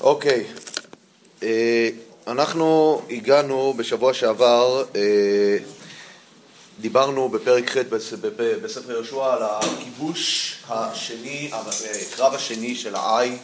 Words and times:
אוקיי, 0.00 0.46
אה, 1.42 1.88
אנחנו 2.26 3.02
הגענו 3.10 3.74
בשבוע 3.76 4.14
שעבר, 4.14 4.84
אה, 4.96 5.56
דיברנו 6.80 7.28
בפרק 7.28 7.70
ח' 7.70 7.76
בספר 8.62 8.92
יהושע 8.92 9.32
על 9.32 9.42
הכיבוש 9.42 10.56
השני, 10.68 11.50
הקרב 12.12 12.34
השני 12.34 12.76
של 12.76 12.94
העי, 12.94 13.36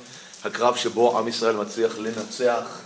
הקרב 0.44 0.76
שבו 0.76 1.18
עם 1.18 1.28
ישראל 1.28 1.56
מצליח 1.56 1.98
לנצח 1.98 2.80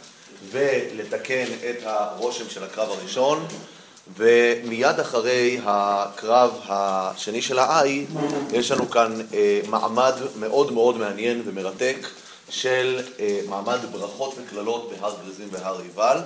ולתקן 0.51 1.45
את 1.71 1.77
הרושם 1.83 2.51
של 2.51 2.65
הקרב 2.65 2.91
הראשון. 2.91 3.47
ומיד 4.17 5.01
אחרי 5.01 5.59
הקרב 5.65 6.61
השני 6.69 7.43
של 7.43 7.59
העי, 7.59 8.07
יש 8.53 8.71
לנו 8.71 8.91
כאן 8.91 9.21
אה, 9.35 9.61
מעמד 9.69 10.13
מאוד 10.37 10.73
מאוד 10.73 10.99
מעניין 10.99 11.43
ומרתק 11.45 11.97
של 12.49 13.01
אה, 13.21 13.41
מעמד 13.49 13.79
ברכות 13.93 14.35
וקללות 14.39 14.91
בהר 14.91 15.15
גריזים 15.25 15.49
והר 15.51 15.81
עיבל. 15.81 16.19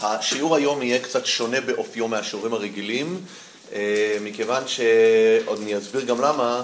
השיעור 0.00 0.56
היום 0.56 0.82
יהיה 0.82 0.98
קצת 0.98 1.26
שונה 1.26 1.60
באופיו 1.60 2.08
מהשיעורים 2.08 2.52
הרגילים, 2.52 3.20
אה, 3.72 4.16
מכיוון 4.20 4.62
שעוד 4.68 5.60
אני 5.62 5.78
אסביר 5.78 6.04
גם 6.04 6.20
למה, 6.20 6.62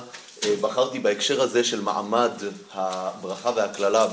בחרתי 0.61 0.99
בהקשר 0.99 1.43
הזה 1.43 1.65
של 1.65 1.81
מעמד 1.81 2.33
הברכה 2.75 3.51
והקללה 3.57 4.07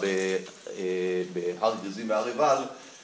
בהר 1.33 1.73
גריזים 1.83 2.09
והר 2.09 2.25
עיבל 2.25 2.57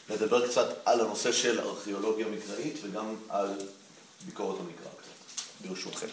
נדבר 0.10 0.48
קצת 0.48 0.68
על 0.86 1.02
הנושא 1.02 1.32
של 1.32 1.60
ארכיאולוגיה 1.60 2.26
מקראית 2.28 2.78
וגם 2.84 3.16
על 3.30 3.50
ביקורת 4.26 4.58
המקרא 4.60 4.92
קצת, 5.02 5.68
ברשותכם. 5.68 6.08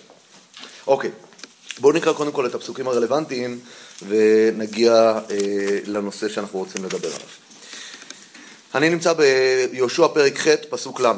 אוקיי, 0.87 1.11
בואו 1.79 1.93
נקרא 1.93 2.13
קודם 2.13 2.33
כל 2.33 2.47
את 2.47 2.55
הפסוקים 2.55 2.89
הרלוונטיים 2.89 3.61
ונגיע 4.09 4.93
אה, 5.31 5.79
לנושא 5.87 6.29
שאנחנו 6.29 6.59
רוצים 6.59 6.85
לדבר 6.85 7.09
עליו. 7.09 7.29
אני 8.75 8.91
נמצא 8.91 9.13
ביהושע 9.13 10.09
פרק 10.09 10.39
ח', 10.39 10.49
פסוק 10.71 11.01
ל'. 11.01 11.13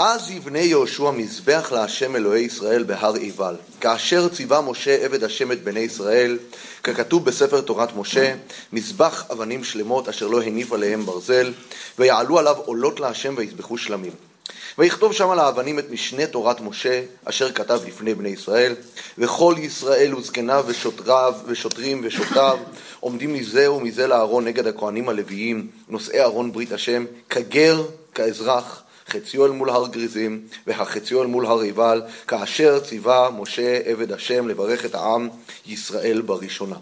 אז 0.00 0.30
יבנה 0.30 0.58
יהושע 0.58 1.10
מזבח 1.10 1.72
להשם 1.72 2.16
אלוהי 2.16 2.42
ישראל 2.42 2.82
בהר 2.82 3.14
עיבל, 3.14 3.56
כאשר 3.80 4.28
ציווה 4.28 4.60
משה 4.60 5.04
עבד 5.04 5.24
השם 5.24 5.52
את 5.52 5.62
בני 5.62 5.80
ישראל, 5.80 6.38
ככתוב 6.82 7.24
בספר 7.24 7.60
תורת 7.60 7.96
משה, 7.96 8.34
מזבח 8.72 9.26
אבנים 9.32 9.64
שלמות 9.64 10.08
אשר 10.08 10.26
לא 10.26 10.42
הניף 10.42 10.72
עליהם 10.72 11.06
ברזל, 11.06 11.52
ויעלו 11.98 12.38
עליו 12.38 12.56
עולות 12.56 13.00
להשם 13.00 13.34
ויזבחו 13.36 13.78
שלמים. 13.78 14.12
ויכתוב 14.78 15.12
שם 15.12 15.30
על 15.30 15.38
האבנים 15.38 15.78
את 15.78 15.90
משנה 15.90 16.26
תורת 16.26 16.60
משה, 16.60 17.02
אשר 17.24 17.52
כתב 17.52 17.80
לפני 17.86 18.14
בני 18.14 18.28
ישראל, 18.28 18.74
וכל 19.18 19.54
ישראל 19.58 20.14
וזקניו 20.14 20.64
ושוטריו 20.66 21.34
ושוטרים 21.46 22.00
ושופטיו 22.04 22.58
עומדים 23.00 23.32
מזה 23.32 23.72
ומזה 23.72 24.06
לארון 24.06 24.44
נגד 24.44 24.66
הכהנים 24.66 25.08
הלוויים, 25.08 25.66
נושאי 25.88 26.20
ארון 26.20 26.52
ברית 26.52 26.72
השם, 26.72 27.04
כגר, 27.30 27.84
כאזרח, 28.14 28.82
חציו 29.08 29.46
אל 29.46 29.50
מול 29.50 29.70
הר 29.70 29.86
גריזים, 29.86 30.40
והחציו 30.66 31.22
אל 31.22 31.26
מול 31.26 31.46
הר 31.46 31.60
עיבל, 31.60 32.02
כאשר 32.28 32.80
ציווה 32.80 33.30
משה 33.30 33.80
עבד 33.84 34.12
השם 34.12 34.48
לברך 34.48 34.84
את 34.84 34.94
העם 34.94 35.28
ישראל 35.66 36.20
בראשונה. 36.20 36.76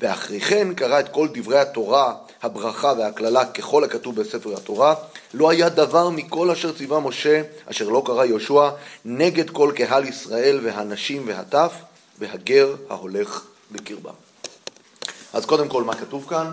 ואחרי 0.00 0.40
כן 0.40 0.74
קרא 0.74 1.00
את 1.00 1.08
כל 1.08 1.28
דברי 1.34 1.58
התורה, 1.58 2.14
הברכה 2.42 2.92
והקללה 2.98 3.44
ככל 3.44 3.84
הכתוב 3.84 4.20
בספר 4.20 4.56
התורה, 4.56 4.94
לא 5.34 5.50
היה 5.50 5.68
דבר 5.68 6.10
מכל 6.10 6.50
אשר 6.50 6.72
ציווה 6.72 7.00
משה, 7.00 7.42
אשר 7.66 7.88
לא 7.88 8.02
קרא 8.06 8.24
יהושע, 8.24 8.68
נגד 9.04 9.50
כל 9.50 9.72
קהל 9.76 10.04
ישראל 10.04 10.60
והנשים 10.62 11.22
והטף, 11.26 11.72
והגר 12.18 12.74
ההולך 12.90 13.44
בקרבם. 13.72 14.14
אז 15.32 15.46
קודם 15.46 15.68
כל, 15.68 15.84
מה 15.84 15.94
כתוב 15.94 16.26
כאן? 16.28 16.50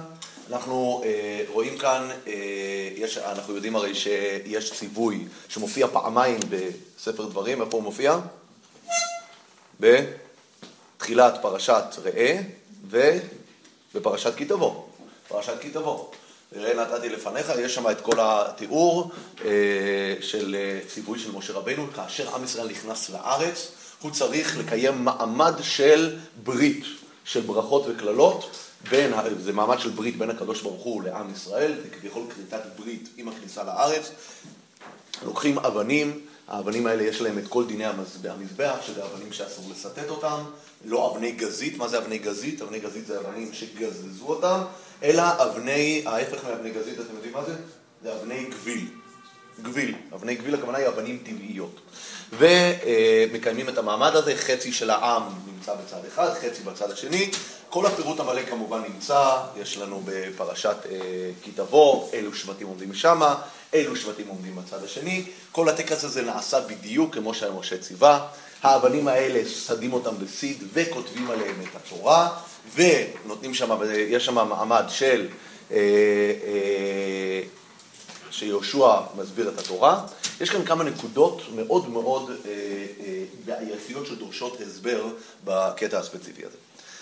אנחנו 0.51 1.01
אה, 1.05 1.43
רואים 1.47 1.77
כאן, 1.77 2.09
אה, 2.27 2.33
יש, 2.95 3.17
אנחנו 3.17 3.55
יודעים 3.55 3.75
הרי 3.75 3.95
שיש 3.95 4.73
ציווי 4.73 5.25
שמופיע 5.49 5.87
פעמיים 5.87 6.39
בספר 6.49 7.25
דברים, 7.25 7.61
איפה 7.61 7.77
הוא 7.77 7.83
מופיע? 7.83 8.17
בתחילת 9.79 11.33
פרשת 11.41 11.83
ראה 12.03 12.39
ובפרשת 12.87 14.35
כי 14.35 14.45
תבוא. 14.45 14.83
פרשת 15.27 15.61
כי 15.61 15.69
תבוא. 15.69 16.05
ראה 16.55 16.73
נתתי 16.73 17.09
לפניך, 17.09 17.51
יש 17.59 17.75
שם 17.75 17.89
את 17.91 18.01
כל 18.01 18.17
התיאור 18.19 19.11
אה, 19.45 19.49
של 20.21 20.55
אה, 20.55 20.79
ציווי 20.87 21.19
של 21.19 21.31
משה 21.31 21.53
רבנו, 21.53 21.87
כאשר 21.95 22.35
עם 22.35 22.43
ישראל 22.43 22.67
נכנס 22.67 23.09
לארץ, 23.09 23.71
הוא 24.01 24.11
צריך 24.11 24.57
לקיים 24.57 25.05
מעמד 25.05 25.53
של 25.61 26.17
ברית, 26.43 26.83
של 27.25 27.41
ברכות 27.41 27.83
וקללות. 27.87 28.66
בין, 28.89 29.13
זה 29.39 29.53
מעמד 29.53 29.79
של 29.79 29.89
ברית 29.89 30.17
בין 30.17 30.29
הקדוש 30.29 30.61
ברוך 30.61 30.83
הוא 30.83 31.03
לעם 31.03 31.31
ישראל, 31.31 31.73
זה 31.83 31.89
כביכול 31.89 32.23
כריתת 32.35 32.61
ברית 32.79 33.09
עם 33.17 33.27
הכניסה 33.27 33.63
לארץ. 33.63 34.11
לוקחים 35.25 35.59
אבנים, 35.59 36.19
האבנים 36.47 36.87
האלה 36.87 37.03
יש 37.03 37.21
להם 37.21 37.37
את 37.37 37.47
כל 37.47 37.65
דיני 37.65 37.85
המזבח, 37.85 38.75
שזה 38.81 39.03
אבנים 39.05 39.33
שאסור 39.33 39.65
לסטט 39.71 40.09
אותם, 40.09 40.43
לא 40.85 41.11
אבני 41.11 41.31
גזית, 41.31 41.77
מה 41.77 41.87
זה 41.87 41.97
אבני 41.97 42.17
גזית? 42.17 42.61
אבני 42.61 42.79
גזית 42.79 43.07
זה 43.07 43.19
אבנים 43.19 43.53
שגזזו 43.53 44.25
אותם, 44.25 44.61
אלא 45.03 45.23
אבני, 45.43 46.03
ההפך 46.05 46.45
מאבני 46.45 46.71
גזית, 46.71 46.99
אתם 46.99 47.15
יודעים 47.15 47.33
מה 47.33 47.43
זה? 47.43 47.55
זה 48.03 48.15
אבני 48.15 48.45
גביל. 48.45 48.87
גביל, 49.61 49.95
אבני 50.13 50.35
גביל 50.35 50.55
הכוונה 50.55 50.77
היא 50.77 50.87
אבנים 50.87 51.17
טבעיות. 51.23 51.79
ומקיימים 52.33 53.69
את 53.69 53.77
המעמד 53.77 54.15
הזה, 54.15 54.35
חצי 54.35 54.71
של 54.71 54.89
העם 54.89 55.23
נמצא 55.53 55.73
בצד 55.75 56.05
אחד, 56.07 56.33
חצי 56.33 56.63
בצד 56.63 56.91
השני. 56.91 57.31
כל 57.69 57.85
הפירוט 57.85 58.19
המלא 58.19 58.41
כמובן 58.49 58.81
נמצא, 58.93 59.37
יש 59.61 59.77
לנו 59.77 60.01
בפרשת 60.05 60.75
אה, 60.91 60.99
כי 61.43 61.51
תבוא, 61.51 62.09
אילו 62.13 62.33
שבטים 62.33 62.67
עומדים 62.67 62.93
שמה, 62.93 63.35
אילו 63.73 63.95
שבטים 63.95 64.27
עומדים 64.27 64.55
בצד 64.55 64.83
השני. 64.83 65.23
כל 65.51 65.69
הטקס 65.69 66.03
הזה 66.03 66.21
נעשה 66.21 66.59
בדיוק 66.59 67.15
כמו 67.15 67.33
שמשה 67.33 67.77
ציווה. 67.77 68.27
האבנים 68.63 69.07
האלה 69.07 69.49
שדים 69.49 69.93
אותם 69.93 70.15
בסיד 70.19 70.63
וכותבים 70.73 71.31
עליהם 71.31 71.55
את 71.61 71.75
התורה, 71.75 72.29
ונותנים 72.75 73.53
שם, 73.53 73.77
יש 74.09 74.25
שם 74.25 74.47
מעמד 74.47 74.85
של... 74.89 75.27
שיהושע 78.37 78.99
מסביר 79.17 79.49
את 79.49 79.59
התורה. 79.59 80.05
יש 80.41 80.49
כאן 80.49 80.65
כמה 80.65 80.83
נקודות 80.83 81.41
מאוד 81.55 81.89
מאוד 81.89 82.29
אה, 82.29 82.51
אה, 83.05 83.23
בעייתיות 83.45 84.05
שדורשות 84.05 84.61
הסבר 84.61 85.05
בקטע 85.43 85.99
הספציפי 85.99 86.45
הזה. 86.45 86.57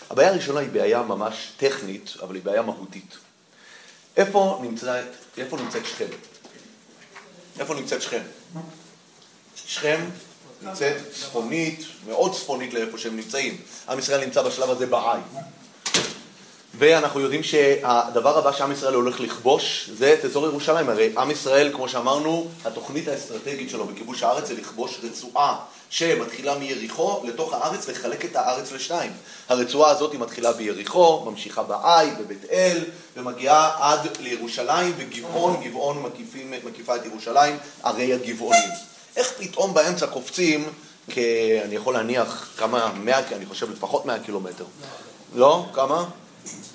הבעיה 0.10 0.30
הראשונה 0.30 0.60
היא 0.60 0.70
בעיה 0.70 1.02
ממש 1.02 1.52
טכנית, 1.58 2.14
אבל 2.22 2.36
היא 2.36 2.44
בעיה 2.44 2.62
מהותית. 2.62 3.18
איפה 4.18 4.60
נמצאת, 4.62 5.06
איפה 5.38 5.58
נמצאת 5.58 5.86
שכם? 5.86 6.06
איפה 7.60 7.74
נמצאת 7.74 8.02
שכם? 8.02 8.22
שכם 9.66 10.06
נמצאת 10.62 10.98
צפונית, 11.14 11.86
מאוד 12.08 12.34
צפונית 12.36 12.74
לאיפה 12.74 12.98
שהם 12.98 13.16
נמצאים. 13.16 13.58
עם 13.90 14.00
ישראל 14.00 14.26
נמצא 14.26 14.42
בשלב 14.42 14.70
הזה 14.70 14.86
בעי. 14.86 15.20
ואנחנו 16.78 17.20
יודעים 17.20 17.44
שהדבר 17.44 18.38
הבא 18.38 18.52
שעם 18.52 18.72
ישראל 18.72 18.94
הולך 18.94 19.20
לכבוש 19.20 19.90
זה 19.98 20.14
את 20.14 20.26
אזור 20.26 20.46
ירושלים. 20.46 20.90
הרי 20.90 21.14
עם 21.18 21.32
ישראל, 21.32 21.72
כמו 21.74 21.90
שאמרנו, 21.90 22.48
התוכנית 22.66 23.08
האסטרטגית 23.08 23.70
שלו 23.70 23.86
בכיבוש 23.86 24.24
הארץ 24.24 24.48
זה 24.48 24.54
לכבוש 24.54 25.00
רצועה 25.04 25.56
שמתחילה 25.90 26.58
מיריחו 26.58 27.22
לתוך 27.24 27.54
הארץ, 27.54 27.90
לחלק 27.90 28.26
את 28.26 28.36
הארץ 28.36 28.72
לשניים. 28.72 29.12
הרצועה 29.50 29.92
הזאת 29.92 30.12
היא 30.12 30.20
מתחילה 30.20 30.54
ביריחו, 30.54 31.26
ממשיכה 31.26 31.64
בעי, 31.64 32.12
בבית 32.20 32.46
אל, 32.52 32.84
ומגיעה 33.18 33.76
עד 33.80 34.00
לירושלים, 34.20 34.94
וגבעון, 34.98 35.64
גבעון 35.64 36.02
מקיפים, 36.02 36.54
מקיפה 36.66 36.96
את 36.96 37.06
ירושלים, 37.06 37.58
ערי 37.84 38.14
הגבעונים. 38.14 38.70
איך 39.16 39.32
פתאום 39.38 39.74
באמצע 39.74 40.08
קופצים, 40.08 40.70
כ... 41.10 41.18
אני 41.66 41.76
יכול 41.76 41.94
להניח 41.94 42.50
כמה, 42.58 42.92
מאה, 43.04 43.20
אני 43.36 43.46
חושב 43.46 43.72
לפחות 43.72 44.06
מאה 44.06 44.20
קילומטר. 44.20 44.66
לא? 45.36 45.66
כמה? 45.74 46.06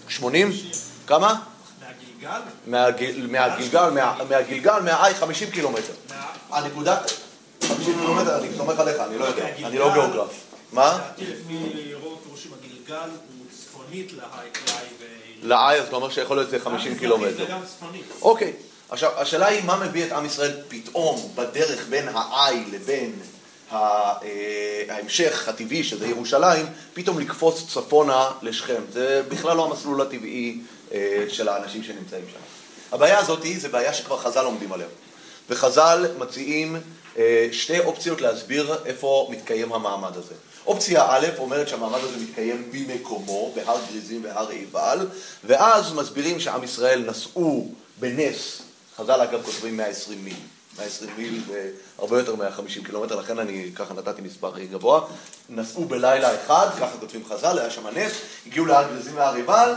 80? 0.09 0.53
כמה? 1.07 1.35
מהגלגל? 2.67 3.27
מהגלגל, 3.27 3.91
מהגלגל, 4.29 4.81
מהעי 4.81 5.15
50 5.15 5.51
קילומטר. 5.51 5.93
הנקודה, 6.51 7.01
50 7.69 7.95
קילומטר, 8.01 8.39
אני 8.39 8.49
סומך 8.57 8.81
עליך, 8.81 8.97
אני 9.01 9.19
לא 9.19 9.25
יודע, 9.25 9.49
אני 9.67 9.79
לא 9.79 9.93
גיאוגרף. 9.93 10.31
מה? 10.73 10.99
לעי 15.43 15.81
אז 15.81 15.87
אתה 15.87 15.97
אומר 15.97 16.11
שיכול 16.11 16.37
להיות 16.37 16.51
זה 16.51 16.61
50 16.61 16.99
קילומטר. 16.99 17.57
אוקיי, 18.23 18.53
עכשיו, 18.91 19.11
השאלה 19.17 19.47
היא 19.47 19.65
מה 19.65 19.77
מביא 19.77 20.07
את 20.07 20.13
עם 20.13 20.27
ישראל 20.27 20.53
פתאום 20.69 21.33
בדרך 21.35 21.87
בין 21.89 22.09
העי 22.15 22.65
לבין 22.73 23.13
ההמשך 23.71 25.49
הטבעי, 25.49 25.85
שזה 25.85 26.07
ירושלים, 26.07 26.67
פתאום 26.95 27.19
לקפוץ 27.19 27.65
צפונה 27.69 28.31
לשכם. 28.43 28.83
זה 28.93 29.23
בכלל 29.29 29.57
לא 29.57 29.65
המסלול 29.65 30.01
הטבעי 30.01 30.59
אה, 30.93 31.25
של 31.29 31.49
האנשים 31.49 31.83
שנמצאים 31.83 32.25
שם. 32.33 32.41
הבעיה 32.93 33.19
הזאת 33.19 33.45
היא, 33.45 33.61
זה 33.61 33.69
בעיה 33.69 33.95
שכבר 33.95 34.19
חז"ל 34.19 34.45
עומדים 34.45 34.73
עליה. 34.73 34.87
וחז"ל 35.51 36.07
מציעים 36.19 36.77
אה, 37.19 37.49
שתי 37.53 37.79
אופציות 37.79 38.21
להסביר 38.21 38.75
איפה 38.85 39.29
מתקיים 39.31 39.73
המעמד 39.73 40.17
הזה. 40.17 40.35
אופציה 40.67 41.07
א' 41.09 41.27
אומרת 41.39 41.69
שהמעמד 41.69 41.99
הזה 42.03 42.17
מתקיים 42.17 42.73
במקומו, 42.73 43.53
בהר 43.55 43.79
גריזים 43.91 44.25
והר 44.25 44.49
עיבל, 44.49 45.07
ואז 45.45 45.93
מסבירים 45.93 46.41
שעם 46.41 46.65
ישראל 46.65 47.05
נסעו 47.07 47.73
בנס, 48.01 48.63
חז"ל 48.97 49.21
אגב 49.21 49.43
כותבים 49.43 49.77
120 49.77 50.25
מיל. 50.25 50.35
120 50.81 51.11
מיל 51.17 51.43
הרבה 51.99 52.19
יותר 52.19 52.35
מ-150 52.35 52.87
קילומטר, 52.87 53.17
לכן 53.21 53.39
אני 53.39 53.71
ככה 53.75 53.95
נתתי 53.95 54.23
מספר 54.23 54.59
גבוה. 54.59 55.01
נסעו 55.49 55.85
בלילה 55.85 56.45
אחד, 56.45 56.69
ככה 56.81 56.99
כותבים 57.01 57.25
חז"ל, 57.29 57.59
היה 57.59 57.71
שם 57.71 57.87
נס, 57.87 58.13
הגיעו 58.47 58.67
להר 58.67 58.89
גריזים 58.89 59.17
והר 59.17 59.75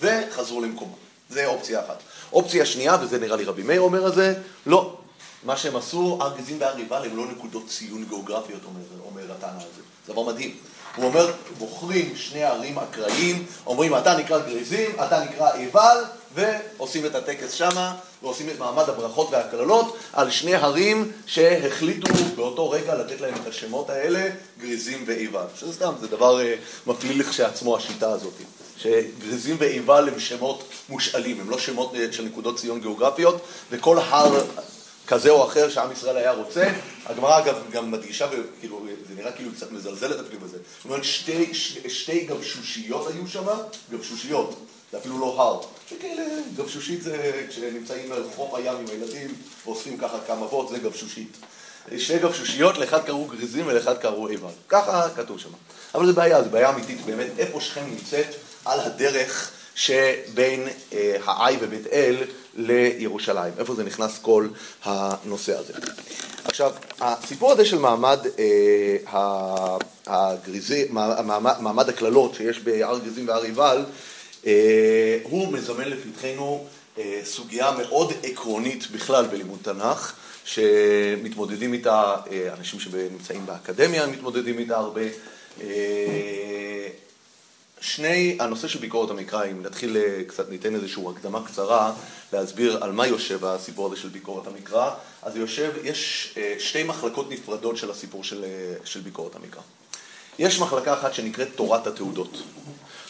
וחזרו 0.00 0.60
למקומו. 0.60 0.94
זה 1.30 1.46
אופציה 1.46 1.80
אחת. 1.80 2.02
אופציה 2.32 2.66
שנייה, 2.66 2.96
וזה 3.00 3.18
נראה 3.18 3.36
לי 3.36 3.44
רבי 3.44 3.62
מאיר 3.62 3.80
אומר 3.80 4.08
את 4.08 4.14
זה, 4.14 4.34
לא. 4.66 4.96
מה 5.44 5.56
שהם 5.56 5.76
עשו, 5.76 6.18
הר 6.20 6.34
גריזים 6.34 6.60
והר 6.60 7.04
הם 7.04 7.16
לא 7.16 7.26
נקודות 7.26 7.68
ציון 7.68 8.04
גיאוגרפיות, 8.04 8.60
אומר, 8.64 8.80
אומר 9.06 9.32
הטענה 9.32 9.56
הזה. 9.56 9.82
זה 10.06 10.12
דבר 10.12 10.22
מדהים. 10.22 10.56
הוא 10.96 11.04
אומר, 11.04 11.32
בוחרים 11.58 12.16
שני 12.16 12.44
ערים 12.44 12.78
אקראיים, 12.78 13.46
אומרים, 13.66 13.96
אתה 13.96 14.16
נקרא 14.16 14.38
גריזים, 14.38 14.90
אתה 15.06 15.24
נקרא 15.24 15.52
עיבל, 15.52 16.04
ועושים 16.34 17.06
את 17.06 17.14
הטקס 17.14 17.52
שמה, 17.52 17.94
ועושים 18.22 18.48
את 18.48 18.58
מעמד 18.58 18.88
הברכות 18.88 19.28
והקללות 19.30 19.96
על 20.12 20.30
שני 20.30 20.54
הרים 20.54 21.12
שהחליטו 21.26 22.08
באותו 22.36 22.70
רגע 22.70 22.94
לתת 22.94 23.20
להם 23.20 23.34
את 23.42 23.46
השמות 23.46 23.90
האלה, 23.90 24.28
גריזים 24.60 25.04
ועיבל. 25.06 25.44
שזה 25.56 25.72
סתם, 25.72 25.92
זה 26.00 26.08
דבר 26.08 26.40
uh, 26.40 26.90
מפליל 26.90 27.20
לכשעצמו 27.20 27.76
השיטה 27.76 28.10
הזאת. 28.10 28.34
שגריזים 28.78 29.56
ועיבל 29.58 30.08
הם 30.08 30.20
שמות 30.20 30.64
מושאלים, 30.88 31.40
הם 31.40 31.50
לא 31.50 31.58
שמות 31.58 31.94
אה, 31.94 32.12
של 32.12 32.24
נקודות 32.24 32.56
ציון 32.56 32.80
גיאוגרפיות, 32.80 33.40
וכל 33.70 33.98
הר 33.98 34.44
כזה 35.06 35.30
או 35.30 35.44
אחר 35.44 35.70
שעם 35.70 35.92
ישראל 35.92 36.16
היה 36.16 36.32
רוצה. 36.32 36.70
הגמרא 37.06 37.38
אגב 37.38 37.56
גם 37.72 37.90
מדגישה, 37.90 38.28
כאילו, 38.60 38.86
זה 39.08 39.14
נראה 39.14 39.32
כאילו 39.32 39.50
קצת 39.52 39.72
מזלזלת 39.72 40.26
אפילו 40.26 40.40
בזה. 40.40 40.58
זאת 40.76 40.84
אומרת, 40.84 41.04
שתי, 41.04 41.54
שתי 41.88 42.20
גבשושיות 42.20 43.06
היו 43.06 43.28
שם, 43.28 43.46
גבשושיות. 43.90 44.54
זה 44.92 44.98
אפילו 44.98 45.18
לא 45.18 45.42
הר. 45.42 45.60
וכאלה, 45.92 46.22
גבשושית 46.56 47.02
זה 47.02 47.46
כשנמצאים 47.48 48.12
לחוף 48.12 48.54
הים 48.54 48.76
עם 48.76 48.86
הילדים 48.88 49.34
ואוספים 49.66 49.98
ככה 49.98 50.18
כמה 50.26 50.46
אבות, 50.46 50.68
זה 50.68 50.78
גבשושית. 50.78 51.36
שתי 51.96 52.18
גבשושיות, 52.18 52.78
לאחד 52.78 53.04
קראו 53.04 53.24
גריזים 53.24 53.66
ולאחד 53.66 53.98
קראו 53.98 54.28
איבר. 54.28 54.50
ככה 54.68 55.08
כתוב 55.16 55.38
שם. 55.38 55.48
אבל 55.94 56.06
זה 56.06 56.12
בעיה, 56.12 56.42
זו 56.42 56.50
בעיה 56.50 56.70
אמיתית 56.70 57.00
באמת, 57.00 57.30
איפה 57.38 57.60
שכם 57.60 57.84
נמצאת 57.90 58.26
על 58.64 58.80
הדרך 58.80 59.50
שבין 59.74 60.68
אה, 60.92 61.16
העי 61.24 61.56
ובית 61.60 61.86
אל 61.86 62.16
לירושלים. 62.56 63.52
איפה 63.58 63.74
זה 63.74 63.84
נכנס 63.84 64.18
כל 64.22 64.48
הנושא 64.84 65.58
הזה. 65.58 65.72
עכשיו, 66.44 66.72
הסיפור 67.00 67.52
הזה 67.52 67.64
של 67.64 67.78
מעמד 67.78 68.18
אה, 68.38 69.76
הגריזי, 70.06 70.86
מעמד, 70.90 71.52
מעמד 71.60 71.88
הקללות 71.88 72.34
שיש 72.34 72.58
בהר 72.58 72.98
גריזים 72.98 73.28
והר 73.28 73.42
עיבל, 73.42 73.84
הוא 75.22 75.52
מזמן 75.52 75.88
לפתחנו 75.88 76.66
אה, 76.98 77.20
סוגיה 77.24 77.70
מאוד 77.72 78.12
עקרונית 78.22 78.90
בכלל 78.90 79.26
בלימוד 79.26 79.58
תנ"ך, 79.62 80.14
שמתמודדים 80.44 81.72
איתה 81.72 82.16
אה, 82.30 82.54
אנשים 82.58 82.80
שנמצאים 82.80 83.46
באקדמיה, 83.46 84.06
מתמודדים 84.06 84.58
איתה 84.58 84.76
הרבה. 84.76 85.02
שני, 87.80 88.36
הנושא 88.40 88.68
של 88.68 88.78
ביקורת 88.78 89.10
המקרא, 89.10 89.44
אם 89.44 89.62
נתחיל 89.62 89.96
קצת, 90.26 90.50
ניתן 90.50 90.74
איזושהי 90.74 91.02
הקדמה 91.16 91.46
קצרה 91.46 91.92
להסביר 92.32 92.84
על 92.84 92.92
מה 92.92 93.06
יושב 93.06 93.44
הסיפור 93.44 93.86
הזה 93.86 93.96
של 93.96 94.08
ביקורת 94.08 94.46
המקרא, 94.46 94.90
אז 95.22 95.36
יושב, 95.36 95.72
יש 95.84 96.34
שתי 96.58 96.82
מחלקות 96.82 97.30
נפרדות 97.30 97.76
של 97.76 97.90
הסיפור 97.90 98.24
של, 98.24 98.44
של 98.84 99.00
ביקורת 99.00 99.36
המקרא. 99.36 99.62
יש 100.38 100.60
מחלקה 100.60 100.94
אחת 100.94 101.14
שנקראת 101.14 101.48
תורת 101.56 101.86
התעודות. 101.86 102.42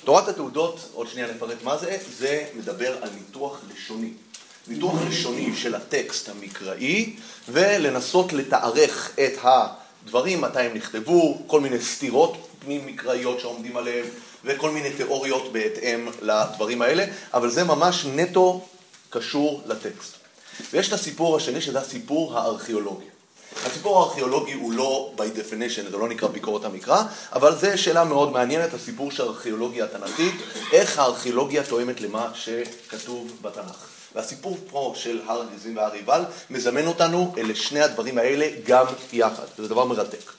תורת 0.08 0.28
התעודות, 0.28 0.90
עוד 0.94 1.08
שנייה 1.08 1.28
נפרט 1.34 1.62
מה 1.62 1.76
זה, 1.76 1.96
זה 2.18 2.44
מדבר 2.58 2.96
על 3.02 3.08
ניתוח 3.14 3.60
לשוני. 3.74 4.10
ניתוח 4.68 4.94
לשוני 5.08 5.56
של 5.56 5.74
הטקסט 5.74 6.28
המקראי, 6.28 7.16
ולנסות 7.48 8.32
לתארך 8.32 9.10
את 9.14 9.38
הדברים, 9.42 10.40
מתי 10.40 10.60
הם 10.60 10.74
נכתבו, 10.74 11.42
כל 11.46 11.60
מיני 11.60 11.80
סתירות 11.80 12.48
פנים 12.58 12.86
מקראיות 12.86 13.40
שעומדים 13.40 13.76
עליהם, 13.76 14.06
וכל 14.44 14.70
מיני 14.70 14.90
תיאוריות 14.92 15.52
בהתאם 15.52 16.08
לדברים 16.22 16.82
האלה, 16.82 17.04
אבל 17.34 17.50
זה 17.50 17.64
ממש 17.64 18.06
נטו 18.06 18.66
קשור 19.10 19.62
לטקסט. 19.66 20.14
ויש 20.72 20.88
את 20.88 20.92
הסיפור 20.92 21.36
השני, 21.36 21.60
שזה 21.60 21.78
הסיפור 21.78 22.38
הארכיאולוגי. 22.38 23.17
הסיפור 23.66 24.02
הארכיאולוגי 24.02 24.52
הוא 24.52 24.72
לא 24.72 25.12
by 25.16 25.20
definition, 25.20 25.90
זה 25.90 25.96
לא 25.96 26.08
נקרא 26.08 26.28
ביקורת 26.28 26.64
המקרא, 26.64 27.02
אבל 27.32 27.54
זו 27.56 27.68
שאלה 27.76 28.04
מאוד 28.04 28.32
מעניינת, 28.32 28.74
הסיפור 28.74 29.10
של 29.10 29.22
הארכיאולוגיה 29.22 29.84
התנ"כית, 29.84 30.34
איך 30.72 30.98
הארכיאולוגיה 30.98 31.64
תואמת 31.64 32.00
למה 32.00 32.30
שכתוב 32.34 33.32
בתנ"ך. 33.42 33.86
והסיפור 34.14 34.56
פה 34.70 34.92
של 34.96 35.20
הר 35.26 35.46
גזים 35.54 35.76
והר 35.76 35.92
עיבל 35.92 36.24
מזמן 36.50 36.86
אותנו 36.86 37.34
לשני 37.36 37.80
הדברים 37.80 38.18
האלה 38.18 38.48
גם 38.66 38.86
יחד, 39.12 39.44
וזה 39.58 39.68
דבר 39.68 39.84
מרתק. 39.84 40.32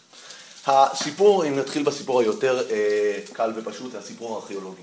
הסיפור, 0.68 1.46
אם 1.46 1.60
נתחיל 1.60 1.84
בסיפור 1.84 2.20
היותר 2.20 2.64
אה, 2.70 3.20
קל 3.34 3.54
ופשוט, 3.56 3.92
זה 3.92 3.98
הסיפור 3.98 4.36
הארכיאולוגי. 4.36 4.82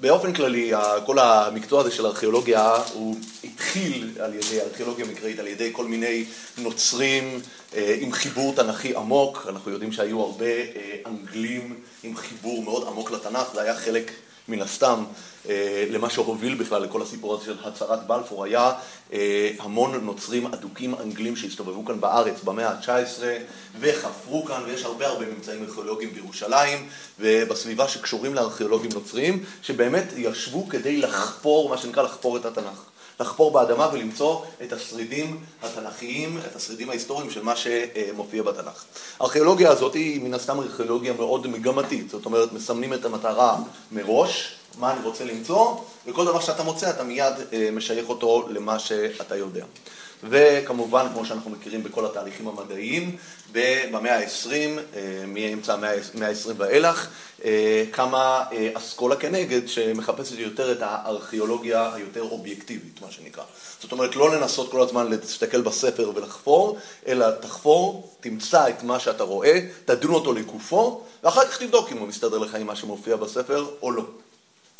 באופן 0.00 0.32
כללי, 0.32 0.72
כל 1.06 1.18
המקצוע 1.18 1.80
הזה 1.80 1.90
של 1.90 2.06
ארכיאולוגיה 2.06 2.76
הוא 2.92 3.16
התחיל 3.44 4.10
על 4.20 4.34
ידי 4.34 4.60
ארכיאולוגיה 4.60 5.04
מקראית, 5.06 5.38
על 5.38 5.46
ידי 5.46 5.70
כל 5.72 5.86
מיני 5.86 6.24
נוצרים 6.58 7.40
אה, 7.74 7.96
עם 8.00 8.12
חיבור 8.12 8.54
תנכי 8.54 8.96
עמוק. 8.96 9.46
אנחנו 9.48 9.70
יודעים 9.70 9.92
שהיו 9.92 10.20
הרבה 10.20 10.44
אה, 10.44 10.96
אנגלים 11.06 11.74
עם 12.02 12.16
חיבור 12.16 12.62
מאוד 12.62 12.88
עמוק 12.88 13.10
לתנ"ך, 13.10 13.54
זה 13.54 13.62
היה 13.62 13.76
חלק 13.76 14.10
מן 14.48 14.62
הסתם 14.62 15.04
אה, 15.48 15.84
למה 15.90 16.10
שהוביל 16.10 16.54
בכלל 16.54 16.82
לכל 16.82 17.02
הסיפור 17.02 17.34
הזה 17.34 17.44
של 17.44 17.56
הצהרת 17.64 18.06
בלפור, 18.06 18.44
היה 18.44 18.72
אה, 19.12 19.50
המון 19.58 20.04
נוצרים 20.04 20.46
אדוקים 20.46 20.94
אנגלים 20.94 21.36
שהסתובבו 21.36 21.84
כאן 21.84 22.00
בארץ 22.00 22.42
במאה 22.44 22.68
ה-19 22.68 23.22
וחפרו 23.80 24.44
כאן, 24.44 24.62
ויש 24.66 24.84
הרבה 24.84 25.06
הרבה 25.06 25.26
ממצאים 25.26 25.62
ארכיאולוגיים 25.62 26.14
בירושלים 26.14 26.88
ובסביבה 27.20 27.88
שקשורים 27.88 28.34
לארכיאולוגים 28.34 28.90
נוצרים, 28.94 29.44
שבאמת 29.62 30.04
ישבו 30.16 30.68
כדי 30.68 30.96
לחפור, 30.96 31.68
מה 31.68 31.78
שנקרא 31.78 32.02
לחפור 32.02 32.36
את 32.36 32.44
התנ"ך. 32.44 32.93
לחפור 33.20 33.50
באדמה 33.50 33.88
ולמצוא 33.92 34.42
את 34.62 34.72
השרידים 34.72 35.40
התנ"כיים, 35.62 36.38
את 36.50 36.56
השרידים 36.56 36.90
ההיסטוריים 36.90 37.30
של 37.30 37.42
מה 37.42 37.54
שמופיע 37.56 38.42
בתנ"ך. 38.42 38.84
הארכיאולוגיה 39.20 39.70
הזאת 39.70 39.94
היא 39.94 40.20
מן 40.20 40.34
הסתם 40.34 40.60
ארכיאולוגיה 40.60 41.12
מאוד 41.12 41.46
מגמתית, 41.46 42.10
זאת 42.10 42.26
אומרת 42.26 42.52
מסמנים 42.52 42.94
את 42.94 43.04
המטרה 43.04 43.56
מראש, 43.92 44.54
מה 44.78 44.92
אני 44.92 45.00
רוצה 45.04 45.24
למצוא, 45.24 45.76
וכל 46.06 46.24
דבר 46.24 46.40
שאתה 46.40 46.62
מוצא 46.62 46.90
אתה 46.90 47.04
מיד 47.04 47.34
אה, 47.52 47.68
משייך 47.72 48.08
אותו 48.08 48.48
למה 48.48 48.78
שאתה 48.78 49.36
יודע. 49.36 49.64
וכמובן, 50.30 51.06
כמו 51.12 51.26
שאנחנו 51.26 51.50
מכירים 51.50 51.82
בכל 51.82 52.06
התהליכים 52.06 52.48
המדעיים, 52.48 53.16
במאה 53.52 54.18
ה-20, 54.18 54.50
אה, 54.96 55.24
מאמצע 55.26 55.74
המאה 55.74 55.90
ה-20 55.90 56.50
ואילך, 56.56 57.08
אה, 57.44 57.84
קמה 57.90 58.44
אסכולה 58.74 59.16
כנגד 59.16 59.68
שמחפשת 59.68 60.38
יותר 60.38 60.72
את 60.72 60.78
הארכיאולוגיה 60.80 61.94
היותר 61.94 62.22
אובייקטיבית, 62.22 63.02
מה 63.02 63.10
שנקרא. 63.10 63.44
זאת 63.80 63.92
אומרת, 63.92 64.16
לא 64.16 64.36
לנסות 64.36 64.70
כל 64.70 64.80
הזמן 64.80 65.10
להסתכל 65.10 65.60
בספר 65.60 66.12
ולחפור, 66.14 66.78
אלא 67.06 67.26
תחפור, 67.30 68.10
תמצא 68.20 68.68
את 68.68 68.82
מה 68.82 69.00
שאתה 69.00 69.24
רואה, 69.24 69.60
תדון 69.84 70.14
אותו 70.14 70.32
לגופו, 70.32 71.02
ואחר 71.22 71.44
כך 71.48 71.58
תבדוק 71.58 71.92
אם 71.92 71.98
הוא 71.98 72.08
מסתדר 72.08 72.38
לך 72.38 72.54
עם 72.54 72.66
מה 72.66 72.76
שמופיע 72.76 73.16
בספר 73.16 73.66
או 73.82 73.90
לא. 73.90 74.02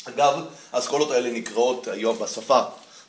אגב, 0.05 0.39
האסכולות 0.73 1.11
האלה 1.11 1.31
נקראות 1.31 1.87
היום 1.87 2.19
בשפה, 2.19 2.61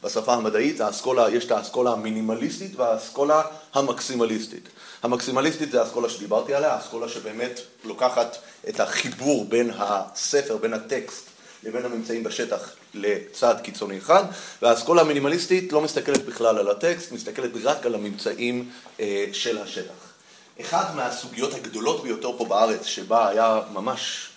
בשפה 0.06 0.34
המדעית, 0.34 0.80
האסכולה, 0.80 1.30
יש 1.30 1.44
את 1.44 1.50
האסכולה 1.50 1.92
המינימליסטית 1.92 2.76
והאסכולה 2.76 3.42
המקסימליסטית. 3.75 4.68
המקסימליסטית 5.02 5.70
זה 5.70 5.80
האסכולה 5.80 6.08
שדיברתי 6.08 6.54
עליה, 6.54 6.75
האסכולה 6.75 7.08
שבאמת 7.08 7.60
לוקחת 7.84 8.36
את 8.68 8.80
החיבור 8.80 9.44
בין 9.44 9.70
הספר, 9.78 10.56
בין 10.56 10.75
הטקסט 10.75 11.26
לבין 11.62 11.84
הממצאים 11.84 12.25
בשטח 12.25 12.70
לצד 12.94 13.54
קיצוני 13.62 13.98
אחד, 13.98 14.25
והאסכולה 14.62 15.02
המינימליסטית 15.02 15.72
לא 15.72 15.80
מסתכלת 15.80 16.25
בכלל 16.25 16.58
על 16.58 16.70
הטקסט, 16.70 17.12
מסתכלת 17.12 17.50
רק 17.64 17.86
על 17.86 17.94
הממצאים 17.94 18.70
אה, 19.00 19.26
של 19.32 19.58
השטח. 19.58 20.12
אחת 20.60 20.94
מהסוגיות 20.94 21.54
הגדולות 21.54 22.02
ביותר 22.02 22.38
פה 22.38 22.44
בארץ, 22.44 22.84
שבה 22.84 23.28
היה 23.28 23.60
ממש 23.72 24.28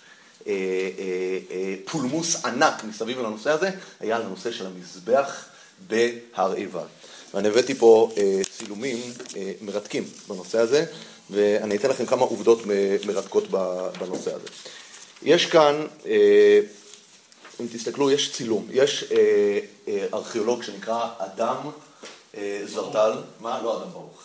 אה, 0.46 0.52
אה, 0.52 1.38
אה, 1.50 1.74
פולמוס 1.84 2.44
ענק 2.44 2.84
מסביב 2.84 3.18
לנושא 3.18 3.50
הזה, 3.50 3.70
היה 4.00 4.16
על 4.16 4.22
הנושא 4.22 4.52
של 4.52 4.66
המזבח 4.66 5.49
בהר 5.86 6.52
עיבל. 6.52 6.84
ואני 7.34 7.48
הבאתי 7.48 7.74
פה 7.74 8.10
צילומים 8.50 8.98
מרתקים 9.60 10.04
בנושא 10.28 10.58
הזה, 10.58 10.84
ואני 11.30 11.76
אתן 11.76 11.90
לכם 11.90 12.06
כמה 12.06 12.22
עובדות 12.22 12.62
מרתקות 13.06 13.50
בנושא 13.98 14.34
הזה. 14.34 14.48
יש 15.22 15.46
כאן, 15.46 15.86
אם 17.60 17.66
תסתכלו, 17.72 18.10
יש 18.10 18.32
צילום, 18.32 18.66
יש 18.70 19.04
ארכיאולוג 20.12 20.62
שנקרא 20.62 21.08
אדם 21.18 21.56
זרטל, 22.64 23.12
מה? 23.40 23.60
לא 23.62 23.82
אדם 23.82 23.90
ברוך. 23.92 24.22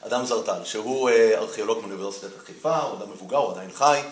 אדם 0.06 0.26
זרטל, 0.26 0.64
שהוא 0.64 1.10
אה, 1.10 1.38
ארכיאולוג 1.38 1.78
מאוניברסיטת 1.78 2.28
חיפה, 2.46 2.76
הוא 2.78 2.98
אדם 2.98 3.10
מבוגר, 3.10 3.36
הוא 3.36 3.52
עדיין 3.52 3.70
חי, 3.72 3.84
אה, 3.84 4.10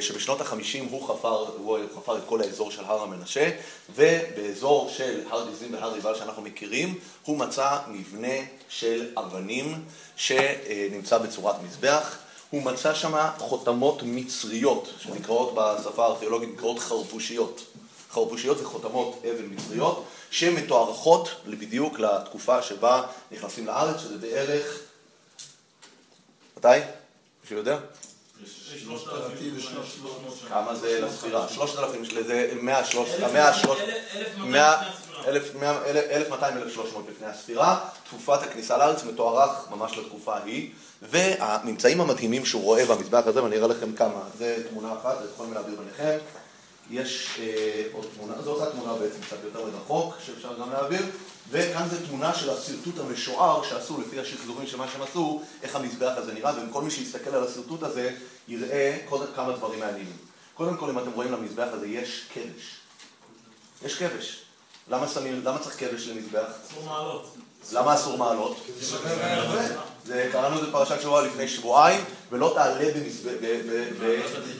שבשנות 0.00 0.40
החמישים 0.40 0.84
הוא 0.84 1.08
חפר, 1.08 1.46
הוא 1.56 1.78
חפר 1.96 2.18
את 2.18 2.22
כל 2.26 2.40
האזור 2.40 2.70
של 2.70 2.84
הר 2.84 3.02
המנשה, 3.02 3.50
ובאזור 3.94 4.90
של 4.96 5.22
הר 5.30 5.50
גזים 5.50 5.74
והר 5.74 5.92
ריבל 5.92 6.14
שאנחנו 6.18 6.42
מכירים, 6.42 6.98
הוא 7.24 7.38
מצא 7.38 7.78
מבנה 7.88 8.34
של 8.68 9.08
אבנים 9.16 9.84
שנמצא 10.16 11.18
בצורת 11.18 11.56
מזבח. 11.62 12.16
הוא 12.50 12.62
מצא 12.62 12.94
שם 12.94 13.28
חותמות 13.38 14.02
מצריות, 14.02 14.88
שנקראות 14.98 15.54
בשפה 15.54 16.04
הארכיאולוגית, 16.06 16.48
נקראות 16.54 16.78
חרפושיות. 16.78 17.64
חרפושיות 18.10 18.58
זה 18.58 18.64
חותמות 18.64 19.22
אבן 19.24 19.46
מצריות, 19.50 20.04
שמתוארכות 20.30 21.28
בדיוק 21.46 21.98
לתקופה 21.98 22.62
שבה 22.62 23.06
נכנסים 23.30 23.66
לארץ, 23.66 24.00
שזה 24.00 24.18
בערך... 24.18 24.78
מתי? 26.56 26.68
מישהו 27.42 27.56
יודע? 27.56 27.78
כמה 30.48 30.74
זה 30.74 31.00
לספירה? 31.00 31.48
שלושת 31.48 31.78
אלפים, 31.78 32.04
זה 32.26 32.50
מאה 32.62 32.84
שלוש... 32.84 33.08
אלף 35.26 36.30
מאתיים, 36.30 36.56
אלף 36.56 36.72
שלוש 36.74 36.92
מאות 36.92 37.04
לפני 37.10 37.26
הספירה, 37.26 37.88
תקופת 38.08 38.42
הכניסה 38.42 38.76
לארץ 38.78 39.04
מתוארך 39.04 39.70
ממש 39.70 39.98
לתקופה 39.98 40.36
ההיא, 40.36 40.70
והממצאים 41.02 42.00
המדהימים 42.00 42.46
שהוא 42.46 42.62
רואה 42.62 42.86
במזבח 42.86 43.22
הזה, 43.26 43.42
ואני 43.42 43.56
אראה 43.56 43.68
לכם 43.68 43.92
כמה, 43.92 44.20
זה 44.38 44.56
תמונה 44.70 44.92
אחת, 44.92 45.16
אתם 45.18 45.26
יכולים 45.34 45.54
להעביר 45.54 45.74
ביניכם, 45.78 46.18
יש 46.90 47.38
אה, 47.40 47.82
עוד 47.92 48.06
תמונה, 48.16 48.42
זו 48.42 48.50
אותה 48.50 48.70
תמונה 48.70 48.94
בעצם 48.94 49.20
קצת 49.26 49.36
יותר 49.44 49.66
מרחוק, 49.66 50.14
שאפשר 50.26 50.58
גם 50.60 50.70
להעביר, 50.70 51.06
וכאן 51.50 51.88
זו 51.88 51.96
תמונה 52.06 52.34
של 52.34 52.50
השרטוט 52.50 52.98
המשוער 52.98 53.62
שעשו 53.64 54.00
לפי 54.00 54.20
השחזורים 54.20 54.66
של 54.66 54.76
מה 54.76 54.88
שהם 54.92 55.02
עשו, 55.02 55.42
איך 55.62 55.76
המזבח 55.76 56.12
הזה 56.16 56.32
נראה, 56.32 56.52
וכל 56.68 56.82
מי 56.82 56.90
שיסתכל 56.90 57.30
על 57.30 57.44
השרטוט 57.44 57.82
הזה 57.82 58.14
יראה 58.48 58.98
קודם 59.08 59.26
כמה 59.36 59.52
דברים 59.52 59.80
מעניינים. 59.80 60.16
קודם 60.54 60.76
כל, 60.76 60.90
אם 60.90 60.98
אתם 60.98 61.12
רואים 61.12 61.32
למזבח 61.32 61.68
הזה, 61.72 61.86
יש 61.86 62.26
כבש. 62.34 62.76
יש 63.82 63.98
כבש. 63.98 64.42
למה, 64.88 65.08
שמים, 65.08 65.44
למה 65.44 65.58
צריך 65.58 65.80
כבש 65.80 66.06
למזבח? 66.06 66.48
אסור 66.70 66.84
מעלות. 66.84 67.34
למה 67.72 67.94
אסור 67.94 68.18
מעלות? 68.18 68.56
זה, 70.08 70.28
קראנו 70.32 70.56
את 70.56 70.60
זה 70.60 70.66
בפרשת 70.66 71.00
שבוע 71.00 71.22
לפני 71.22 71.48
שבועיים, 71.48 72.04
ולא 72.30 72.52
תעלה 72.54 72.90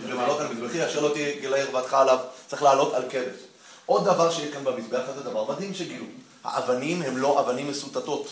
במעלות 0.09 0.40
על 0.40 0.47
מזבחי, 0.49 0.87
אשר 0.87 1.00
לא 1.00 1.09
תהיה 1.12 1.40
גילאי 1.40 1.61
ערוותך 1.61 1.95
עליו, 1.95 2.19
צריך 2.47 2.62
לעלות 2.62 2.95
על 2.95 3.02
כבש. 3.11 3.40
עוד 3.87 4.05
דבר 4.05 4.31
שיש 4.31 4.50
כאן 4.52 4.64
במזבח 4.64 5.02
הזה, 5.09 5.23
דבר 5.23 5.52
מדהים 5.52 5.75
שגילו. 5.75 6.05
האבנים 6.45 7.02
הן 7.02 7.17
לא 7.17 7.40
אבנים 7.40 7.71
מסוטטות, 7.71 8.28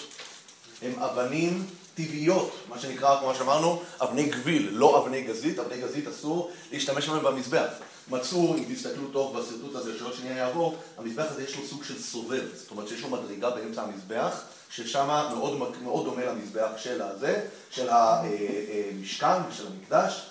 הן 0.83 0.93
אבנים 0.99 1.67
טבעיות, 1.95 2.53
מה 2.69 2.79
שנקרא, 2.79 3.21
כמו 3.21 3.35
שאמרנו, 3.35 3.83
אבני 4.03 4.25
גביל, 4.25 4.69
לא 4.73 5.03
אבני 5.03 5.23
גזית, 5.23 5.59
אבני 5.59 5.81
גזית 5.81 6.09
אסור 6.09 6.51
להשתמש 6.73 7.09
בהן 7.09 7.25
במזבח. 7.25 7.71
מצאו, 8.09 8.57
אם 8.57 8.65
תסתכלו 8.75 9.09
טוב 9.13 9.39
בשרטוט 9.39 9.75
הזה, 9.75 9.99
שעוד 9.99 10.15
שנייה 10.15 10.37
יעבור, 10.37 10.77
המזבח 10.99 11.25
הזה 11.31 11.43
יש 11.43 11.57
לו 11.57 11.67
סוג 11.67 11.85
של 11.85 12.03
סובב, 12.03 12.43
זאת 12.55 12.71
אומרת 12.71 12.89
שיש 12.89 13.03
לו 13.03 13.09
מדרגה 13.09 13.51
באמצע 13.51 13.83
המזבח, 13.83 14.41
ששם 14.71 15.29
מאוד, 15.35 15.57
מאוד 15.83 16.05
דומה 16.05 16.25
למזבח 16.25 16.69
של 16.77 17.03
הזה, 17.03 17.47
של 17.71 17.89
המשכן 17.91 19.43
ושל 19.51 19.67
המקדש. 19.67 20.27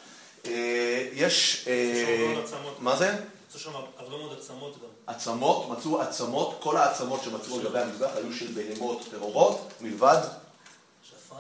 אה, 0.46 1.08
יש... 1.14 1.66
אה, 1.68 2.34
מה 2.80 2.96
זה? 2.96 3.16
מצאו 3.48 3.60
שם 3.60 3.72
הרבה 3.98 4.18
מאוד 4.18 4.38
עצמות 4.40 4.78
גם. 4.82 5.16
עצמות, 5.16 5.70
מצאו 5.70 6.02
עצמות, 6.02 6.58
כל 6.60 6.78
העצמות 6.78 7.24
שמצאו 7.24 7.60
לגבי 7.60 7.80
המזבח 7.80 8.10
היו 8.16 8.34
של 8.34 8.48
בהמות 8.54 9.08
טהורות, 9.12 9.74
מלבד 9.82 10.22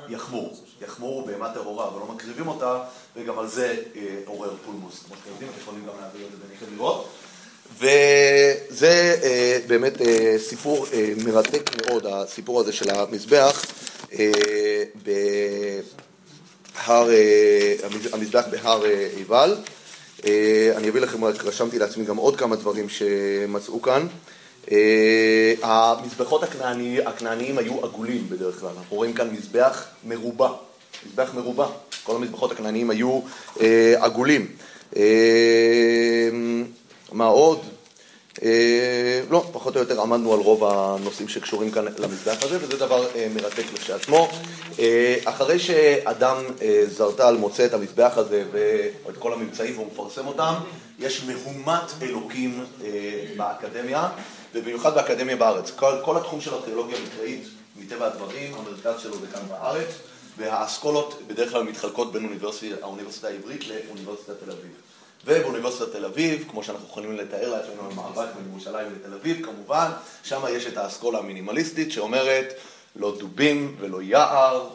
יחמור. 0.09 0.53
יחמור 0.81 1.19
הוא 1.19 1.27
בהמה 1.27 1.53
טהורה, 1.53 1.87
אבל 1.87 1.99
לא 1.99 2.05
מקריבים 2.05 2.47
אותה, 2.47 2.83
וגם 3.15 3.39
על 3.39 3.47
זה 3.47 3.83
אה, 3.95 4.19
עורר 4.25 4.55
פולמוס. 4.65 5.03
כמו 5.03 5.15
שאתם 5.15 5.29
יודעים, 5.29 5.49
אתם 5.49 5.61
יכולים 5.61 5.85
גם 5.85 5.93
להעביר 6.01 6.25
את 6.25 6.31
זה 6.31 6.37
ביניכם 6.47 6.65
לראות. 6.75 7.07
וזה 7.73 9.15
אה, 9.23 9.57
באמת 9.67 10.01
אה, 10.01 10.35
סיפור 10.39 10.87
אה, 10.93 11.09
מרתק 11.25 11.69
מאוד, 11.81 12.05
הסיפור 12.05 12.59
הזה 12.59 12.73
של 12.73 12.89
המזבח, 12.89 13.65
אה, 14.19 14.31
בהר, 15.05 15.81
אה, 17.09 17.75
המזבח 18.13 18.45
בהר 18.51 18.85
אה, 18.85 19.07
עיבל. 19.17 19.55
אה, 20.25 20.73
אני 20.77 20.89
אביא 20.89 21.01
לכם, 21.01 21.25
רק 21.25 21.45
רשמתי 21.45 21.79
לעצמי 21.79 22.05
גם 22.05 22.17
עוד 22.17 22.35
כמה 22.35 22.55
דברים 22.55 22.89
שמצאו 22.89 23.81
כאן. 23.81 24.07
אה, 24.71 25.53
המזבחות 25.61 26.43
הכנעניים 27.05 27.57
היו 27.57 27.85
עגולים 27.85 28.29
בדרך 28.29 28.59
כלל, 28.59 28.69
אנחנו 28.77 28.95
רואים 28.95 29.13
כאן 29.13 29.29
מזבח 29.29 29.85
מרובע, 30.03 30.49
מזבח 31.05 31.33
מרובע, 31.33 31.67
כל 32.03 32.15
המזבחות 32.15 32.51
הכנעניים 32.51 32.89
היו 32.89 33.19
אה, 33.61 33.95
עגולים. 33.99 34.47
מה 37.11 37.25
עוד? 37.25 37.61
לא, 39.29 39.45
פחות 39.51 39.75
או 39.75 39.81
יותר 39.81 40.01
עמדנו 40.01 40.33
על 40.33 40.39
רוב 40.39 40.63
הנושאים 40.63 41.27
שקשורים 41.27 41.71
כאן 41.71 41.85
למזבח 41.97 42.43
הזה, 42.43 42.57
וזה 42.61 42.77
דבר 42.77 43.07
מרתק 43.33 43.63
כשלעצמו. 43.75 44.29
אחרי 45.25 45.59
שאדם 45.59 46.37
זרטל 46.87 47.37
מוצא 47.37 47.65
את 47.65 47.73
המזבח 47.73 48.13
הזה 48.15 48.43
ואת 48.51 49.17
כל 49.17 49.33
הממצאים 49.33 49.73
והוא 49.75 49.87
מפרסם 49.87 50.27
אותם, 50.27 50.53
יש 50.99 51.23
מהומת 51.23 51.91
אלוקים 52.01 52.65
באקדמיה. 53.37 54.09
ובמיוחד 54.57 54.95
באקדמיה 54.95 55.35
בארץ. 55.35 55.71
כל, 55.75 55.93
כל 56.05 56.17
התחום 56.17 56.41
של 56.41 56.53
ארכיאולוגיה 56.53 56.97
מקראית, 57.05 57.43
מטבע 57.79 58.05
הדברים, 58.05 58.53
המרכז 58.53 59.01
שלו 59.01 59.19
זה 59.19 59.27
כאן 59.33 59.41
בארץ, 59.49 59.87
והאסכולות 60.37 61.21
בדרך 61.27 61.51
כלל 61.51 61.63
מתחלקות 61.63 62.11
בין 62.13 62.29
האוניברסיטה 62.81 63.27
העברית 63.27 63.67
לאוניברסיטת 63.67 64.43
תל 64.45 64.51
אביב. 64.51 64.71
ובאוניברסיטת 65.25 65.91
תל 65.91 66.05
אביב, 66.05 66.45
כמו 66.49 66.63
שאנחנו 66.63 66.87
יכולים 66.89 67.17
לתאר 67.17 67.49
לעצמנו, 67.49 67.91
המאבק 67.91 68.27
בין 68.35 68.51
ירושלים 68.51 68.87
לתל 68.95 69.13
אביב, 69.13 69.45
כמובן, 69.45 69.91
שם 70.23 70.41
יש 70.49 70.67
את 70.67 70.77
האסכולה 70.77 71.19
המינימליסטית 71.19 71.91
שאומרת 71.91 72.53
לא 72.95 73.15
דובים 73.19 73.75
ולא 73.79 74.01
יער, 74.01 74.69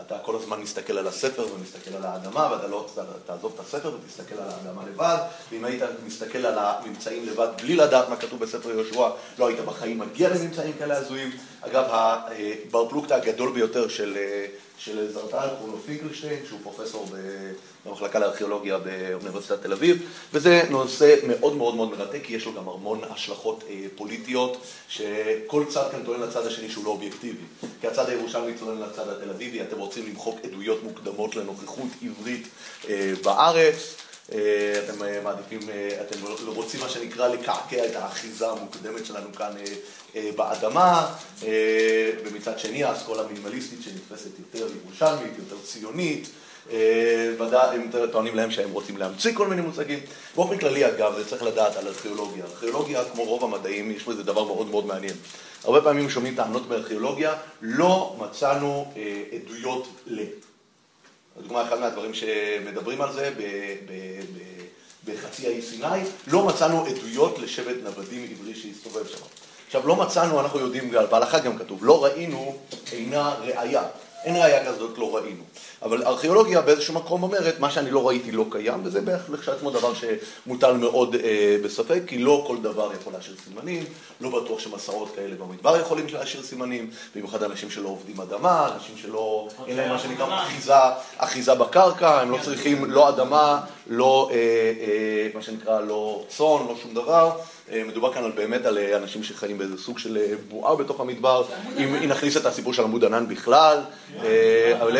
אתה 0.00 0.18
כל 0.18 0.36
הזמן 0.36 0.60
מסתכל 0.60 0.98
על 0.98 1.06
הספר 1.06 1.46
ומסתכל 1.54 1.96
על 1.96 2.04
האדמה, 2.04 2.48
ואתה 2.52 2.66
לא 2.66 2.86
תעזוב 3.26 3.52
את 3.54 3.60
הספר 3.60 3.92
ותסתכל 4.04 4.34
על 4.34 4.48
האדמה 4.48 4.82
לבד, 4.86 5.16
ואם 5.52 5.64
היית 5.64 5.82
מסתכל 6.06 6.46
על 6.46 6.58
הממצאים 6.58 7.26
לבד 7.26 7.48
בלי 7.62 7.76
לדעת 7.76 8.08
מה 8.08 8.16
כתוב 8.16 8.40
בספר 8.40 8.70
יהושע, 8.70 9.08
לא 9.38 9.48
היית 9.48 9.60
בחיים 9.60 9.98
מגיע 9.98 10.28
לממצאים 10.28 10.72
כאלה 10.78 10.96
הזויים. 10.96 11.30
אגב, 11.62 11.84
הבר 11.90 12.88
פלוגתא 12.88 13.14
הגדול 13.14 13.52
ביותר 13.52 13.88
של, 13.88 14.18
של 14.78 15.12
זרטל, 15.12 15.48
קוראים 15.58 15.74
לו 15.74 15.82
פינקלשטיין, 15.86 16.38
שהוא 16.48 16.58
פרופסור 16.62 17.06
במחלקה 17.86 18.18
לארכיאולוגיה 18.18 18.78
באוניברסיטת 18.78 19.62
תל 19.62 19.72
אביב, 19.72 20.02
וזה 20.32 20.62
נושא 20.70 21.14
מאוד 21.28 21.56
מאוד 21.56 21.74
מאוד 21.74 21.90
מרתק, 21.90 22.20
כי 22.22 22.34
יש 22.34 22.46
לו 22.46 22.52
גם 22.52 22.68
המון 22.68 23.00
השלכות 23.10 23.64
אה, 23.68 23.86
פוליטיות, 23.96 24.56
שכל 24.88 25.64
צד 25.68 25.88
כאן 25.92 26.04
טוען 26.04 26.20
לצד 26.20 26.46
השני 26.46 26.70
שהוא 26.70 26.84
לא 26.84 26.90
אובייקטיבי. 26.90 27.44
כי 27.80 27.86
הצד 27.86 28.08
הירושלמי 28.08 28.52
טוען 28.54 28.78
לצד 28.78 29.08
התל 29.08 29.30
אביבי, 29.30 29.62
אתם 29.62 29.78
רוצים 29.78 30.06
למחוק 30.06 30.38
עדויות 30.44 30.82
מוקדמות 30.82 31.36
לנוכחות 31.36 31.88
עברית 32.02 32.48
אה, 32.88 33.12
בארץ. 33.24 33.96
אה, 34.32 34.80
אתם 34.84 35.02
אה, 35.02 35.20
מעדיפים, 35.24 35.60
אה, 35.70 36.00
אתם 36.00 36.16
רוצים 36.46 36.80
מה 36.80 36.88
שנקרא 36.88 37.28
לקעקע 37.28 37.86
את 37.86 37.96
האחיזה 37.96 38.48
המוקדמת 38.48 39.06
שלנו 39.06 39.32
כאן 39.36 39.52
באדמה, 40.36 41.14
ומצד 42.24 42.58
שני 42.58 42.84
האסכולה 42.84 43.22
המינימליסטית 43.22 43.82
שנתפסת 43.82 44.30
יותר 44.38 44.66
ירושלמית, 44.84 45.32
יותר 45.38 45.56
ציונית, 45.64 46.28
ודאי 47.38 47.76
הם 47.76 47.90
טוענים 48.12 48.34
להם 48.34 48.50
שהם 48.50 48.70
רוצים 48.72 48.96
להמציא 48.96 49.34
כל 49.34 49.46
מיני 49.46 49.62
מושגים. 49.62 49.98
באופן 50.36 50.58
כללי 50.58 50.86
אגב, 50.86 51.14
זה 51.16 51.28
צריך 51.28 51.42
לדעת 51.42 51.76
על 51.76 51.86
ארכיאולוגיה. 51.86 52.44
ארכיאולוגיה, 52.44 53.04
כמו 53.04 53.24
רוב 53.24 53.44
המדעים, 53.44 53.90
יש 53.90 54.08
איזה 54.08 54.22
דבר 54.22 54.44
מאוד 54.44 54.70
מאוד 54.70 54.86
מעניין. 54.86 55.14
הרבה 55.64 55.80
פעמים 55.80 56.10
שומעים 56.10 56.34
טענות 56.34 56.68
בארכיאולוגיה, 56.68 57.34
לא 57.62 58.16
מצאנו 58.18 58.92
עדויות 59.32 59.88
ל... 60.06 60.22
לדוגמה, 61.40 61.62
אחד 61.62 61.80
מהדברים 61.80 62.14
שמדברים 62.14 63.00
על 63.00 63.12
זה 63.12 63.30
בחצי 65.04 65.46
האי 65.46 65.62
סיני, 65.62 65.86
לא 66.26 66.46
מצאנו 66.46 66.86
עדויות 66.86 67.38
לשבט 67.38 67.76
נוודים 67.82 68.26
עברי 68.30 68.54
שהסתובב 68.54 69.06
שם. 69.06 69.24
עכשיו, 69.66 69.88
לא 69.88 69.96
מצאנו, 69.96 70.40
אנחנו 70.40 70.58
יודעים, 70.58 70.90
בהלכה 71.10 71.38
גם 71.38 71.58
כתוב, 71.58 71.84
לא 71.84 72.04
ראינו 72.04 72.56
אינה 72.92 73.34
ראייה. 73.40 73.82
אין 74.24 74.36
ראייה 74.36 74.66
כזאת, 74.66 74.98
לא 74.98 75.16
ראינו. 75.16 75.42
אבל 75.82 76.02
ארכיאולוגיה 76.02 76.60
באיזשהו 76.60 76.94
מקום 76.94 77.22
אומרת, 77.22 77.60
מה 77.60 77.70
שאני 77.70 77.90
לא 77.90 78.08
ראיתי 78.08 78.32
לא 78.32 78.44
קיים, 78.50 78.80
וזה 78.84 79.00
בערך 79.00 79.30
לכשעצמו 79.30 79.70
דבר 79.70 79.92
שמוטל 79.94 80.72
מאוד 80.72 81.14
אה, 81.14 81.56
בספק, 81.64 82.02
כי 82.06 82.18
לא 82.18 82.44
כל 82.46 82.56
דבר 82.62 82.90
יכול 83.00 83.12
להשאיר 83.12 83.36
סימנים, 83.44 83.84
לא 84.20 84.40
בטוח 84.40 84.58
שמסעות 84.58 85.14
כאלה 85.14 85.36
במדבר 85.36 85.80
יכולים 85.80 86.06
להשאיר 86.12 86.42
סימנים, 86.42 86.90
במיוחד 87.14 87.42
אנשים 87.42 87.70
שלא 87.70 87.88
עובדים 87.88 88.20
אדמה, 88.20 88.70
אנשים 88.74 88.96
שלא, 88.96 89.48
אין 89.66 89.76
להם 89.76 89.88
מה 89.88 89.98
שנקרא 89.98 90.42
אחיזה, 90.42 90.74
אחיזה 91.16 91.54
בקרקע, 91.54 92.20
הם 92.20 92.30
לא 92.30 92.38
צריכים 92.42 92.90
לא 92.90 93.08
אדמה, 93.08 93.60
לא, 93.92 94.30
אה, 94.32 94.36
אה, 94.36 95.28
מה 95.34 95.42
שנקרא, 95.42 95.80
לא 95.80 96.24
צאן, 96.28 96.44
לא 96.68 96.74
שום 96.82 96.94
דבר. 96.94 97.30
אה, 97.72 97.82
מדובר 97.86 98.12
כאן 98.12 98.24
על, 98.24 98.30
באמת 98.30 98.66
על 98.66 98.78
אנשים 98.78 99.22
שחיים 99.24 99.58
באיזה 99.58 99.78
סוג 99.78 99.98
של 99.98 100.18
בועה 100.48 100.76
בתוך 100.76 101.00
המדבר. 101.00 101.44
אם 101.78 102.08
נכניס 102.08 102.36
את 102.36 102.46
הסיפור 102.46 102.72
של 102.74 102.82
עמוד 102.82 103.04
ענן 103.04 103.28
בכלל, 103.28 103.78
אה, 104.22 104.78
אבל 104.82 104.96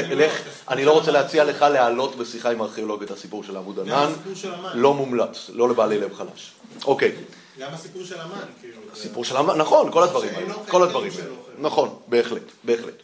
אני 0.68 0.84
לא 0.84 0.92
רוצה 0.92 1.10
להציע 1.10 1.44
לך 1.44 1.62
להעלות 1.62 2.16
בשיחה 2.16 2.50
עם 2.50 2.62
ארכיאולוג 2.62 3.02
את 3.02 3.10
הסיפור 3.10 3.44
של 3.44 3.56
עמוד 3.56 3.78
ענן. 3.80 3.92
הסיפור. 3.92 4.50
לא 4.74 4.94
מומלץ, 4.94 5.50
לא 5.52 5.68
לבעלי 5.68 5.98
לב 5.98 6.14
חלש. 6.14 6.50
אוקיי. 6.84 7.12
גם 7.60 7.68
הסיפור 7.74 8.04
של 8.04 8.20
המן, 8.20 8.34
כאילו. 8.60 8.74
זה- 8.94 9.02
סיפור 9.02 9.24
של 9.24 9.36
המן, 9.36 9.56
נכון, 9.58 9.92
כל 9.92 10.02
הדברים 10.02 10.30
שאין 10.34 10.42
האלה, 10.50 10.54
כל 10.68 10.82
הדברים 10.82 11.12
האלה. 11.18 11.30
אוכל. 11.30 11.50
נכון, 11.58 11.94
בהחלט, 12.08 12.42
בהחלט. 12.64 12.94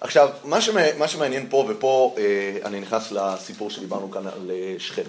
עכשיו, 0.00 0.28
מה, 0.44 0.60
שמע, 0.60 0.82
מה 0.98 1.08
שמעניין 1.08 1.46
פה, 1.50 1.64
ופה 1.68 2.14
אה, 2.18 2.22
אני 2.64 2.80
נכנס 2.80 3.12
לסיפור 3.12 3.70
שדיברנו 3.70 4.10
כאן 4.10 4.26
על 4.26 4.50
אה, 4.50 4.74
שכם. 4.78 5.02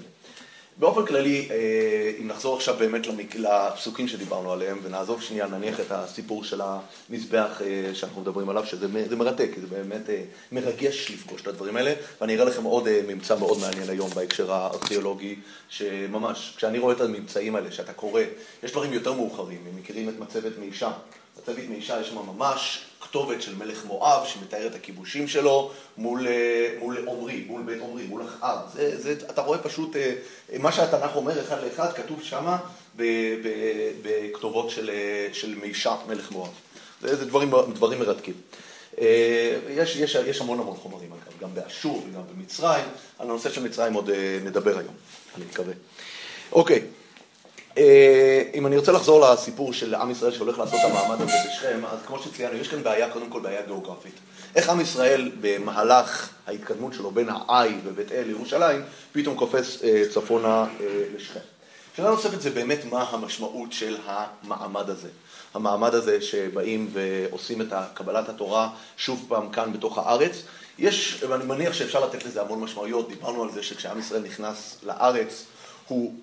באופן 0.79 1.05
כללי, 1.05 1.48
אה, 1.51 2.12
אם 2.21 2.27
נחזור 2.27 2.55
עכשיו 2.55 2.75
באמת. 2.79 3.07
לפסוקים 3.36 4.07
שדיברנו 4.07 4.51
עליהם, 4.51 4.79
ונעזוב 4.83 5.21
שנייה, 5.21 5.48
נניח 5.48 5.79
את 5.79 5.91
הסיפור 5.91 6.43
של 6.43 6.62
המזבח 6.62 7.62
אה, 7.62 7.95
שאנחנו 7.95 8.21
מדברים 8.21 8.50
עליו, 8.50 8.65
שזה 8.65 9.15
מרתק, 9.15 9.50
זה 9.62 9.67
באמת 9.67 10.09
אה, 10.09 10.24
מרגש 10.51 11.12
לפגוש 11.12 11.41
את 11.41 11.48
הדברים 11.48 11.75
האלה, 11.75 11.93
ואני 12.21 12.36
אראה 12.36 12.45
לכם 12.45 12.63
עוד 12.63 12.88
ממצא 13.07 13.38
מאוד 13.38 13.59
מעניין 13.59 13.89
היום 13.89 14.09
בהקשר 14.09 14.51
הארכיאולוגי, 14.51 15.36
שממש, 15.69 16.53
כשאני 16.57 16.79
רואה 16.79 16.95
את 16.95 17.01
הממצאים 17.01 17.55
האלה, 17.55 17.71
שאתה 17.71 17.93
קורא, 17.93 18.21
יש 18.63 18.71
דברים 18.71 18.93
יותר 18.93 19.13
מאוחרים, 19.13 19.59
הם 19.67 19.79
מכירים 19.79 20.09
את 20.09 20.19
מצבת 20.19 20.57
מישה. 20.59 20.91
מצבת 21.43 21.69
מישה 21.69 22.01
יש 22.01 22.08
שם 22.08 22.15
ממש 22.15 22.86
כתובת 23.01 23.41
של 23.41 23.55
מלך 23.55 23.86
מואב 23.86 24.25
שמתאר 24.25 24.67
את 24.67 24.75
הכיבושים 24.75 25.27
שלו 25.27 25.72
מול, 25.98 26.27
אה, 26.27 26.75
מול 26.79 26.98
עומרי, 27.05 27.43
מול 27.48 27.62
בית 27.62 27.81
עומרי, 27.81 28.03
מול 28.03 28.22
אחאב. 28.24 28.60
אתה 29.29 29.41
רואה 29.41 29.58
פשוט, 29.58 29.96
אה, 29.96 30.13
מה 30.60 30.72
שהתנ"ך 30.72 31.15
אומר 31.15 31.41
אחד 31.41 31.63
לאחד, 31.63 31.93
כתוב 31.93 32.24
שמה 32.24 32.58
בכתובות 34.01 34.69
של, 34.69 34.89
אה, 34.89 35.27
של 35.34 35.55
מישה, 35.55 35.96
מלך 36.08 36.31
מואב. 36.31 36.50
זה, 37.01 37.25
דברים, 37.25 37.51
דברים 37.74 38.00
מרתקים. 38.00 38.34
יש, 39.69 39.96
יש, 39.96 40.15
יש 40.15 40.41
המון 40.41 40.60
המון 40.60 40.77
חומרים 40.77 41.10
אגב, 41.12 41.39
גם 41.41 41.55
באשור 41.55 42.03
וגם 42.10 42.22
במצרים. 42.34 42.86
על 43.19 43.29
הנושא 43.29 43.50
של 43.50 43.63
מצרים 43.63 43.93
עוד 43.93 44.10
נדבר 44.43 44.77
היום, 44.77 44.93
אני 45.36 45.46
מקווה. 45.46 45.74
אוקיי. 46.51 46.81
אה, 47.77 48.43
אם 48.53 48.67
אני 48.67 48.77
רוצה 48.77 48.91
לחזור 48.91 49.25
לסיפור 49.25 49.73
של 49.73 49.95
עם 49.95 50.11
ישראל 50.11 50.31
שהולך 50.31 50.59
לעשות 50.59 50.79
את 50.79 50.85
המעמד 50.85 51.21
הזה 51.21 51.33
בשכם, 51.49 51.85
אז 51.85 51.99
כמו 52.07 52.19
שציינו, 52.19 52.55
יש 52.55 52.67
כאן 52.67 52.83
בעיה, 52.83 53.09
קודם 53.09 53.29
כל 53.29 53.39
בעיה 53.39 53.61
גיאוגרפית. 53.61 54.13
איך 54.55 54.69
עם 54.69 54.81
ישראל 54.81 55.31
במהלך 55.41 56.29
ההתקדמות 56.47 56.93
שלו 56.93 57.11
בין 57.11 57.29
העי 57.29 57.73
ובית 57.83 58.11
אל 58.11 58.23
לירושלים, 58.27 58.81
פתאום 59.11 59.35
קופץ 59.35 59.77
אה, 59.83 60.03
צפונה 60.13 60.65
אה, 60.81 61.03
לשכם. 61.15 61.39
שאלה 61.95 62.09
נוספת 62.09 62.41
זה 62.41 62.49
באמת 62.49 62.85
מה 62.85 63.03
המשמעות 63.09 63.71
של 63.71 63.97
המעמד 64.05 64.89
הזה. 64.89 65.07
המעמד 65.53 65.93
הזה 65.93 66.21
שבאים 66.21 66.89
ועושים 66.93 67.61
את 67.61 67.67
קבלת 67.93 68.29
התורה 68.29 68.69
שוב 68.97 69.25
פעם 69.27 69.49
כאן 69.49 69.73
בתוך 69.73 69.97
הארץ. 69.97 70.43
יש, 70.79 71.23
ואני 71.29 71.45
מניח 71.45 71.73
שאפשר 71.73 72.05
לתת 72.05 72.25
לזה 72.25 72.41
המון 72.41 72.59
משמעויות, 72.59 73.09
דיברנו 73.09 73.43
על 73.43 73.51
זה 73.51 73.63
שכשעם 73.63 73.99
ישראל 73.99 74.21
נכנס 74.21 74.77
לארץ, 74.83 75.45
הוא 75.88 76.13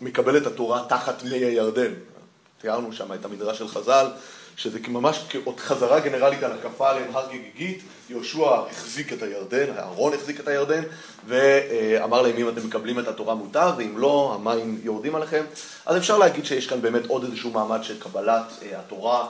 מקבל 0.00 0.36
את 0.36 0.46
התורה 0.46 0.84
תחת 0.88 1.22
מי 1.22 1.36
הירדן. 1.36 1.92
תיארנו 2.60 2.92
שם 2.92 3.12
את 3.12 3.24
המדרש 3.24 3.58
של 3.58 3.68
חז"ל, 3.68 4.06
שזה 4.56 4.78
ממש 4.88 5.24
כאות 5.30 5.60
חזרה 5.60 6.00
גנרלית 6.00 6.42
על 6.42 6.52
הקפה 6.52 6.90
עליהם 6.90 7.16
הר 7.16 7.30
גיגיגית, 7.30 7.82
יהושע 8.10 8.54
החזיק 8.70 9.12
את 9.12 9.22
הירדן, 9.22 9.76
אהרון 9.78 10.14
החזיק 10.14 10.40
את 10.40 10.48
הירדן, 10.48 10.82
ואמר 11.26 12.22
להם 12.22 12.36
אם 12.36 12.48
אתם 12.48 12.66
מקבלים 12.66 12.98
את 12.98 13.08
התורה 13.08 13.34
מוטב, 13.34 13.72
ואם 13.76 13.98
לא, 13.98 14.32
המים 14.34 14.80
יורדים 14.82 15.14
עליכם. 15.14 15.44
אז 15.86 15.96
אפשר 15.96 16.18
להגיד 16.18 16.44
שיש 16.44 16.66
כאן 16.66 16.82
באמת 16.82 17.06
עוד 17.06 17.24
איזשהו 17.24 17.50
מעמד 17.50 17.84
של 17.84 18.00
קבלת 18.00 18.44
אה, 18.62 18.78
התורה 18.78 19.26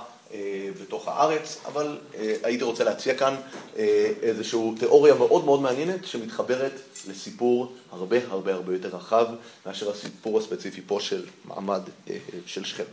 בתוך 0.83 1.09
הארץ, 1.09 1.59
אבל 1.67 1.99
אה, 2.15 2.35
הייתי 2.43 2.65
רוצה 2.65 2.85
להציע 2.85 3.15
כאן 3.15 3.35
אה, 3.77 4.13
איזושהי 4.23 4.61
תיאוריה 4.79 5.15
מאוד 5.15 5.45
מאוד 5.45 5.63
מעניינת 5.63 6.05
שמתחברת 6.05 6.81
לסיפור 7.09 7.73
הרבה 7.93 8.17
הרבה 8.29 8.55
הרבה 8.55 8.73
יותר 8.73 8.89
רחב 8.89 9.27
מאשר 9.67 9.91
הסיפור 9.91 10.39
הספציפי 10.39 10.81
פה 10.87 10.99
של 11.01 11.25
מעמד 11.45 11.81
אה, 12.11 12.17
של 12.47 12.65
שכם. 12.65 12.85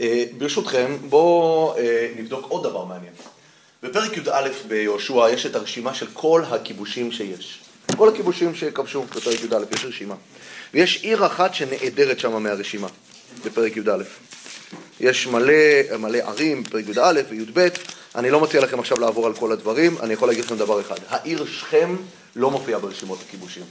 אה, 0.00 0.24
ברשותכם, 0.38 0.96
בואו 1.08 1.74
אה, 1.78 2.12
נבדוק 2.16 2.46
עוד 2.48 2.62
דבר 2.62 2.84
מעניין. 2.84 3.12
בפרק 3.82 4.16
י"א 4.16 4.48
ביהושע 4.68 5.30
יש 5.30 5.46
את 5.46 5.56
הרשימה 5.56 5.94
של 5.94 6.06
כל 6.12 6.42
הכיבושים 6.50 7.12
שיש. 7.12 7.60
כל 7.96 8.08
הכיבושים 8.08 8.54
שכבשו 8.54 9.02
בפרק 9.02 9.40
י"א, 9.40 9.74
יש 9.74 9.84
רשימה. 9.84 10.14
ויש 10.74 11.02
עיר 11.02 11.26
אחת 11.26 11.54
שנעדרת 11.54 12.18
שם 12.18 12.42
מהרשימה, 12.42 12.88
בפרק 13.44 13.76
י"א. 13.76 14.02
יש 15.00 15.26
מלא, 15.26 15.52
מלא 15.98 16.18
ערים, 16.18 16.62
י"א 16.88 17.20
וי"ב, 17.28 17.68
אני 18.14 18.30
לא 18.30 18.40
מציע 18.40 18.60
לכם 18.60 18.80
עכשיו 18.80 19.00
לעבור 19.00 19.26
על 19.26 19.34
כל 19.34 19.52
הדברים, 19.52 19.98
אני 20.00 20.14
יכול 20.14 20.28
להגיד 20.28 20.44
לכם 20.44 20.56
דבר 20.56 20.80
אחד, 20.80 20.96
העיר 21.08 21.46
שכם 21.46 21.96
לא 22.36 22.50
מופיעה 22.50 22.80
ברשימות 22.80 23.18
הכיבושים. 23.28 23.62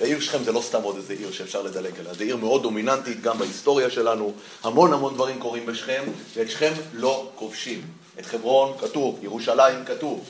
והעיר 0.00 0.20
שכם 0.20 0.44
זה 0.44 0.52
לא 0.52 0.60
סתם 0.60 0.82
עוד 0.82 0.96
איזה 0.96 1.12
עיר 1.12 1.32
שאפשר 1.32 1.62
לדלג 1.62 2.00
עליה, 2.00 2.14
זו 2.14 2.24
עיר 2.24 2.36
מאוד 2.36 2.62
דומיננטית 2.62 3.22
גם 3.22 3.38
בהיסטוריה 3.38 3.90
שלנו, 3.90 4.32
המון 4.64 4.92
המון 4.92 5.14
דברים 5.14 5.38
קורים 5.38 5.66
בשכם, 5.66 6.02
ואת 6.36 6.50
שכם 6.50 6.72
לא 6.92 7.30
כובשים. 7.34 7.82
את 8.18 8.26
חברון 8.26 8.72
כתוב, 8.80 9.18
ירושלים 9.22 9.84
כתוב, 9.84 10.24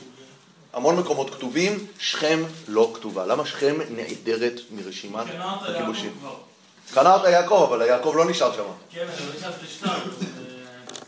המון 0.73 0.99
מקומות 0.99 1.35
כתובים, 1.35 1.85
שכם 1.99 2.43
לא 2.67 2.91
כתובה. 2.93 3.25
למה 3.25 3.45
שכם 3.45 3.75
נעדרת 3.89 4.61
מרשימת 4.71 5.25
הכיבושים? 5.61 6.11
אותה 6.97 7.29
יעקב, 7.29 7.67
אבל 7.69 7.81
יעקב 7.81 8.13
לא 8.17 8.25
נשאר 8.25 8.53
שם. 8.53 8.63
כן, 8.91 8.99
אבל 9.01 9.27
לא 9.27 9.35
נשארת 9.37 9.53
לשטר. 9.63 9.89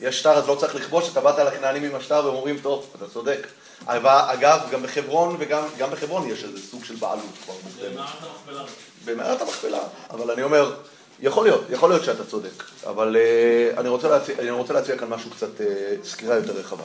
יש 0.01 0.19
שטר 0.19 0.31
אז 0.31 0.47
לא 0.47 0.55
צריך 0.55 0.75
לכבוש, 0.75 1.09
אתה 1.09 1.21
באת 1.21 1.39
לכנענים 1.39 1.83
עם 1.83 1.95
השטר 1.95 2.25
והם 2.25 2.35
אומרים, 2.35 2.59
טוב, 2.61 2.87
אתה 2.95 3.05
צודק. 3.13 3.47
אגב, 3.85 4.59
גם 4.71 4.83
בחברון 4.83 5.35
וגם 5.39 5.63
גם 5.77 5.91
בחברון 5.91 6.29
יש 6.29 6.43
איזה 6.43 6.67
סוג 6.71 6.85
של 6.85 6.95
בעלות 6.95 7.25
כבר 7.43 7.53
מוקדמת. 7.63 7.95
מערת 7.95 8.09
המכפלה. 8.21 8.63
במערת 9.05 9.41
המכפלה. 9.41 9.79
אבל 10.09 10.31
אני 10.31 10.43
אומר, 10.43 10.75
יכול 11.21 11.45
להיות, 11.45 11.61
יכול 11.69 11.89
להיות 11.89 12.03
שאתה 12.03 12.25
צודק. 12.25 12.63
אבל 12.85 13.15
uh, 13.15 13.79
אני, 13.79 13.89
רוצה 13.89 14.07
להציע, 14.07 14.35
אני 14.39 14.51
רוצה 14.51 14.73
להציע 14.73 14.97
כאן 14.97 15.09
משהו 15.09 15.31
קצת, 15.31 15.59
uh, 15.59 15.63
סקירה 16.07 16.35
יותר 16.35 16.53
רחבה. 16.53 16.83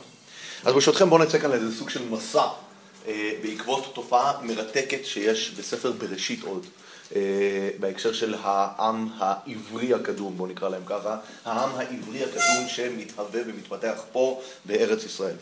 אז 0.64 0.74
ברשותכם 0.74 1.11
בואו 1.11 1.22
נצא 1.22 1.38
כאן 1.38 1.50
לאיזה 1.50 1.79
סוג 1.79 1.90
של 1.90 2.09
מסע 2.09 2.44
uh, 2.44 3.09
בעקבות 3.42 3.94
תופעה 3.94 4.33
מרתקת 4.42 5.05
שיש 5.05 5.50
בספר 5.50 5.92
בראשית 5.92 6.44
עוד. 6.44 6.66
Uh, 7.11 7.14
בהקשר 7.81 8.12
של 8.12 8.35
העם 8.42 9.09
העברי 9.18 9.94
הקדום, 9.94 10.37
בואו 10.37 10.49
נקרא 10.49 10.68
להם 10.68 10.83
ככה, 10.87 11.16
העם 11.44 11.70
העברי 11.77 12.25
הקדום 12.25 12.68
שמתהווה 12.68 13.40
ומתפתח 13.46 14.01
פה 14.12 14.40
בארץ 14.64 15.05
ישראל. 15.05 15.37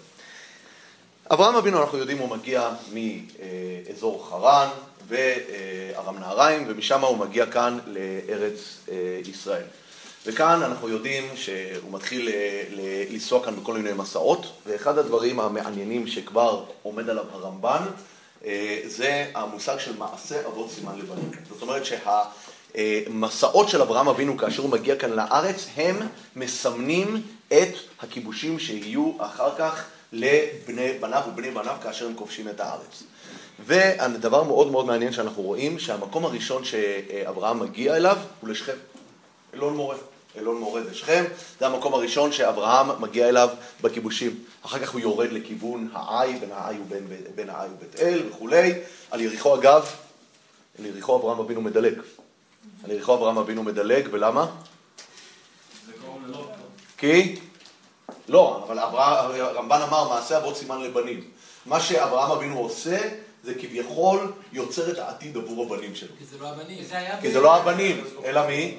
אברהם 1.30 1.54
אבינו, 1.54 1.80
אנחנו 1.82 1.98
יודעים, 1.98 2.18
הוא 2.18 2.28
מגיע 2.28 2.70
מאזור 2.92 4.26
חרן 4.30 4.68
וארם 5.08 6.18
נהריים, 6.18 6.64
ומשם 6.68 7.00
הוא 7.00 7.18
מגיע 7.18 7.46
כאן 7.46 7.78
לארץ 7.86 8.78
אה, 8.90 9.20
ישראל. 9.26 9.64
וכאן 10.26 10.62
אנחנו 10.62 10.88
יודעים 10.88 11.24
שהוא 11.36 11.92
מתחיל 11.92 12.28
אה, 12.28 12.62
לנסוע 13.10 13.44
כאן 13.44 13.56
בכל 13.56 13.74
מיני 13.74 13.92
מסעות, 13.92 14.52
ואחד 14.66 14.98
הדברים 14.98 15.40
המעניינים 15.40 16.06
שכבר 16.06 16.64
עומד 16.82 17.10
עליו 17.10 17.24
הרמב"ן, 17.32 17.82
אה, 17.82 17.90
זה 18.86 19.30
המושג 19.34 19.78
של 19.78 19.96
מעשה 19.96 20.46
אבות 20.46 20.70
סימן 20.70 20.98
לבנים. 20.98 21.30
זאת 21.48 21.62
אומרת 21.62 21.82
שהמסעות 22.74 23.68
של 23.68 23.82
אברהם 23.82 24.08
אבינו 24.08 24.36
כאשר 24.36 24.62
הוא 24.62 24.70
מגיע 24.70 24.96
כאן 24.96 25.10
לארץ, 25.10 25.66
הם 25.76 25.96
מסמנים 26.36 27.22
את 27.48 27.74
הכיבושים 28.00 28.58
שיהיו 28.58 29.12
אחר 29.18 29.50
כך 29.58 29.84
לבני 30.12 30.92
בניו 31.00 31.22
ובני 31.28 31.50
בניו 31.50 31.76
כאשר 31.82 32.06
הם 32.06 32.14
כובשים 32.14 32.48
את 32.48 32.60
הארץ. 32.60 33.02
והדבר 33.66 34.42
מאוד 34.42 34.70
מאוד 34.70 34.86
מעניין 34.86 35.12
שאנחנו 35.12 35.42
רואים, 35.42 35.78
שהמקום 35.78 36.24
הראשון 36.24 36.64
שאברהם 36.64 37.60
מגיע 37.60 37.96
אליו 37.96 38.16
הוא 38.40 38.48
לשכם, 38.48 38.76
אלון 39.54 39.76
מורה. 39.76 39.96
אלון 40.38 40.58
מורה 40.58 40.82
זה 40.82 40.94
שכם, 40.94 41.24
זה 41.60 41.66
המקום 41.66 41.94
הראשון 41.94 42.32
שאברהם 42.32 43.02
מגיע 43.02 43.28
אליו 43.28 43.48
בכיבושים. 43.80 44.44
אחר 44.62 44.78
כך 44.78 44.90
הוא 44.90 45.00
יורד 45.00 45.32
לכיוון 45.32 45.88
העי, 45.92 46.38
בין 46.38 46.50
העי 46.52 46.76
ובין 46.80 47.06
בין 47.34 47.50
העי 47.50 47.68
ובית 47.68 47.96
אל 47.96 48.22
וכולי. 48.28 48.74
על 49.10 49.20
יריחו 49.20 49.54
אגב, 49.54 49.86
על 50.78 50.86
יריחו 50.86 51.16
אברהם 51.16 51.38
אבינו 51.38 51.60
מדלג. 51.60 52.00
על 52.84 52.90
יריחו 52.90 53.14
אברהם 53.14 53.38
אבינו 53.38 53.62
מדלג, 53.62 54.08
ולמה? 54.10 54.46
טוב. 56.32 56.50
כי? 56.98 57.38
לא, 58.28 58.64
אבל 58.66 58.78
אברהם, 58.78 59.40
הרמב"ן 59.40 59.80
אמר 59.82 60.08
מעשה 60.08 60.38
אבות 60.38 60.56
סימן 60.56 60.82
לבנים. 60.82 61.24
מה 61.66 61.80
שאברהם 61.80 62.30
אבינו 62.30 62.58
עושה 62.58 62.98
זה 63.44 63.54
כביכול 63.54 64.32
יוצר 64.52 64.90
את 64.90 64.98
העתיד 64.98 65.36
עבור 65.36 65.64
הבנים 65.64 65.94
שלו. 65.94 66.08
כי 66.18 66.24
זה 66.24 66.38
לא 66.40 66.48
הבנים. 66.48 66.78
כי 67.20 67.32
זה 67.32 67.40
לא 67.40 67.56
הבנים, 67.56 68.04
אלא 68.24 68.46
מי? 68.46 68.78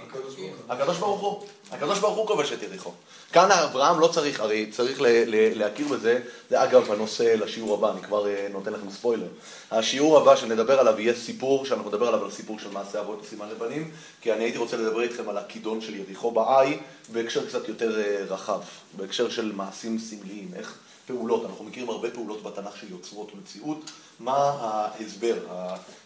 הקדוש 0.69 0.97
ברוך 0.97 1.21
הוא. 1.21 1.43
הקדוש 1.71 1.99
ברוך 1.99 2.17
הוא. 2.17 2.27
כובש 2.27 2.51
את 2.51 2.63
יריחו. 2.63 2.91
כאן 3.31 3.51
אברהם 3.51 3.99
לא 3.99 4.07
צריך, 4.07 4.39
הרי 4.39 4.71
צריך 4.71 5.01
ל- 5.01 5.05
ל- 5.07 5.59
להכיר 5.59 5.87
בזה, 5.87 6.19
זה 6.49 6.63
אגב 6.63 6.91
הנושא 6.91 7.23
לשיעור 7.23 7.73
הבא, 7.77 7.91
אני 7.91 8.01
כבר 8.01 8.27
אה, 8.27 8.47
נותן 8.51 8.73
לכם 8.73 8.89
ספוילר. 8.91 9.27
השיעור 9.71 10.17
הבא 10.17 10.35
שנדבר 10.35 10.79
עליו 10.79 10.99
יהיה 10.99 11.13
סיפור, 11.13 11.65
שאנחנו 11.65 11.89
נדבר 11.89 12.07
עליו 12.07 12.25
על 12.25 12.31
סיפור 12.31 12.59
של 12.59 12.69
מעשה 12.71 12.99
אבות 12.99 13.21
וסימן 13.23 13.49
לבנים, 13.49 13.91
כי 14.21 14.33
אני 14.33 14.43
הייתי 14.43 14.57
רוצה 14.57 14.77
לדבר 14.77 15.01
איתכם 15.01 15.29
על 15.29 15.37
הכידון 15.37 15.81
של 15.81 15.95
יריחו 15.95 16.31
בעי, 16.31 16.77
בהקשר 17.13 17.47
קצת 17.47 17.67
יותר 17.67 17.99
אה, 18.01 18.23
רחב, 18.29 18.59
בהקשר 18.97 19.29
של 19.29 19.51
מעשים 19.55 19.99
סמליים, 19.99 20.51
איך 20.55 20.77
פעולות, 21.09 21.45
אנחנו 21.45 21.65
מכירים 21.65 21.89
הרבה 21.89 22.11
פעולות 22.11 22.43
בתנ"ך 22.43 22.77
שיוצרות 22.77 23.31
מציאות, 23.35 23.91
מה 24.19 24.37
ההסבר, 24.37 25.35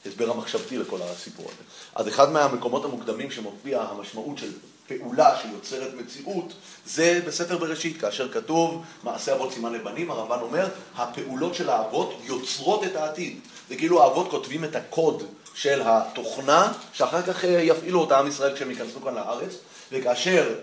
ההסבר 0.06 0.32
המחשבתי 0.32 0.78
לכל 0.78 1.00
הסיפור 1.02 1.46
הזה. 1.46 1.64
אז 1.96 2.08
אחד 2.08 2.32
מהמקומות 2.32 2.86
המוקדמים 2.86 3.32
שמופיע 3.32 3.82
המשמעות 3.82 4.38
של 4.38 4.52
פעולה 4.88 5.38
שיוצרת 5.42 5.94
מציאות, 5.94 6.54
זה 6.86 7.22
בספר 7.28 7.58
בראשית, 7.58 8.02
כאשר 8.02 8.32
כתוב 8.32 8.84
מעשה 9.04 9.36
אבות 9.36 9.54
סימן 9.54 9.74
לבנים, 9.74 10.12
הרמב"ן 10.12 10.40
אומר, 10.42 10.68
הפעולות 10.96 11.56
של 11.56 11.70
האבות 11.70 12.20
יוצרות 12.24 12.84
את 12.84 12.96
העתיד. 12.96 13.40
זה 13.70 13.76
כאילו 13.76 14.04
האבות 14.04 14.30
כותבים 14.30 14.64
את 14.64 14.76
הקוד 14.76 15.24
של 15.54 15.82
התוכנה, 15.86 16.74
שאחר 16.94 17.22
כך 17.22 17.46
אה, 17.46 17.50
יפעילו 17.50 18.00
אותה 18.00 18.20
עם 18.20 18.28
ישראל 18.28 18.56
כשהם 18.56 18.70
ייכנסו 18.70 19.02
כאן 19.02 19.16
לארץ, 19.16 19.52
וכאשר 19.94 20.56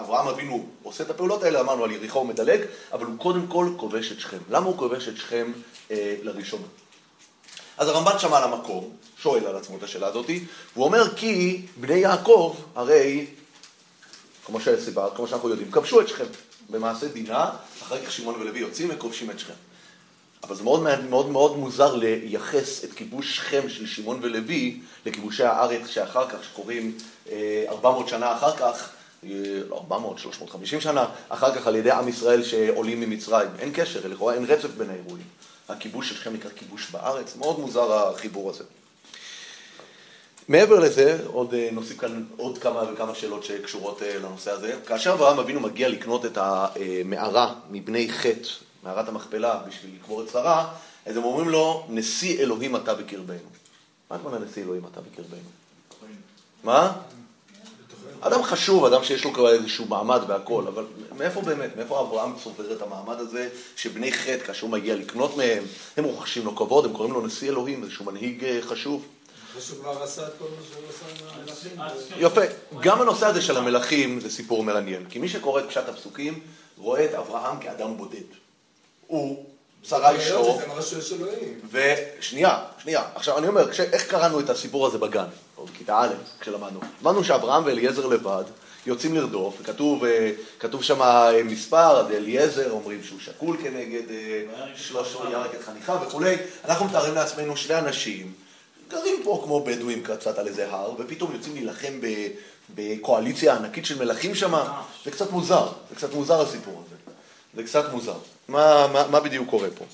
אברהם 0.00 0.28
אבינו 0.28 0.66
עושה 0.82 1.04
את 1.04 1.10
הפעולות 1.10 1.42
האלה, 1.42 1.60
אמרנו 1.60 1.84
על 1.84 1.90
יריחו 1.90 2.18
הוא 2.18 2.26
מדלג, 2.26 2.60
אבל 2.92 3.06
הוא 3.06 3.18
קודם 3.18 3.46
כל 3.46 3.68
כובש 3.76 4.12
את 4.12 4.20
שכם. 4.20 4.38
למה 4.50 4.66
הוא 4.66 4.78
כובש 4.78 5.08
את 5.08 5.16
שכם 5.16 5.52
אה, 5.90 6.16
לראשונה? 6.22 6.66
אז 7.78 7.88
הרמב"ן 7.88 8.18
שמע 8.18 8.38
על 8.38 8.44
המקום, 8.44 8.90
שואל 9.22 9.46
על 9.46 9.56
עצמו 9.56 9.76
את 9.76 9.82
השאלה 9.82 10.06
הזאת, 10.06 10.30
והוא 10.74 10.84
אומר 10.84 11.16
כי 11.16 11.62
בני 11.76 11.94
יעקב 11.94 12.56
הרי, 12.74 13.26
כמו 14.46 14.60
שסיפרת, 14.60 15.16
כמו 15.16 15.28
שאנחנו 15.28 15.48
יודעים, 15.48 15.70
כבשו 15.70 16.00
את 16.00 16.08
שכם 16.08 16.24
במעשה 16.70 17.08
דינה, 17.08 17.50
אחר 17.82 18.04
כך 18.04 18.12
שמעון 18.12 18.34
ולוי 18.40 18.60
יוצאים 18.60 18.88
וכובשים 18.92 19.30
את 19.30 19.38
שכם. 19.38 19.54
אבל 20.42 20.56
זה 20.56 20.62
מאוד, 20.62 20.82
מאוד 21.08 21.28
מאוד 21.28 21.56
מוזר 21.56 21.96
לייחס 21.96 22.84
את 22.84 22.92
כיבוש 22.92 23.36
שכם 23.36 23.68
של 23.68 23.86
שמעון 23.86 24.18
ולוי 24.22 24.80
לכיבושי 25.06 25.44
הארץ 25.44 25.86
שאחר 25.86 26.28
כך, 26.28 26.44
שקורים 26.44 26.92
אה, 26.96 27.19
400 27.68 28.08
שנה 28.08 28.36
אחר 28.36 28.56
כך, 28.56 28.90
אה, 29.24 29.28
לא 29.68 29.76
400, 29.76 30.18
350 30.18 30.80
שנה, 30.80 31.06
אחר 31.28 31.54
כך 31.54 31.66
על 31.66 31.76
ידי 31.76 31.90
עם 31.90 32.08
ישראל 32.08 32.44
שעולים 32.44 33.00
ממצרים. 33.00 33.48
אין 33.58 33.70
קשר, 33.74 34.00
לכאורה 34.08 34.34
אין 34.34 34.44
רצף 34.44 34.68
בין 34.68 34.90
האירועים. 34.90 35.26
הכיבוש 35.68 36.08
של 36.08 36.14
שכם 36.14 36.34
נקרא 36.34 36.50
כיבוש 36.56 36.90
בארץ, 36.90 37.36
מאוד 37.36 37.60
מוזר 37.60 37.92
החיבור 37.92 38.50
הזה. 38.50 38.64
מעבר 40.48 40.80
לזה, 40.80 41.18
עוד 41.26 41.54
אה, 41.54 41.68
נוסיף 41.72 42.00
כאן 42.00 42.24
עוד 42.36 42.58
כמה 42.58 42.82
וכמה 42.92 43.14
שאלות 43.14 43.44
שקשורות 43.44 44.02
אה, 44.02 44.18
לנושא 44.18 44.50
הזה. 44.50 44.76
כאשר 44.86 45.12
אברהם 45.12 45.38
אבינו 45.38 45.60
מגיע 45.60 45.88
לקנות 45.88 46.26
את 46.26 46.38
המערה 46.40 47.54
מבני 47.70 48.12
חטא, 48.12 48.48
מערת 48.82 49.08
המכפלה, 49.08 49.60
בשביל 49.68 49.94
לקבור 49.94 50.22
את 50.22 50.28
שרה, 50.28 50.72
אז 51.06 51.16
הם 51.16 51.24
אומרים 51.24 51.48
לו, 51.48 51.86
נשיא 51.88 52.40
אלוהים 52.40 52.76
אתה 52.76 52.94
בקרבנו. 52.94 53.48
מה 54.10 54.16
הכוונה 54.16 54.38
נשיא 54.38 54.62
אלוהים 54.62 54.82
אתה 54.92 55.00
בקרבנו? 55.00 55.48
מה? 56.64 56.92
אדם 58.20 58.42
חשוב, 58.42 58.84
אדם 58.84 59.04
שיש 59.04 59.24
לו 59.24 59.32
כבר 59.32 59.52
איזשהו 59.52 59.86
מעמד 59.86 60.20
והכול, 60.28 60.66
אבל 60.66 60.84
מאיפה 61.16 61.40
באמת, 61.40 61.76
מאיפה 61.76 62.00
אברהם 62.00 62.32
צובר 62.44 62.72
את 62.72 62.82
המעמד 62.82 63.16
הזה, 63.18 63.48
שבני 63.76 64.12
חטא, 64.12 64.44
כאשר 64.44 64.66
הוא 64.66 64.70
מגיע 64.70 64.96
לקנות 64.96 65.36
מהם, 65.36 65.64
הם 65.96 66.04
רוכשים 66.04 66.44
לו 66.44 66.56
כבוד, 66.56 66.84
הם 66.84 66.92
קוראים 66.92 67.12
לו 67.12 67.26
נשיא 67.26 67.48
אלוהים, 67.48 67.82
איזשהו 67.82 68.04
מנהיג 68.04 68.60
חשוב. 68.60 69.06
אחרי 69.50 69.62
שהוא 69.62 69.78
כבר 69.78 70.02
עשה 70.02 70.26
את 70.26 70.32
כל 70.38 70.44
מה 70.44 70.66
שהוא 70.72 70.82
עשה 70.88 71.68
עם 71.74 71.80
המלכים. 71.80 72.16
יפה. 72.18 72.40
גם 72.80 73.00
הנושא 73.00 73.26
הזה 73.26 73.42
של 73.42 73.56
המלכים 73.56 74.20
זה 74.20 74.30
סיפור 74.30 74.64
מעניין. 74.64 75.06
כי 75.08 75.18
מי 75.18 75.28
שקורא 75.28 75.60
את 75.60 75.68
פשט 75.68 75.88
הפסוקים, 75.88 76.40
רואה 76.78 77.04
את 77.04 77.14
אברהם 77.14 77.60
כאדם 77.60 77.96
בודד. 77.96 78.22
הוא, 79.06 79.44
שרה 79.88 80.16
אשתו, 80.16 80.58
זה 80.60 80.66
מראה 80.66 80.82
שיש 80.82 81.12
אלוהים. 81.12 81.60
ושנייה, 81.70 82.58
שנייה. 82.78 83.02
עכשיו 83.14 83.38
אני 83.38 83.48
אומר. 83.48 83.68
איך 83.92 84.10
קראנו 84.10 84.40
את 84.40 84.50
הסיפור 84.50 84.86
הזה 84.86 84.98
בגן? 84.98 85.26
או 85.58 85.66
בכיתה 85.66 86.00
א', 86.00 86.08
כשלמדנו. 86.40 86.80
למדנו 87.02 87.24
שאברהם 87.24 87.64
ואליעזר 87.66 88.06
לבד 88.06 88.44
יוצאים 88.86 89.14
לרדוף, 89.14 89.56
וכתוב 89.60 90.04
אה, 90.04 90.32
כתוב 90.58 90.82
שם 90.82 91.02
אה, 91.02 91.42
מספר, 91.44 92.00
אז 92.00 92.10
אליעזר 92.10 92.70
אומרים 92.70 93.02
שהוא 93.02 93.20
שקול 93.20 93.56
כנגד 93.62 94.10
אה, 94.10 94.44
שלוש 94.76 95.16
ירק 95.30 95.54
את 95.54 95.64
חניכה 95.64 95.98
וכולי. 96.02 96.36
אנחנו 96.64 96.86
מתארים 96.86 97.14
לעצמנו 97.14 97.56
שני 97.56 97.78
אנשים, 97.78 98.32
גרים 98.88 99.20
פה 99.24 99.40
כמו 99.44 99.64
בדואים 99.64 100.02
קצת 100.02 100.38
על 100.38 100.46
איזה 100.46 100.72
הר, 100.72 100.92
ופתאום 100.98 101.32
יוצאים 101.34 101.54
להילחם 101.54 102.00
ב... 102.00 102.06
בקואליציה 102.74 103.56
ענקית 103.56 103.86
של 103.86 103.98
מלכים 103.98 104.34
שם, 104.34 104.54
זה 105.04 105.10
קצת 105.10 105.30
מוזר, 105.30 105.68
זה 105.90 105.96
קצת 105.96 106.14
מוזר 106.14 106.40
הסיפור 106.40 106.82
הזה. 106.86 106.96
זה 107.54 107.62
קצת 107.62 107.92
מוזר. 107.92 108.18
מה, 108.50 108.86
מה, 108.92 109.08
מה 109.08 109.20
בדיוק 109.20 109.50
קורה 109.50 109.68
פה? 109.78 109.84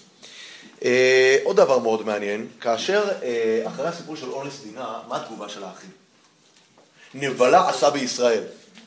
אה, 0.85 1.39
עוד 1.45 1.57
דבר 1.57 1.79
מאוד 1.79 2.07
מעניין, 2.07 2.47
כאשר 2.61 3.09
אה, 3.23 3.63
אחרי 3.67 3.89
הסיפור 3.89 4.17
של 4.17 4.31
אונס 4.31 4.63
דינה, 4.63 4.99
מה 5.09 5.17
התגובה 5.17 5.49
של 5.49 5.65
האחים? 5.65 5.91
נבלה 7.15 7.69
עשה 7.69 7.91
בישראל, 7.91 8.43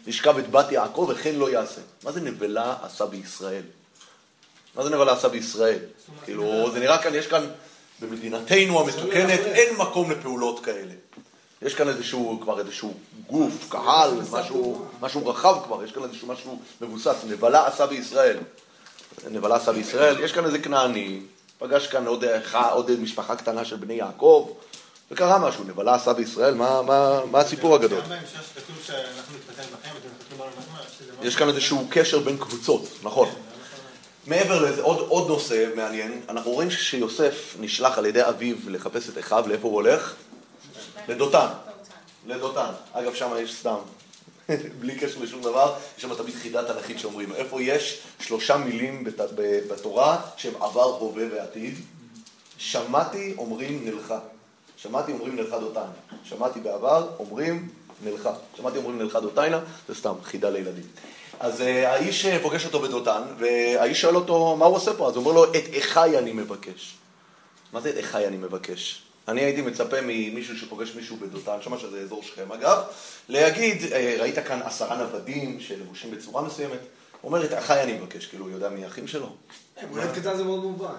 לשכב 0.08 0.38
את 0.38 0.51
בת 0.51 0.71
יעקב 0.71 1.08
וכן 1.10 1.36
לא 1.36 1.49
יעשה. 1.49 1.82
מה 2.03 2.12
זה 2.12 2.21
נבלה 2.21 2.75
עשה 2.82 3.05
בישראל? 3.05 3.63
מה 4.75 4.84
זה 4.84 4.89
נבלה 4.89 5.13
עשה 5.13 5.29
בישראל? 5.29 5.79
כאילו, 6.25 6.71
זה 6.73 6.79
נראה 6.79 6.97
כאן, 6.97 7.15
יש 7.15 7.27
כאן, 7.27 7.45
במדינתנו 8.01 8.79
המתוקנת, 8.79 9.39
אין 9.39 9.75
מקום 9.75 10.12
לפעולות 10.12 10.65
כאלה. 10.65 10.93
יש 11.62 11.75
כאן 11.75 11.89
איזשהו, 11.89 12.39
כבר 12.41 12.60
איזשהו 12.60 12.93
גוף, 13.27 13.69
קהל, 13.69 14.12
משהו, 14.32 14.86
משהו 15.01 15.27
רחב 15.27 15.55
כבר, 15.63 15.84
יש 15.84 15.91
כאן 15.91 16.03
איזשהו 16.03 16.27
משהו 16.27 16.60
מבוסס, 16.82 17.15
נבלה 17.27 17.67
עשה 17.67 17.86
בישראל. 17.86 18.38
נבלה 19.31 19.55
עשה 19.55 19.71
בישראל, 19.71 20.19
יש 20.19 20.31
כאן 20.31 20.45
איזה 20.45 20.59
כנעני, 20.59 21.19
פגש 21.59 21.87
כאן 21.87 22.07
עוד, 22.07 22.23
עוד 22.71 22.91
משפחה 22.99 23.35
קטנה 23.35 23.65
של 23.65 23.75
בני 23.75 23.93
יעקב, 23.93 24.49
וקרה 25.11 25.39
משהו, 25.39 25.63
נבלה 25.63 25.95
עשה 25.95 26.13
בישראל, 26.13 26.53
מה, 26.53 26.81
מה, 26.81 27.25
מה 27.31 27.39
הסיפור 27.39 27.75
הגדול? 27.75 28.01
יש 31.21 31.35
כאן 31.35 31.49
איזשהו 31.49 31.87
קשר 31.89 32.19
בין 32.19 32.37
קבוצות, 32.37 32.83
נכון. 33.03 33.29
מעבר 34.27 34.61
לזה, 34.61 34.81
עוד, 34.81 34.97
עוד 34.99 35.27
נושא 35.27 35.65
מעניין, 35.75 36.21
אנחנו 36.29 36.51
רואים 36.51 36.71
שיוסף 36.71 37.55
נשלח 37.59 37.97
על 37.97 38.05
ידי 38.05 38.27
אביו 38.29 38.55
לחפש 38.67 39.09
את 39.09 39.17
אחיו, 39.17 39.43
לאיפה 39.47 39.67
הוא 39.67 39.75
הולך? 39.75 40.13
לדותן. 41.07 41.47
לדותן. 42.27 42.71
אגב, 42.93 43.13
שם 43.13 43.31
יש 43.39 43.55
סתם, 43.55 43.77
בלי 44.79 44.95
קשר 44.95 45.19
לשום 45.21 45.41
דבר, 45.41 45.75
יש 45.97 46.01
שם 46.01 46.15
תמיד 46.15 46.35
חידה 46.35 46.73
תנכית 46.73 46.99
שאומרים, 46.99 47.33
איפה 47.33 47.62
יש 47.62 48.01
שלושה 48.19 48.57
מילים 48.57 49.03
בת, 49.03 49.21
בתורה 49.69 50.21
שהם 50.38 50.53
עבר, 50.62 50.83
הווה 50.83 51.23
ועתיד? 51.31 51.75
שמעתי 52.57 53.33
אומרים 53.38 53.85
נלכה. 53.85 54.19
שמעתי 54.77 55.12
אומרים 55.12 55.35
נלכה 55.35 55.59
דותן. 55.59 55.88
שמעתי 56.23 56.59
בעבר 56.59 57.09
אומרים 57.19 57.69
נלכה. 58.03 58.33
שמעתי 58.57 58.77
אומרים 58.77 58.99
נלכה 58.99 59.19
דותיינה, 59.19 59.59
זה 59.88 59.95
סתם 59.95 60.13
חידה 60.23 60.49
לילדים. 60.49 60.83
אז 61.39 61.62
uh, 61.62 61.63
האיש 61.63 62.25
אה, 62.25 62.39
פוגש 62.41 62.65
אותו 62.65 62.79
בדותן, 62.79 63.21
והאיש 63.38 64.01
שואל 64.01 64.15
אותו, 64.15 64.55
מה 64.55 64.65
הוא 64.65 64.75
עושה 64.75 64.93
פה? 64.93 65.07
אז 65.07 65.15
הוא 65.15 65.25
אומר 65.25 65.31
לו, 65.31 65.45
את 65.45 65.63
אחי 65.79 66.17
אני 66.17 66.33
מבקש. 66.33 66.95
מה 67.73 67.81
זה 67.81 67.89
את 67.89 67.99
אחי 67.99 68.27
אני 68.27 68.38
מבקש? 68.38 69.01
אני 69.29 69.41
הייתי 69.41 69.61
מצפה 69.61 69.97
ממישהו 70.03 70.57
שפוגש 70.57 70.95
מישהו 70.95 71.17
בדותן, 71.17 71.57
שמה 71.61 71.77
שזה 71.77 72.01
אזור 72.01 72.23
שכם 72.23 72.51
אגב, 72.51 72.77
להגיד, 73.29 73.93
אה, 73.93 74.15
ראית 74.19 74.39
כאן 74.39 74.61
עשרה 74.61 74.97
נוודים 74.97 75.59
שלבושים 75.59 76.11
בצורה 76.11 76.41
מסוימת, 76.41 76.79
הוא 77.21 77.31
אומר 77.31 77.45
את 77.45 77.53
אחי 77.53 77.81
אני 77.83 77.93
מבקש, 77.93 78.25
כאילו 78.25 78.45
הוא 78.45 78.53
יודע 78.53 78.69
מי 78.69 78.85
האחים 78.85 79.07
שלו? 79.07 79.29
הוא 79.89 79.99
ילד 79.99 80.15
קטן 80.15 80.37
זה 80.37 80.43
מאוד 80.43 80.59
מובן. 80.59 80.93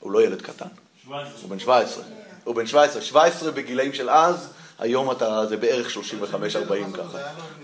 הוא 0.00 0.12
לא 0.12 0.22
ילד 0.22 0.42
קטן, 0.42 0.66
17. 1.02 1.32
הוא 1.42 1.50
בן 1.50 1.58
17. 1.58 2.04
הוא 2.44 2.54
בן 2.54 2.66
17, 2.66 3.02
17 3.02 3.50
בגילאים 3.50 3.92
של 3.92 4.10
אז, 4.10 4.48
היום 4.78 5.10
אתה, 5.10 5.46
זה 5.46 5.56
בערך 5.56 5.96
35-40 5.96 6.96
ככה. 6.96 7.18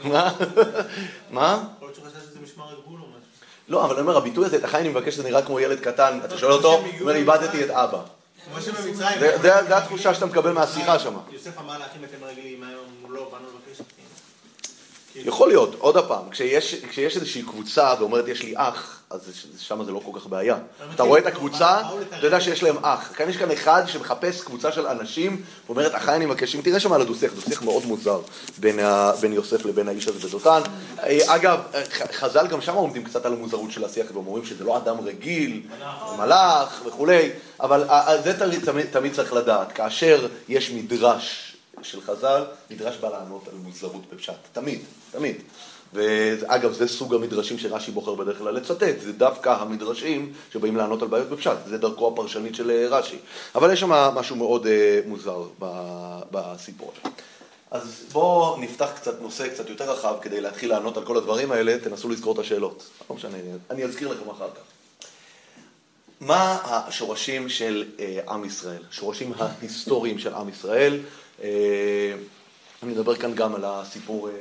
מה? 0.04 0.32
מה? 1.30 1.64
יכול 1.76 1.88
להיות 1.88 1.96
שחשבתי 1.96 2.26
שזה 2.30 2.40
משמר 2.42 2.64
הגבול 2.72 3.00
או 3.00 3.06
משהו. 3.06 3.20
לא, 3.68 3.84
אבל 3.84 3.94
אני 3.94 4.00
אומר, 4.00 4.16
הביטוי 4.16 4.46
הזה, 4.46 4.56
את 4.56 4.64
אחי 4.64 4.76
אני 4.76 4.88
מבקש, 4.88 5.14
זה 5.14 5.22
נראה 5.22 5.42
כמו 5.42 5.60
ילד 5.60 5.80
קטן, 5.80 6.20
אתה 6.24 6.38
שואל 6.38 6.52
אותו, 6.52 6.72
הוא 6.72 7.00
אומר, 7.00 7.14
איבדתי 7.14 7.64
את 7.64 7.70
אבא. 7.70 8.02
כמו 8.44 8.60
שבמצרים... 8.62 9.18
זה- 9.42 9.76
התחושה 9.76 10.14
שאתה 10.14 10.26
מקבל 10.26 10.52
מהשיחה 10.52 10.98
שם. 10.98 11.14
יוסף 11.30 11.58
אמר 11.58 11.78
לאחים 11.78 12.04
אתם 12.04 12.24
רגילים, 12.24 12.62
היום 12.62 12.84
מולו, 13.02 13.30
באנו 13.30 13.44
לבקש. 13.48 13.57
יכול 15.24 15.48
להיות, 15.48 15.74
עוד 15.78 16.08
פעם, 16.08 16.30
כשיש, 16.30 16.74
כשיש 16.74 17.16
איזושהי 17.16 17.42
קבוצה 17.42 17.94
ואומרת 17.98 18.28
יש 18.28 18.42
לי 18.42 18.52
אח, 18.56 19.00
אז 19.10 19.20
שם 19.58 19.84
זה 19.84 19.92
לא 19.92 20.00
כל 20.04 20.20
כך 20.20 20.26
בעיה. 20.26 20.56
אתה 20.94 21.02
רואה 21.02 21.20
את 21.20 21.26
הקבוצה, 21.26 21.80
אתה 22.18 22.26
יודע 22.26 22.40
שיש 22.40 22.62
להם 22.62 22.76
אח. 22.82 23.12
כאן 23.14 23.28
יש 23.28 23.36
כאן 23.36 23.50
אחד 23.50 23.82
שמחפש 23.86 24.40
קבוצה 24.40 24.72
של 24.72 24.86
אנשים, 24.86 25.42
ואומרת, 25.66 25.94
אחי 25.94 26.14
אני 26.14 26.26
מבקש, 26.26 26.54
אם 26.54 26.60
תראה 26.60 26.80
שם 26.80 26.92
על 26.92 27.00
הדו-שיח, 27.00 27.32
דו-שיח 27.32 27.62
מאוד 27.62 27.86
מוזר 27.86 28.20
בין, 28.58 28.78
ה, 28.78 29.12
בין 29.20 29.32
יוסף 29.32 29.64
לבין 29.64 29.88
האיש 29.88 30.08
הזה 30.08 30.28
בדותן. 30.28 30.60
אה, 31.02 31.18
אגב, 31.26 31.60
ח- 31.92 32.12
חז"ל 32.12 32.46
גם 32.46 32.60
שם 32.60 32.74
עומדים 32.74 33.04
קצת 33.04 33.26
על 33.26 33.32
המוזרות 33.32 33.70
של 33.70 33.84
השיח, 33.84 34.06
והם 34.14 34.26
אומרים 34.26 34.44
שזה 34.44 34.64
לא 34.64 34.76
אדם 34.76 35.00
רגיל, 35.00 35.60
מלאך 36.18 36.82
וכולי, 36.86 37.30
אבל 37.60 37.84
אה, 37.90 38.08
אה, 38.08 38.22
זה 38.22 38.38
תמיד, 38.64 38.86
תמיד 38.90 39.14
צריך 39.14 39.32
לדעת. 39.32 39.72
כאשר 39.72 40.26
יש 40.48 40.70
מדרש 40.70 41.56
של 41.82 42.00
חז"ל, 42.00 42.44
מדרש 42.70 42.96
בא 42.96 43.08
לענות 43.08 43.48
על 43.48 43.54
מוזרות 43.54 44.02
בפשט. 44.12 44.34
תמיד, 44.52 44.80
תמיד. 45.10 45.36
ואגב, 45.92 46.72
זה 46.72 46.88
סוג 46.88 47.14
המדרשים 47.14 47.58
שרש"י 47.58 47.90
בוחר 47.90 48.14
בדרך 48.14 48.38
כלל 48.38 48.54
לצטט, 48.54 49.00
זה 49.00 49.12
דווקא 49.12 49.48
המדרשים 49.48 50.32
שבאים 50.52 50.76
לענות 50.76 51.02
על 51.02 51.08
בעיות 51.08 51.28
בפשט, 51.28 51.56
זה 51.66 51.78
דרכו 51.78 52.08
הפרשנית 52.12 52.54
של 52.54 52.70
אה, 52.70 52.86
רש"י. 52.88 53.18
אבל 53.54 53.72
יש 53.72 53.80
שם 53.80 53.90
משהו 53.90 54.36
מאוד 54.36 54.66
אה, 54.66 55.00
מוזר 55.06 55.42
בסיפור 56.30 56.92
הזה. 56.92 57.14
אז 57.70 58.04
בואו 58.12 58.56
נפתח 58.60 58.90
קצת 58.96 59.22
נושא 59.22 59.48
קצת 59.48 59.68
יותר 59.68 59.92
רחב 59.92 60.14
כדי 60.22 60.40
להתחיל 60.40 60.70
לענות 60.70 60.96
על 60.96 61.04
כל 61.04 61.16
הדברים 61.16 61.52
האלה, 61.52 61.78
תנסו 61.78 62.08
לזכור 62.08 62.32
את 62.34 62.38
השאלות. 62.38 62.90
לא 63.10 63.16
משנה, 63.16 63.36
אני 63.70 63.84
אזכיר 63.84 64.08
לכם 64.08 64.30
אחר 64.30 64.48
כך. 64.54 64.62
מה 66.20 66.58
השורשים 66.64 67.48
של 67.48 67.84
אה, 68.00 68.20
עם 68.28 68.44
ישראל, 68.44 68.82
השורשים 68.90 69.32
ההיסטוריים 69.38 70.18
של 70.18 70.34
עם 70.34 70.48
ישראל? 70.48 70.98
אה, 71.42 72.14
אני 72.82 72.92
מדבר 72.92 73.16
כאן 73.16 73.34
גם 73.34 73.54
על 73.54 73.64
הסיפור, 73.64 74.28
אה, 74.28 74.34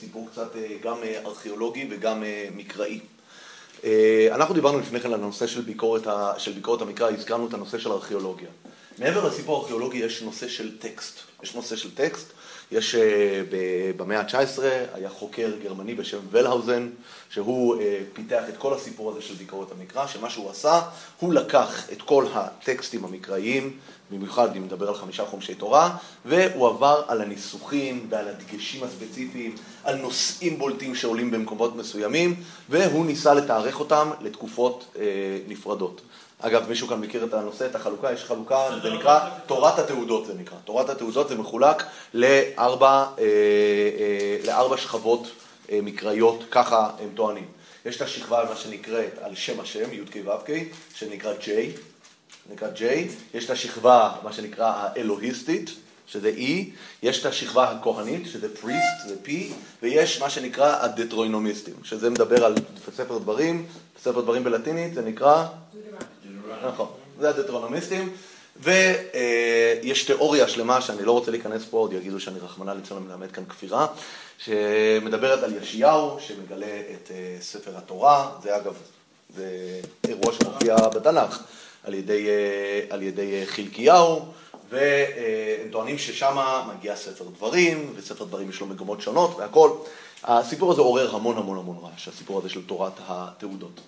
סיפור 0.00 0.28
קצת 0.32 0.56
אה, 0.56 0.76
גם 0.82 0.96
ארכיאולוגי 1.24 1.86
וגם 1.90 2.24
מקראי. 2.56 3.00
אנחנו 4.30 4.54
דיברנו 4.54 4.78
לפני 4.80 5.00
כן 5.00 5.08
על 5.08 5.14
הנושא 5.14 5.46
של 5.46 5.60
ביקורת, 5.60 6.02
של 6.38 6.52
ביקורת 6.52 6.82
המקרא, 6.82 7.10
הזכרנו 7.10 7.48
את 7.48 7.54
הנושא 7.54 7.78
של 7.78 7.92
ארכיאולוגיה. 7.92 8.48
מעבר 8.98 9.28
לסיפור 9.28 9.60
הארכיאולוגי 9.60 9.98
יש 9.98 10.22
נושא 10.22 10.48
של 10.48 10.78
טקסט. 10.78 11.18
יש 11.42 11.54
נושא 11.54 11.76
של 11.76 11.94
טקסט, 11.94 12.26
יש 12.72 12.94
אה, 12.94 13.42
במאה 13.96 14.20
ה-19, 14.20 14.58
היה 14.94 15.10
חוקר 15.10 15.50
גרמני 15.62 15.94
בשם 15.94 16.18
ולהאוזן, 16.30 16.88
שהוא 17.30 17.80
אה, 17.80 18.00
פיתח 18.12 18.42
את 18.48 18.56
כל 18.56 18.74
הסיפור 18.74 19.10
הזה 19.10 19.22
של 19.22 19.34
ביקורת 19.34 19.68
המקרא, 19.72 20.06
שמה 20.06 20.30
שהוא 20.30 20.50
עשה, 20.50 20.80
הוא 21.20 21.32
לקח 21.32 21.86
את 21.92 22.02
כל 22.02 22.26
הטקסטים 22.34 23.04
המקראיים, 23.04 23.76
במיוחד 24.10 24.56
אם 24.56 24.64
נדבר 24.64 24.88
על 24.88 24.94
חמישה 24.94 25.24
חומשי 25.24 25.54
תורה, 25.54 25.96
והוא 26.24 26.68
עבר 26.68 27.02
על 27.08 27.20
הניסוחים 27.20 28.06
ועל 28.10 28.28
הדגשים 28.28 28.84
הספציפיים, 28.84 29.54
על 29.84 29.96
נושאים 29.96 30.58
בולטים 30.58 30.94
שעולים 30.94 31.30
במקומות 31.30 31.76
מסוימים, 31.76 32.34
והוא 32.68 33.06
ניסה 33.06 33.34
לתארך 33.34 33.80
אותם 33.80 34.10
לתקופות 34.20 34.84
אה, 34.98 35.38
נפרדות. 35.48 36.00
אגב, 36.40 36.68
מישהו 36.68 36.88
כאן 36.88 37.00
מכיר 37.00 37.24
את 37.24 37.34
הנושא, 37.34 37.66
את 37.66 37.74
החלוקה? 37.74 38.12
יש 38.12 38.24
חלוקה, 38.24 38.68
זה 38.82 38.90
נקרא 38.90 39.28
תורת 39.46 39.78
התעודות, 39.78 40.26
זה 40.26 40.34
נקרא. 40.34 40.56
תורת 40.64 40.90
התעודות 40.90 41.28
זה 41.28 41.34
מחולק 41.34 41.84
לארבע, 42.14 42.88
אה, 42.88 43.04
אה, 43.18 44.36
לארבע 44.46 44.76
שכבות 44.76 45.30
אה, 45.72 45.80
מקראיות, 45.82 46.44
ככה 46.50 46.90
הם 47.02 47.08
טוענים. 47.14 47.46
יש 47.84 47.96
את 47.96 48.02
השכבה, 48.02 48.44
מה 48.50 48.56
שנקראת, 48.56 49.18
על 49.22 49.34
שם 49.34 49.60
השם, 49.60 49.92
י"ק 49.92 50.16
ו"ק, 50.24 50.50
שנקרא 50.94 51.34
J, 51.40 51.48
נקרא 52.52 52.68
J, 52.76 52.82
יש 53.34 53.44
את 53.44 53.50
השכבה, 53.50 54.12
מה 54.22 54.32
שנקרא 54.32 54.72
האלוהיסטית, 54.76 55.70
שזה 56.06 56.32
E, 56.36 56.50
יש 57.02 57.20
את 57.20 57.26
השכבה 57.26 57.70
הכהנית, 57.70 58.26
שזה 58.26 58.56
פריסט, 58.56 59.08
זה 59.08 59.14
P, 59.24 59.30
ויש 59.82 60.20
מה 60.20 60.30
שנקרא 60.30 60.84
הדטרוינומיסטים, 60.84 61.74
שזה 61.82 62.10
מדבר 62.10 62.44
על 62.44 62.54
ספר 62.96 63.18
דברים, 63.18 63.66
ספר 64.02 64.20
דברים 64.20 64.44
בלטינית, 64.44 64.94
זה 64.94 65.02
נקרא... 65.02 65.46
נכון, 66.66 66.88
זה 67.20 67.28
הדטרונומיסטים, 67.28 68.12
ויש 68.56 70.04
תיאוריה 70.04 70.48
שלמה 70.48 70.80
שאני 70.80 71.04
לא 71.04 71.12
רוצה 71.12 71.30
להיכנס 71.30 71.64
פה, 71.70 71.78
עוד 71.78 71.92
יגידו 71.92 72.20
שאני 72.20 72.38
רחמנא 72.38 72.70
ליצלן 72.70 73.02
מלמד 73.02 73.32
כאן 73.32 73.44
כפירה, 73.48 73.86
שמדברת 74.38 75.42
על 75.42 75.54
יאשיהו, 75.54 76.16
שמגלה 76.20 76.80
את 76.94 77.10
אה, 77.10 77.36
ספר 77.40 77.76
התורה, 77.76 78.30
זה 78.42 78.56
אגב, 78.56 78.74
זה 79.36 79.80
אירוע 80.08 80.32
שמופיע 80.32 80.76
בתנ"ך 80.76 81.42
על 81.84 81.94
ידי, 81.94 82.28
אה, 82.28 82.80
על 82.90 83.02
ידי 83.02 83.40
אה, 83.40 83.46
חלקיהו, 83.46 84.26
והם 84.70 85.70
טוענים 85.70 85.98
ששם 85.98 86.36
מגיע 86.74 86.96
ספר 86.96 87.24
דברים, 87.24 87.92
וספר 87.96 88.24
דברים 88.24 88.50
יש 88.50 88.60
לו 88.60 88.66
מגמות 88.66 89.00
שונות 89.00 89.36
והכל. 89.38 89.70
הסיפור 90.24 90.72
הזה 90.72 90.80
עורר 90.80 91.14
המון 91.14 91.36
המון 91.36 91.58
המון 91.58 91.76
רעש, 91.82 92.08
הסיפור 92.08 92.38
הזה 92.38 92.48
של 92.48 92.66
תורת 92.66 92.92
התעודות. 93.08 93.80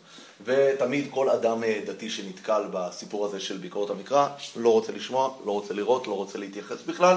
ותמיד 0.45 1.07
כל 1.11 1.31
אדם 1.31 1.65
אה, 1.65 1.81
דתי 1.87 2.11
שנתקל 2.11 2.63
בסיפור 2.73 3.27
הזה 3.27 3.41
של 3.41 3.57
ביקורת 3.57 3.91
המקרא, 3.91 4.29
לא 4.57 4.73
רוצה 4.73 4.93
לשמוע, 4.93 5.35
לא 5.47 5.53
רוצה 5.53 5.75
לראות, 5.75 6.07
לא 6.07 6.13
רוצה 6.13 6.39
להתייחס 6.39 6.83
בכלל. 6.83 7.17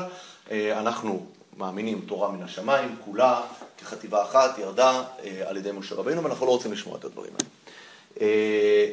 אה, 0.52 0.80
אנחנו 0.80 1.26
מאמינים 1.58 2.02
תורה 2.08 2.32
מן 2.32 2.44
השמיים, 2.44 2.96
כולה 3.06 3.42
כחטיבה 3.78 4.24
אחת 4.24 4.60
ירדה 4.60 5.04
אה, 5.24 5.42
על 5.46 5.58
ידי 5.58 5.72
משה 5.72 5.96
רבינו, 5.96 6.24
ואנחנו 6.24 6.46
לא 6.46 6.52
רוצים 6.52 6.74
לשמוע 6.74 6.98
את 6.98 7.06
הדברים 7.06 7.32
האלה. 7.34 7.50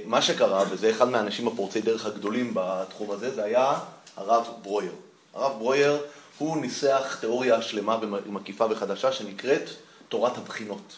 מה 0.04 0.22
שקרה, 0.22 0.64
וזה 0.70 0.90
אחד 0.90 1.08
מהאנשים 1.08 1.48
הפורצי 1.48 1.80
דרך 1.80 2.06
הגדולים 2.06 2.50
בתחום 2.54 3.10
הזה, 3.10 3.34
זה 3.34 3.44
היה 3.44 3.78
הרב 4.16 4.46
ברויר. 4.62 4.92
הרב 5.34 5.58
ברויר, 5.58 6.02
הוא 6.38 6.56
ניסח 6.56 7.16
תיאוריה 7.20 7.62
שלמה 7.62 7.98
ומקיפה 8.02 8.66
וחדשה 8.70 9.12
שנקראת 9.12 9.70
תורת 10.08 10.38
הבחינות. 10.38 10.96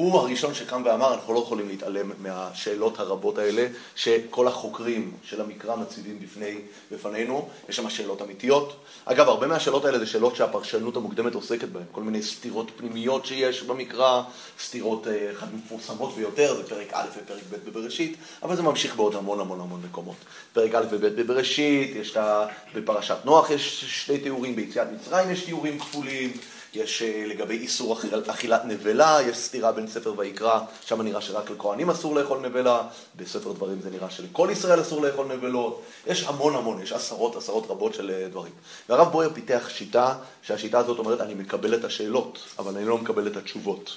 הוא 0.00 0.18
הראשון 0.18 0.54
שקם 0.54 0.82
ואמר, 0.84 1.14
אנחנו 1.14 1.34
לא 1.34 1.38
יכולים 1.38 1.68
להתעלם 1.68 2.12
מהשאלות 2.18 3.00
הרבות 3.00 3.38
האלה 3.38 3.66
שכל 3.96 4.48
החוקרים 4.48 5.12
של 5.24 5.40
המקרא 5.40 5.76
מציבים 5.76 6.18
בפני, 6.20 6.54
בפנינו, 6.92 7.48
יש 7.68 7.76
שם 7.76 7.90
שאלות 7.90 8.22
אמיתיות. 8.22 8.76
אגב, 9.04 9.28
הרבה 9.28 9.46
מהשאלות 9.46 9.84
האלה 9.84 9.98
זה 9.98 10.06
שאלות 10.06 10.36
שהפרשנות 10.36 10.96
המוקדמת 10.96 11.34
עוסקת 11.34 11.68
בהן, 11.68 11.82
כל 11.92 12.02
מיני 12.02 12.22
סתירות 12.22 12.70
פנימיות 12.76 13.26
שיש 13.26 13.62
במקרא, 13.62 14.22
סתירות 14.64 15.06
אה, 15.06 15.32
אחת 15.32 15.48
מפורסמות 15.54 16.14
ביותר, 16.14 16.56
זה 16.56 16.68
פרק 16.68 16.88
א' 16.92 17.06
ופרק 17.16 17.42
ב' 17.50 17.70
בבראשית, 17.70 18.16
אבל 18.42 18.56
זה 18.56 18.62
ממשיך 18.62 18.96
בעוד 18.96 19.14
המון 19.14 19.40
המון 19.40 19.60
המון 19.60 19.80
מקומות. 19.90 20.16
פרק 20.52 20.74
א' 20.74 20.84
וב' 20.90 21.06
בבראשית, 21.06 21.96
יש 21.96 22.10
את 22.10 22.16
ה... 22.16 22.46
בפרשת 22.74 23.16
נוח 23.24 23.50
יש 23.50 23.84
שתי 24.02 24.18
תיאורים, 24.18 24.56
ביציאת 24.56 24.88
מצרים 24.92 25.30
יש 25.30 25.44
תיאורים 25.44 25.78
כפולים. 25.78 26.32
יש 26.74 27.02
אה, 27.02 27.24
לגבי 27.26 27.58
איסור 27.58 27.92
אכיל- 27.92 28.22
אכילת 28.26 28.64
נבלה, 28.64 29.18
יש 29.26 29.36
סתירה 29.36 29.72
בין 29.72 29.86
ספר 29.88 30.14
ויקרא, 30.16 30.60
שם 30.86 31.02
נראה 31.02 31.20
שרק 31.20 31.50
לכהנים 31.50 31.90
אסור 31.90 32.14
לאכול 32.14 32.38
נבלה, 32.38 32.82
בספר 33.16 33.52
דברים 33.52 33.80
זה 33.82 33.90
נראה 33.90 34.10
שלכל 34.10 34.48
ישראל 34.52 34.80
אסור 34.80 35.02
לאכול 35.02 35.26
נבלות, 35.26 35.82
יש 36.06 36.24
המון 36.24 36.54
המון, 36.56 36.82
יש 36.82 36.92
עשרות 36.92 37.36
עשרות 37.36 37.66
רבות 37.70 37.94
של 37.94 38.10
אה, 38.10 38.28
דברים. 38.28 38.52
והרב 38.88 39.12
בויר 39.12 39.30
פיתח 39.34 39.68
שיטה, 39.68 40.14
שהשיטה 40.42 40.78
הזאת 40.78 40.98
אומרת, 40.98 41.20
אני 41.20 41.34
מקבל 41.34 41.74
את 41.74 41.84
השאלות, 41.84 42.38
אבל 42.58 42.76
אני 42.76 42.84
לא 42.84 42.98
מקבל 42.98 43.26
את 43.26 43.36
התשובות. 43.36 43.90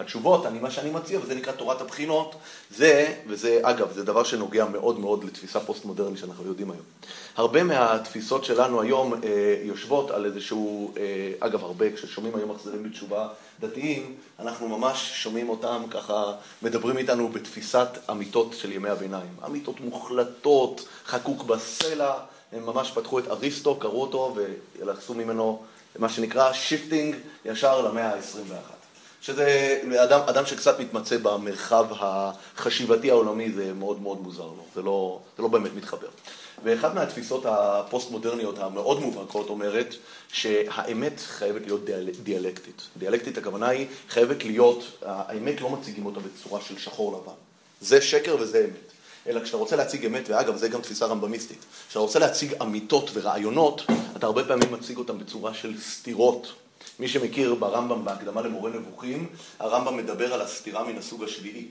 התשובות, 0.00 0.46
אני, 0.46 0.58
מה 0.58 0.70
שאני 0.70 0.90
מציע, 0.90 1.18
וזה 1.22 1.34
נקרא 1.34 1.52
תורת 1.52 1.80
הבחינות, 1.80 2.34
זה, 2.70 3.14
וזה, 3.26 3.60
אגב, 3.62 3.92
זה 3.92 4.04
דבר 4.04 4.24
שנוגע 4.24 4.64
מאוד 4.64 5.00
מאוד 5.00 5.24
לתפיסה 5.24 5.60
פוסט-מודרנית 5.60 6.18
שאנחנו 6.18 6.46
יודעים 6.46 6.70
היום. 6.70 6.82
הרבה 7.36 7.62
מהתפיסות 7.62 8.44
שלנו 8.44 8.80
היום 8.82 9.14
אה, 9.14 9.18
יושבות 9.62 10.10
על 10.10 10.24
איזשהו, 10.24 10.92
אה, 10.96 11.32
אגב, 11.40 11.64
הרבה, 11.64 11.92
כששומעים 11.92 12.36
היום 12.36 12.50
מחזירים 12.50 12.82
בתשובה 12.82 13.28
דתיים, 13.60 14.14
אנחנו 14.38 14.68
ממש 14.68 15.10
שומעים 15.22 15.48
אותם 15.48 15.82
ככה, 15.90 16.32
מדברים 16.62 16.98
איתנו 16.98 17.28
בתפיסת 17.28 17.88
אמיתות 18.10 18.54
של 18.58 18.72
ימי 18.72 18.88
הביניים. 18.88 19.30
אמיתות 19.46 19.80
מוחלטות, 19.80 20.88
חקוק 21.06 21.42
בסלע, 21.42 22.14
הם 22.52 22.66
ממש 22.66 22.90
פתחו 22.90 23.18
את 23.18 23.28
אריסטו, 23.28 23.76
קראו 23.76 24.02
אותו, 24.02 24.36
ועשו 24.86 25.14
ממנו 25.14 25.62
מה 25.98 26.08
שנקרא 26.08 26.52
shifting 26.52 27.16
ישר 27.44 27.82
למאה 27.88 28.14
ה-21. 28.14 28.79
שזה 29.20 29.80
אדם, 30.04 30.20
אדם 30.20 30.46
שקצת 30.46 30.80
מתמצא 30.80 31.16
במרחב 31.16 31.86
החשיבתי 31.90 33.10
העולמי, 33.10 33.52
זה 33.52 33.72
מאוד 33.72 34.02
מאוד 34.02 34.20
מוזר 34.20 34.42
לו, 34.42 34.64
זה 34.74 34.82
לא, 34.82 35.20
זה 35.36 35.42
לא 35.42 35.48
באמת 35.48 35.74
מתחבר. 35.76 36.08
ואחת 36.64 36.94
מהתפיסות 36.94 37.46
הפוסט-מודרניות 37.46 38.58
המאוד 38.58 39.00
מובהקות 39.00 39.48
אומרת 39.48 39.94
שהאמת 40.32 41.20
חייבת 41.20 41.62
להיות 41.62 41.84
דיאל, 41.84 42.08
דיאלקטית. 42.22 42.82
דיאלקטית 42.96 43.38
הכוונה 43.38 43.68
היא 43.68 43.86
חייבת 44.08 44.44
להיות, 44.44 44.84
האמת 45.02 45.60
לא 45.60 45.70
מציגים 45.70 46.06
אותה 46.06 46.20
בצורה 46.20 46.60
של 46.60 46.78
שחור 46.78 47.12
לבן. 47.12 47.32
זה 47.80 48.00
שקר 48.00 48.36
וזה 48.40 48.64
אמת. 48.64 48.90
אלא 49.26 49.40
כשאתה 49.40 49.56
רוצה 49.56 49.76
להציג 49.76 50.06
אמת, 50.06 50.28
ואגב, 50.28 50.56
זה 50.56 50.68
גם 50.68 50.80
תפיסה 50.80 51.06
רמב"מיסטית, 51.06 51.64
כשאתה 51.88 51.98
רוצה 51.98 52.18
להציג 52.18 52.54
אמיתות 52.62 53.10
ורעיונות, 53.12 53.82
אתה 54.16 54.26
הרבה 54.26 54.44
פעמים 54.44 54.72
מציג 54.72 54.96
אותם 54.96 55.18
בצורה 55.18 55.54
של 55.54 55.80
סתירות. 55.80 56.52
מי 56.98 57.08
שמכיר 57.08 57.54
ברמב"ם 57.54 58.04
בהקדמה 58.04 58.42
למורה 58.42 58.70
נבוכים, 58.70 59.28
הרמב"ם 59.58 59.96
מדבר 59.96 60.34
על 60.34 60.40
הסתירה 60.40 60.84
מן 60.84 60.98
הסוג 60.98 61.24
השביעי. 61.24 61.68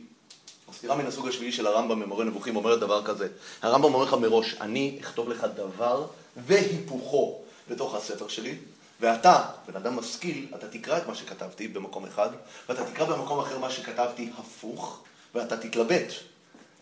הסתירה 0.69 0.95
מן 0.95 1.05
הסוג 1.05 1.27
השביעי 1.27 1.51
של 1.51 1.67
הרמב"ם 1.67 1.99
במורה 1.99 2.25
נבוכים 2.25 2.55
אומרת 2.55 2.79
דבר 2.79 3.05
כזה, 3.05 3.27
הרמב"ם 3.61 3.93
אומר 3.93 4.05
לך 4.05 4.13
מראש, 4.13 4.55
אני 4.61 4.97
אכתוב 5.01 5.29
לך 5.29 5.47
דבר 5.55 6.05
והיפוכו 6.45 7.41
בתוך 7.69 7.95
הספר 7.95 8.27
שלי, 8.27 8.55
ואתה, 8.99 9.43
בן 9.67 9.75
אדם 9.75 9.95
משכיל, 9.95 10.47
אתה 10.55 10.67
תקרא 10.67 10.97
את 10.97 11.07
מה 11.07 11.15
שכתבתי 11.15 11.67
במקום 11.67 12.05
אחד, 12.05 12.29
ואתה 12.69 12.85
תקרא 12.85 13.05
במקום 13.05 13.39
אחר 13.39 13.59
מה 13.59 13.69
שכתבתי 13.69 14.29
הפוך, 14.37 15.03
ואתה 15.35 15.57
תתלבט 15.57 16.13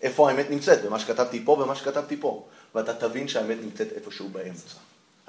איפה 0.02 0.30
האמת 0.30 0.50
נמצאת, 0.50 0.86
במה 0.86 1.00
שכתבתי 1.00 1.46
פה 1.46 1.52
ומה 1.52 1.76
שכתבתי 1.76 2.18
פה, 2.18 2.46
ואתה 2.76 2.94
תבין 2.94 3.28
שהאמת 3.28 3.58
נמצאת 3.62 3.88
איפשהו 3.96 4.30
באמצע. 4.30 4.76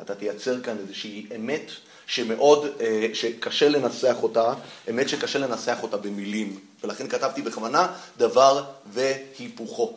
אתה 0.00 0.14
תייצר 0.14 0.61
כאן 0.61 0.76
איזושהי 0.78 1.26
אמת 1.37 1.70
שמאוד, 2.06 2.66
אה, 2.80 3.08
שקשה 3.12 3.68
לנסח 3.68 4.16
אותה, 4.22 4.52
אמת 4.90 5.08
שקשה 5.08 5.38
לנסח 5.38 5.78
אותה 5.82 5.96
במילים, 5.96 6.58
ולכן 6.84 7.08
כתבתי 7.08 7.42
בכוונה 7.42 7.87
דבר 8.16 8.64
והיפוכו. 8.92 9.96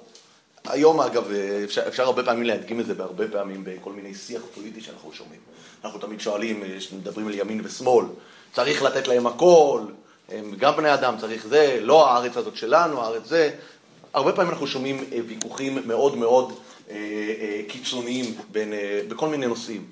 היום 0.66 1.02
אגב, 1.02 1.32
אה, 1.32 1.62
אפשר, 1.64 1.88
אפשר 1.88 2.04
הרבה 2.04 2.24
פעמים 2.24 2.44
להדגים 2.44 2.80
את 2.80 2.86
זה 2.86 2.94
בהרבה 2.94 3.28
פעמים 3.28 3.64
בכל 3.64 3.92
מיני 3.92 4.16
שיח 4.16 4.42
פוליטי 4.56 4.82
שאנחנו 4.82 5.14
שומעים. 5.14 5.40
אנחנו 5.84 6.00
תמיד 6.00 6.20
שואלים, 6.20 6.64
אה, 6.64 6.78
מדברים 6.98 7.28
על 7.28 7.34
ימין 7.34 7.62
ושמאל, 7.64 8.06
צריך 8.54 8.84
לתת 8.84 9.08
להם 9.08 9.28
הכל, 9.28 9.82
הם 10.30 10.56
גם 10.58 10.78
בני 10.78 10.94
אדם, 10.94 11.16
צריך 11.20 11.48
זה, 11.48 11.80
לא 11.82 12.10
הארץ 12.10 12.38
הזאת 12.38 12.56
שלנו, 12.56 13.02
הארץ 13.02 13.24
זה. 13.26 13.52
הרבה 14.14 14.32
פעמים 14.32 14.52
אנחנו 14.52 14.68
שומעים 14.68 15.04
ויכוחים 15.28 15.78
מאוד 15.86 16.18
מאוד 16.18 16.54
קיצוניים 17.68 18.36
בין, 18.52 18.74
בכל 19.08 19.30
מיני 19.30 19.48
נושאים. 19.48 19.86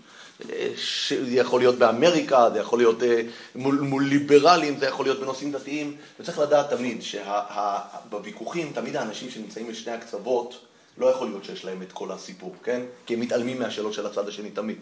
זה 1.10 1.36
יכול 1.36 1.60
להיות 1.60 1.76
באמריקה, 1.76 2.50
זה 2.54 2.60
יכול 2.60 2.80
להיות 2.80 3.04
אה, 3.04 3.22
מול, 3.56 3.80
מול 3.80 4.04
ליברלים, 4.06 4.78
זה 4.80 4.86
יכול 4.86 5.06
להיות 5.06 5.20
בנושאים 5.20 5.52
דתיים, 5.52 5.96
וצריך 6.20 6.40
לדעת 6.40 6.70
תמיד 6.70 7.02
שבוויכוחים, 7.02 8.72
תמיד 8.74 8.96
האנשים 8.96 9.30
שנמצאים 9.30 9.68
בשני 9.68 9.92
הקצוות, 9.92 10.66
לא 10.98 11.06
יכול 11.06 11.28
להיות 11.28 11.46
שיש 11.46 11.66
להם 11.66 11.82
את 11.82 11.92
כל 11.92 12.12
הסיפור, 12.12 12.56
כן? 12.64 12.82
כי 13.06 13.14
הם 13.14 13.20
מתעלמים 13.20 13.60
מהשאלות 13.60 13.94
של 13.94 14.06
הצד 14.06 14.28
השני 14.28 14.50
תמיד. 14.50 14.78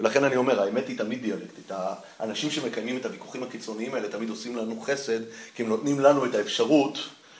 ולכן 0.00 0.24
אני 0.24 0.36
אומר, 0.36 0.62
האמת 0.62 0.88
היא 0.88 0.98
תמיד 0.98 1.22
דיאלקטית. 1.22 1.70
האנשים 2.18 2.50
שמקיימים 2.50 2.96
את 2.96 3.06
הוויכוחים 3.06 3.42
הקיצוניים 3.42 3.94
האלה 3.94 4.08
תמיד 4.08 4.30
עושים 4.30 4.56
לנו 4.56 4.80
חסד, 4.80 5.20
כי 5.54 5.62
הם 5.62 5.68
נותנים 5.68 6.00
לנו 6.00 6.24
את 6.24 6.34
האפשרות 6.34 6.98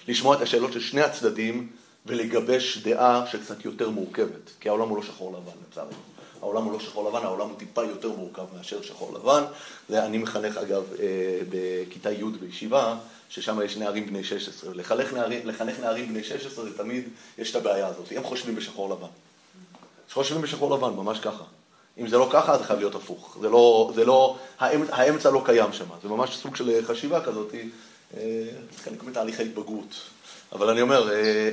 לשמוע 0.09 0.37
את 0.37 0.43
השאלות 0.43 0.73
של 0.73 0.81
שני 0.81 1.03
הצדדים 1.03 1.69
ולגבש 2.09 2.79
דעה 2.79 3.27
שקצת 3.27 3.65
יותר 3.65 3.91
מורכבת, 3.91 4.51
כי 4.61 4.69
העולם 4.69 4.89
הוא 4.89 4.97
לא 4.97 5.03
שחור 5.03 5.33
לבן, 5.33 5.53
לצערנו. 5.71 5.93
העולם 6.41 6.65
הוא 6.65 6.73
לא 6.73 6.81
שחור 6.81 7.09
לבן, 7.09 7.25
העולם 7.25 7.49
הוא 7.49 7.59
טיפה 7.59 7.85
יותר 7.85 8.09
מורכב 8.09 8.45
מאשר 8.57 8.83
שחור 8.83 9.15
לבן. 9.15 9.45
אני 9.93 10.19
מחנך 10.19 10.57
אגב 10.57 10.83
אה, 11.01 11.41
בכיתה 11.51 12.13
י' 12.13 12.25
בישיבה, 12.25 12.97
ששם 13.29 13.61
יש 13.65 13.77
נערים 13.77 14.07
בני 14.07 14.25
16. 14.25 14.75
לחנך 14.75 15.13
נערים, 15.13 15.47
לחנך 15.49 15.81
נערים 15.81 16.09
בני 16.09 16.25
16 16.25 16.65
זה 16.65 16.79
תמיד, 16.79 17.05
יש 17.39 17.51
את 17.51 17.57
הבעיה 17.57 17.87
הזאת. 17.87 18.13
הם 18.17 18.25
חושבים 18.25 18.55
בשחור 18.55 18.91
לבן. 18.91 19.07
חושבים 20.13 20.43
בשחור 20.43 20.77
לבן, 20.77 20.91
ממש 20.97 21.21
ככה. 21.21 21.45
אם 21.99 22.09
זה 22.09 22.19
לא 22.19 22.29
ככה, 22.33 22.59
זה 22.59 22.65
חייב 22.65 22.79
להיות 22.79 22.95
הפוך. 22.95 23.37
זה 23.41 23.49
לא, 23.49 23.93
זה 23.95 24.05
לא, 24.05 24.37
האמצע, 24.59 24.97
האמצע 24.97 25.31
לא 25.31 25.43
קיים 25.45 25.73
שם. 25.73 25.85
זה 26.03 26.09
ממש 26.09 26.37
סוג 26.37 26.57
של 26.57 26.85
חשיבה 26.87 27.25
כזאת, 27.25 27.55
אה, 28.17 28.21
חלק 28.85 29.05
מתהליך 29.05 29.41
ההתבגרות. 29.41 29.95
אבל 30.53 30.71
אני 30.71 30.83
אומר, 30.83 31.13
אה, 31.13 31.51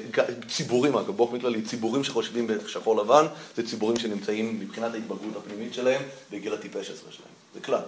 ציבורים, 0.48 0.96
אגב, 0.98 1.18
באופן 1.18 1.40
כללי, 1.40 1.62
ציבורים 1.62 2.04
שחושבים 2.04 2.48
בשחור 2.48 2.98
לבן, 2.98 3.26
זה 3.56 3.68
ציבורים 3.68 4.00
שנמצאים 4.00 4.60
מבחינת 4.60 4.94
ההתבגרות 4.94 5.36
הפנימית 5.38 5.74
שלהם 5.74 6.02
בגיל 6.32 6.54
הטיפש 6.54 6.90
עשרה 6.90 7.12
שלהם. 7.12 7.30
זה 7.54 7.60
כלל. 7.60 7.82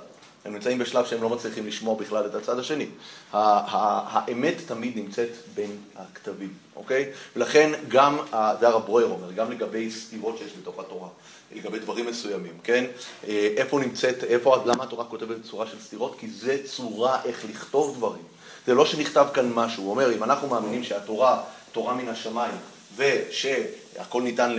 הם 0.45 0.53
נמצאים 0.53 0.77
בשלב 0.77 1.05
שהם 1.05 1.21
לא 1.21 1.29
מצליחים 1.29 1.67
לשמוע 1.67 1.95
בכלל 1.95 2.25
את 2.25 2.35
הצד 2.35 2.59
השני. 2.59 2.85
האמת 3.33 4.55
תמיד 4.65 4.97
נמצאת 4.97 5.29
בין 5.55 5.77
הכתבים, 5.95 6.53
אוקיי? 6.75 7.05
ולכן 7.35 7.71
גם, 7.87 8.17
זה 8.59 8.67
הרב 8.67 8.85
ברויר 8.85 9.07
אומר, 9.07 9.31
גם 9.31 9.51
לגבי 9.51 9.91
סתירות 9.91 10.37
שיש 10.37 10.51
בתוך 10.61 10.79
התורה, 10.79 11.09
לגבי 11.55 11.79
דברים 11.79 12.05
מסוימים, 12.05 12.53
כן? 12.63 12.85
אה, 13.27 13.53
איפה 13.57 13.79
נמצאת, 13.79 14.23
איפה, 14.23 14.57
למה 14.65 14.83
התורה 14.83 15.05
כותבת 15.05 15.37
בצורה 15.37 15.67
של 15.67 15.79
סתירות? 15.81 16.15
כי 16.19 16.29
זה 16.29 16.57
צורה 16.65 17.23
איך 17.23 17.45
לכתוב 17.49 17.97
דברים. 17.97 18.23
זה 18.67 18.73
לא 18.73 18.85
שנכתב 18.85 19.27
כאן 19.33 19.51
משהו, 19.53 19.83
הוא 19.83 19.91
אומר, 19.91 20.15
אם 20.15 20.23
אנחנו 20.23 20.47
מאמינים 20.47 20.83
שהתורה, 20.83 21.41
תורה 21.71 21.93
מן 21.93 22.09
השמיים, 22.09 22.55
ושהכל 22.97 24.21
ניתן 24.21 24.55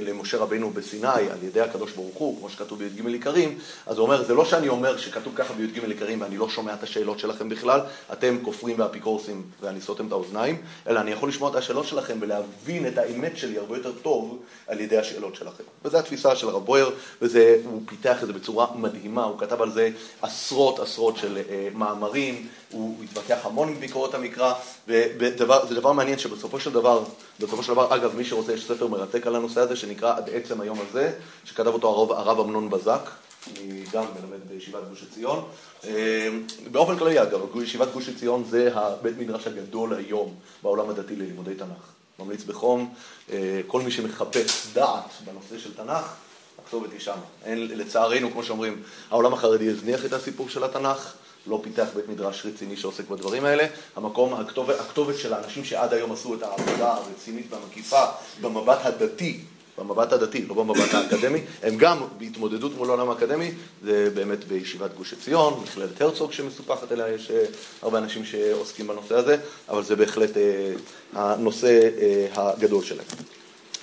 למשה 0.00 0.38
רבנו 0.38 0.70
בסיני 0.70 1.08
על 1.08 1.42
ידי 1.42 1.60
הקדוש 1.60 1.92
ברוך 1.92 2.14
הוא, 2.14 2.38
כמו 2.38 2.50
שכתוב 2.50 2.78
בי"ג 2.78 3.06
עיקרים, 3.06 3.58
אז 3.86 3.98
הוא 3.98 4.04
אומר, 4.04 4.24
זה 4.24 4.34
לא 4.34 4.44
שאני 4.44 4.68
אומר 4.68 4.96
שכתוב 4.96 5.32
ככה 5.36 5.54
בי"ג 5.54 5.84
עיקרים 5.84 6.20
ואני 6.20 6.36
לא 6.36 6.48
שומע 6.48 6.74
את 6.74 6.82
השאלות 6.82 7.18
שלכם 7.18 7.48
בכלל, 7.48 7.80
אתם 8.12 8.38
כופרים 8.42 8.78
ואפיקורסים 8.78 9.42
ואני 9.60 9.80
סותם 9.80 10.06
את 10.06 10.12
האוזניים, 10.12 10.62
אלא 10.88 11.00
אני 11.00 11.10
יכול 11.10 11.28
לשמוע 11.28 11.50
את 11.50 11.54
השאלות 11.54 11.86
שלכם 11.86 12.18
ולהבין 12.20 12.86
את 12.86 12.98
האמת 12.98 13.36
שלי 13.36 13.58
הרבה 13.58 13.76
יותר 13.76 13.92
טוב 13.92 14.38
על 14.66 14.80
ידי 14.80 14.98
השאלות 14.98 15.34
שלכם. 15.34 15.64
וזו 15.84 15.98
התפיסה 15.98 16.36
של 16.36 16.48
הרב 16.48 16.64
בויר, 16.64 16.90
והוא 17.22 17.82
פיתח 17.86 18.22
את 18.22 18.26
זה 18.26 18.32
בצורה 18.32 18.66
מדהימה, 18.74 19.24
הוא 19.24 19.38
כתב 19.38 19.62
על 19.62 19.70
זה 19.70 19.90
עשרות 20.22 20.80
עשרות 20.80 21.16
של 21.16 21.36
uh, 21.36 21.76
מאמרים, 21.76 22.46
הוא 22.72 23.04
התווכח 23.04 23.46
המון 23.46 23.68
עם 23.68 23.80
ביקורות 23.80 24.14
המקרא, 24.14 24.54
וזה 24.88 25.74
דבר 25.74 25.92
מעניין 25.92 26.18
שבסופו 26.18 26.60
של 26.60 26.72
דבר, 26.72 27.04
בסופו 27.40 27.62
של 27.62 27.72
דבר, 27.72 27.94
אגב, 27.94 28.16
מי 28.16 28.24
שרוצה, 28.24 28.52
יש 28.52 28.66
ספר 28.66 28.86
מרתק 28.86 29.26
על 29.26 29.36
הנושא 29.36 29.60
הזה, 29.60 29.76
שנקרא 29.76 30.16
עד 30.16 30.30
עצם 30.32 30.60
היום 30.60 30.78
הזה, 30.88 31.12
שכתב 31.44 31.66
אותו 31.66 31.88
הרב, 31.88 32.12
הרב 32.12 32.40
אמנון 32.40 32.70
בזק, 32.70 33.10
אני 33.46 33.84
גם 33.92 34.04
מלמד 34.04 34.48
בישיבת 34.48 34.80
גוש 34.90 35.04
עציון. 35.10 35.44
אה, 35.84 36.28
באופן 36.70 36.98
כללי, 36.98 37.22
אגב, 37.22 37.40
ישיבת 37.62 37.88
גוש 37.92 38.08
עציון 38.08 38.44
זה 38.50 38.70
הבית 38.74 39.18
מדרש 39.18 39.46
הגדול 39.46 39.94
היום 39.94 40.34
בעולם 40.62 40.90
הדתי 40.90 41.16
ללימודי 41.16 41.54
תנ"ך. 41.54 41.92
ממליץ 42.18 42.44
בחום, 42.44 42.94
אה, 43.30 43.60
כל 43.66 43.80
מי 43.80 43.90
שמחפש 43.90 44.66
דעת 44.72 45.10
בנושא 45.24 45.58
של 45.58 45.74
תנ"ך, 45.74 46.14
הכתובת 46.64 46.92
היא 46.92 47.00
שמה. 47.00 47.22
לצערנו, 47.54 48.30
כמו 48.30 48.42
שאומרים, 48.42 48.82
העולם 49.10 49.32
החרדי 49.32 49.68
הזניח 49.68 50.04
את 50.04 50.12
הסיפור 50.12 50.48
של 50.48 50.64
התנ"ך. 50.64 51.12
לא 51.46 51.60
פיתח 51.62 51.86
בית 51.94 52.08
מדרש 52.08 52.46
רציני 52.46 52.76
שעוסק 52.76 53.08
בדברים 53.08 53.44
האלה. 53.44 53.66
המקום, 53.96 54.34
הכתובת, 54.34 54.80
הכתובת 54.80 55.18
של 55.18 55.34
האנשים 55.34 55.64
שעד 55.64 55.92
היום 55.92 56.12
עשו 56.12 56.34
את 56.34 56.42
העבודה 56.42 56.92
הרצינית 56.92 57.46
והמקיפה 57.50 58.04
במבט 58.40 58.86
הדתי, 58.86 59.40
במבט 59.78 60.12
הדתי, 60.12 60.46
לא 60.46 60.54
במבט 60.54 60.94
האקדמי, 60.94 61.40
הם 61.62 61.76
גם 61.76 61.98
בהתמודדות 62.18 62.76
מול 62.76 62.88
העולם 62.88 63.10
האקדמי, 63.10 63.52
זה 63.84 64.10
באמת 64.14 64.44
בישיבת 64.44 64.94
גוש 64.94 65.12
עציון, 65.12 65.60
מכללת 65.62 66.00
הרצוג 66.00 66.32
שמסופחת 66.32 66.92
אליה, 66.92 67.08
יש 67.08 67.30
אה, 67.30 67.44
הרבה 67.82 67.98
אנשים 67.98 68.24
שעוסקים 68.24 68.86
בנושא 68.86 69.14
הזה, 69.14 69.36
אבל 69.68 69.82
זה 69.82 69.96
בהחלט 69.96 70.36
אה, 70.36 70.72
הנושא 71.12 71.80
אה, 72.00 72.26
הגדול 72.34 72.84
שלהם. 72.84 73.06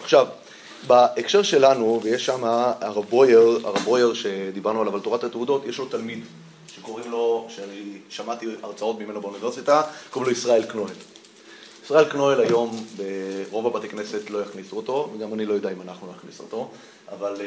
עכשיו, 0.03 0.27
בהקשר 0.88 1.43
שלנו, 1.43 2.00
ויש 2.04 2.26
שם 2.26 2.43
הרב 2.82 3.06
בויר, 3.10 3.60
הרב 3.63 3.78
בויר 3.78 4.13
שדיברנו 4.13 4.82
עליו 4.82 4.95
על 4.95 5.00
תורת 5.00 5.24
התעודות, 5.24 5.65
יש 5.65 5.78
לו 5.78 5.86
תלמיד 5.86 6.24
שקוראים 6.76 7.12
לו, 7.12 7.48
שאני 7.50 7.98
שמעתי 8.10 8.45
הרצאות 8.63 9.00
ממנו 9.00 9.21
באוניברסיטה, 9.21 9.82
קוראים 10.10 10.32
לו 10.32 10.38
ישראל 10.38 10.63
קנואל. 10.63 10.93
ישראל 11.86 12.06
קנואל 12.06 12.41
היום 12.41 12.86
ברוב 12.98 13.67
הבתי 13.67 13.89
כנסת 13.89 14.30
לא 14.30 14.41
יכניסו 14.41 14.78
אותו, 14.78 15.10
וגם 15.15 15.34
אני 15.34 15.45
לא 15.45 15.54
יודע 15.54 15.71
אם 15.71 15.82
אנחנו 15.82 16.13
נכניס 16.17 16.39
אותו, 16.39 16.69
אבל 17.12 17.36
uh, 17.36 17.39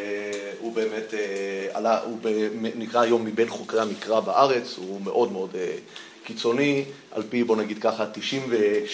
הוא 0.60 0.72
באמת 0.72 1.10
uh, 1.10 1.76
עלה, 1.76 2.02
הוא 2.02 2.18
נקרא 2.54 3.00
היום 3.00 3.24
מבין 3.24 3.48
חוקרי 3.48 3.80
המקרא 3.80 4.20
בארץ, 4.20 4.74
הוא 4.76 5.00
מאוד 5.00 5.32
מאוד 5.32 5.50
uh, 5.52 5.56
קיצוני, 6.28 6.84
על 7.10 7.22
פי 7.28 7.44
בוא 7.44 7.56
נגיד 7.56 7.78
ככה 7.82 8.06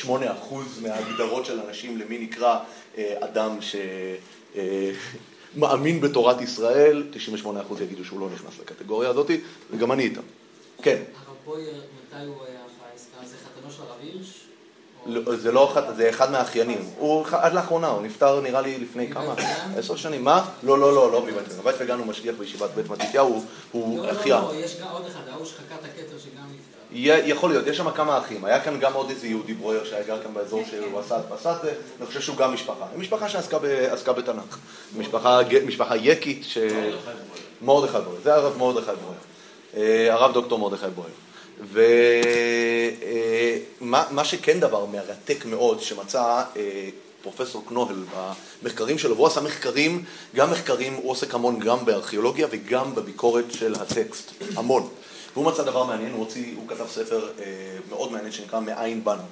98% 0.08 0.10
מההגדרות 0.82 1.46
של 1.46 1.60
אנשים 1.60 1.98
למי 1.98 2.18
נקרא 2.18 2.58
uh, 2.94 2.98
אדם 3.20 3.60
ש... 3.60 3.76
Uh, 4.54 4.58
מאמין 5.56 6.00
בתורת 6.00 6.40
ישראל, 6.40 7.04
98% 7.44 7.46
יגידו 7.82 8.04
שהוא 8.04 8.20
לא 8.20 8.28
נכנס 8.34 8.52
לקטגוריה 8.60 9.10
הזאת, 9.10 9.30
וגם 9.70 9.92
אני 9.92 10.02
איתם. 10.02 10.20
כן. 10.82 11.02
הרב 11.26 11.36
בויר, 11.44 11.66
מתי 11.74 12.26
הוא 12.26 12.44
היה 12.46 12.58
בעסקה? 12.92 13.16
זה 13.26 13.36
חתנו 13.36 13.70
של 13.70 13.82
הרב 13.82 13.98
הירש? 14.02 14.40
לא, 15.06 15.36
זה 15.36 15.52
לא 15.52 15.72
אחד, 15.72 15.96
זה 15.96 16.10
אחד 16.10 16.30
מהאחיינים. 16.30 16.78
הוא 16.98 17.26
עד 17.32 17.54
לאחרונה, 17.54 17.88
הוא 17.88 18.02
נפטר 18.02 18.40
נראה 18.40 18.60
לי 18.60 18.78
לפני 18.78 19.10
כמה? 19.10 19.34
עשר 19.76 19.96
שנים. 19.96 20.24
מה? 20.24 20.50
לא, 20.62 20.78
לא, 20.78 20.94
לא, 20.94 21.12
לא 21.12 21.22
מבית 21.22 21.34
וגן. 21.48 21.62
בית 21.64 21.76
וגן 21.78 21.98
הוא 21.98 22.06
משגיח 22.06 22.34
בישיבת 22.38 22.70
בית 22.70 22.88
מתתיהו, 22.88 23.44
הוא 23.72 24.10
אחיין. 24.10 24.40
לא, 24.40 24.48
לא, 24.48 24.54
לא, 24.54 24.64
יש 24.64 24.76
עוד 24.92 25.06
אחד, 25.06 25.28
ההוא 25.32 25.46
שחקר 25.46 25.74
את 25.74 25.84
הכתר 25.84 26.18
שגם 26.18 26.44
נפטר. 26.44 26.73
יכול 26.94 27.50
להיות, 27.50 27.66
יש 27.66 27.76
שם 27.76 27.90
כמה 27.90 28.18
אחים. 28.18 28.44
היה 28.44 28.60
כאן 28.60 28.80
גם 28.80 28.92
עוד 28.92 29.10
איזה 29.10 29.26
יהודי 29.26 29.54
ברויר 29.54 29.84
שהיה 29.84 30.02
גר 30.02 30.22
כאן 30.22 30.34
באזור 30.34 30.62
שהוא 30.70 31.00
עשה 31.00 31.16
הדפסת, 31.16 31.56
אני 31.98 32.06
חושב 32.06 32.20
שהוא 32.20 32.36
גם 32.36 32.54
משפחה. 32.54 32.84
משפחה 32.96 33.28
שעסקה 33.28 34.12
בתנ"ך. 34.12 34.58
משפחה 35.66 35.96
יקית, 35.96 36.44
ש... 36.44 36.58
מרדכי 37.62 37.98
ברויר. 37.98 38.20
זה 38.24 38.34
הרב 38.34 38.56
מרדכי 38.58 38.86
ברויר. 38.86 39.18
אה, 39.76 40.14
הרב 40.14 40.34
דוקטור 40.34 40.58
מרדכי 40.58 40.86
ברויר. 40.94 41.14
ומה 43.80 44.04
אה, 44.18 44.24
שכן 44.24 44.60
דבר 44.60 44.86
מרתק 44.86 45.44
מאוד, 45.44 45.80
שמצא 45.80 46.42
אה, 46.56 46.88
פרופסור 47.22 47.64
קנוהל 47.68 47.96
במחקרים 48.62 48.98
שלו, 48.98 49.16
והוא 49.16 49.26
עשה 49.26 49.40
מחקרים, 49.40 50.04
גם 50.34 50.50
מחקרים, 50.50 50.94
הוא 50.94 51.10
עוסק 51.10 51.34
המון 51.34 51.58
גם 51.58 51.84
בארכיאולוגיה 51.84 52.46
וגם 52.50 52.94
בביקורת 52.94 53.44
של 53.52 53.74
הטקסט, 53.74 54.32
המון. 54.56 54.88
והוא 55.34 55.46
מצא 55.46 55.62
דבר 55.62 55.84
מעניין, 55.84 56.12
הוא, 56.12 56.20
הוציא, 56.20 56.52
הוא 56.56 56.68
כתב 56.68 56.86
ספר 56.90 57.28
אה, 57.38 57.44
מאוד 57.88 58.12
מעניין 58.12 58.32
שנקרא 58.32 58.60
מאין 58.60 59.04
באנו, 59.04 59.22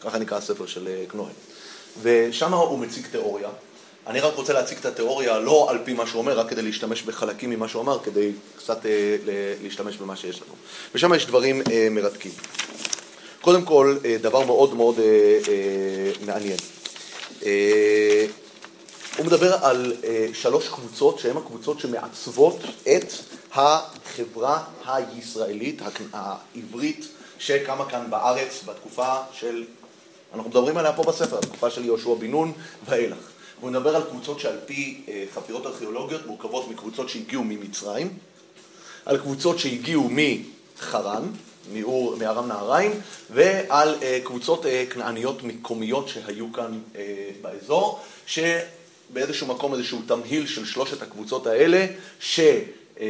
ככה 0.00 0.18
נקרא 0.18 0.38
הספר 0.38 0.66
של 0.66 0.88
אה, 0.88 1.04
קנוהל. 1.08 1.32
ושם 2.02 2.54
הוא 2.54 2.78
מציג 2.78 3.06
תיאוריה, 3.10 3.48
אני 4.06 4.20
רק 4.20 4.34
רוצה 4.34 4.52
להציג 4.52 4.78
את 4.78 4.84
התיאוריה 4.84 5.38
לא 5.38 5.66
על 5.70 5.78
פי 5.84 5.92
מה 5.92 6.06
שהוא 6.06 6.18
אומר, 6.18 6.38
רק 6.38 6.48
כדי 6.48 6.62
להשתמש 6.62 7.02
בחלקים 7.02 7.50
ממה 7.50 7.68
שהוא 7.68 7.82
אמר, 7.82 7.98
כדי 8.04 8.32
קצת 8.58 8.86
אה, 8.86 9.16
להשתמש 9.62 9.96
במה 9.96 10.16
שיש 10.16 10.42
לנו. 10.42 10.52
ושם 10.94 11.14
יש 11.14 11.26
דברים 11.26 11.62
אה, 11.70 11.88
מרתקים. 11.90 12.32
קודם 13.40 13.62
כל, 13.62 13.96
אה, 14.04 14.16
דבר 14.20 14.44
מאוד 14.44 14.74
מאוד 14.74 14.98
אה, 14.98 15.04
אה, 15.48 16.10
מעניין. 16.26 16.58
אה, 17.46 18.26
הוא 19.16 19.26
מדבר 19.26 19.54
על 19.54 19.92
אה, 20.04 20.26
שלוש 20.32 20.68
קבוצות 20.68 21.18
שהן 21.18 21.36
הקבוצות 21.36 21.80
שמעצבות 21.80 22.58
את 22.82 23.12
החברה 23.52 24.64
הישראלית, 24.86 25.82
העברית, 26.12 27.08
שקמה 27.38 27.90
כאן 27.90 28.10
בארץ 28.10 28.64
בתקופה 28.64 29.16
של, 29.32 29.64
אנחנו 30.34 30.50
מדברים 30.50 30.76
עליה 30.76 30.92
פה 30.92 31.02
בספר, 31.02 31.40
בתקופה 31.40 31.70
של 31.70 31.84
יהושע 31.84 32.14
בן 32.14 32.30
נון 32.30 32.52
ואילך. 32.88 33.18
הוא 33.60 33.70
מדבר 33.70 33.96
על 33.96 34.02
קבוצות 34.02 34.40
שעל 34.40 34.58
פי 34.66 35.04
אה, 35.08 35.24
חפירות 35.34 35.66
ארכיאולוגיות 35.66 36.26
מורכבות 36.26 36.68
מקבוצות 36.68 37.08
שהגיעו 37.08 37.44
ממצרים, 37.44 38.08
על 39.04 39.18
קבוצות 39.18 39.58
שהגיעו 39.58 40.08
מחרן, 40.10 41.22
מאור, 41.72 42.16
מארם 42.16 42.48
נהריים, 42.48 42.92
ועל 43.30 43.94
אה, 44.02 44.18
קבוצות 44.24 44.66
כנעניות 44.90 45.42
מקומיות 45.42 46.08
שהיו 46.08 46.52
כאן 46.52 46.80
באזור, 47.42 48.00
שבאיזשהו 49.10 49.46
מקום 49.46 49.74
איזשהו 49.74 50.02
תמהיל 50.06 50.46
של 50.46 50.64
שלושת 50.66 51.02
הקבוצות 51.02 51.46
האלה, 51.46 51.86
שביחד, 52.20 53.04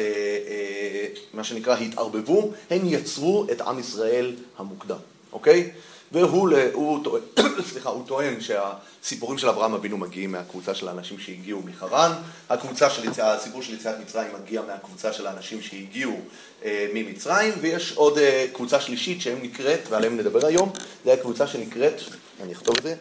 אה, 0.00 0.04
אה, 0.04 1.06
מה 1.34 1.44
שנקרא, 1.44 1.76
התערבבו, 1.76 2.52
הם 2.70 2.80
יצרו 2.84 3.46
את 3.52 3.60
עם 3.60 3.78
ישראל 3.78 4.34
המוקדם, 4.58 4.98
אוקיי? 5.32 5.70
והוא 6.12 6.50
הוא 6.72 7.18
סליחה, 7.70 7.88
הוא 7.88 8.06
טוען 8.06 8.40
שהסיפורים 8.40 9.38
של 9.38 9.48
אברהם 9.48 9.74
אבינו 9.74 9.98
מגיעים 9.98 10.32
מהקבוצה 10.32 10.74
של 10.74 10.88
האנשים 10.88 11.18
שהגיעו 11.18 11.62
מחרן, 11.62 12.12
הקבוצה 12.50 12.90
של 12.90 13.22
הסיפור 13.22 13.62
של 13.62 13.74
יציאת 13.74 14.00
מצרים 14.00 14.28
מגיע 14.42 14.62
מהקבוצה 14.62 15.12
של 15.12 15.26
האנשים 15.26 15.62
שהגיעו 15.62 16.20
אה, 16.64 16.86
ממצרים, 16.94 17.54
ויש 17.60 17.92
עוד 17.96 18.18
אה, 18.18 18.46
קבוצה 18.52 18.80
שלישית 18.80 19.20
שהם 19.20 19.38
נקראת, 19.42 19.80
ועליהם 19.90 20.16
נדבר 20.16 20.46
היום, 20.46 20.72
זה 21.04 21.12
הקבוצה 21.12 21.46
שנקראת, 21.46 22.00
אני 22.42 22.52
אכתוב 22.52 22.76
את 22.76 22.82
זה. 22.82 22.94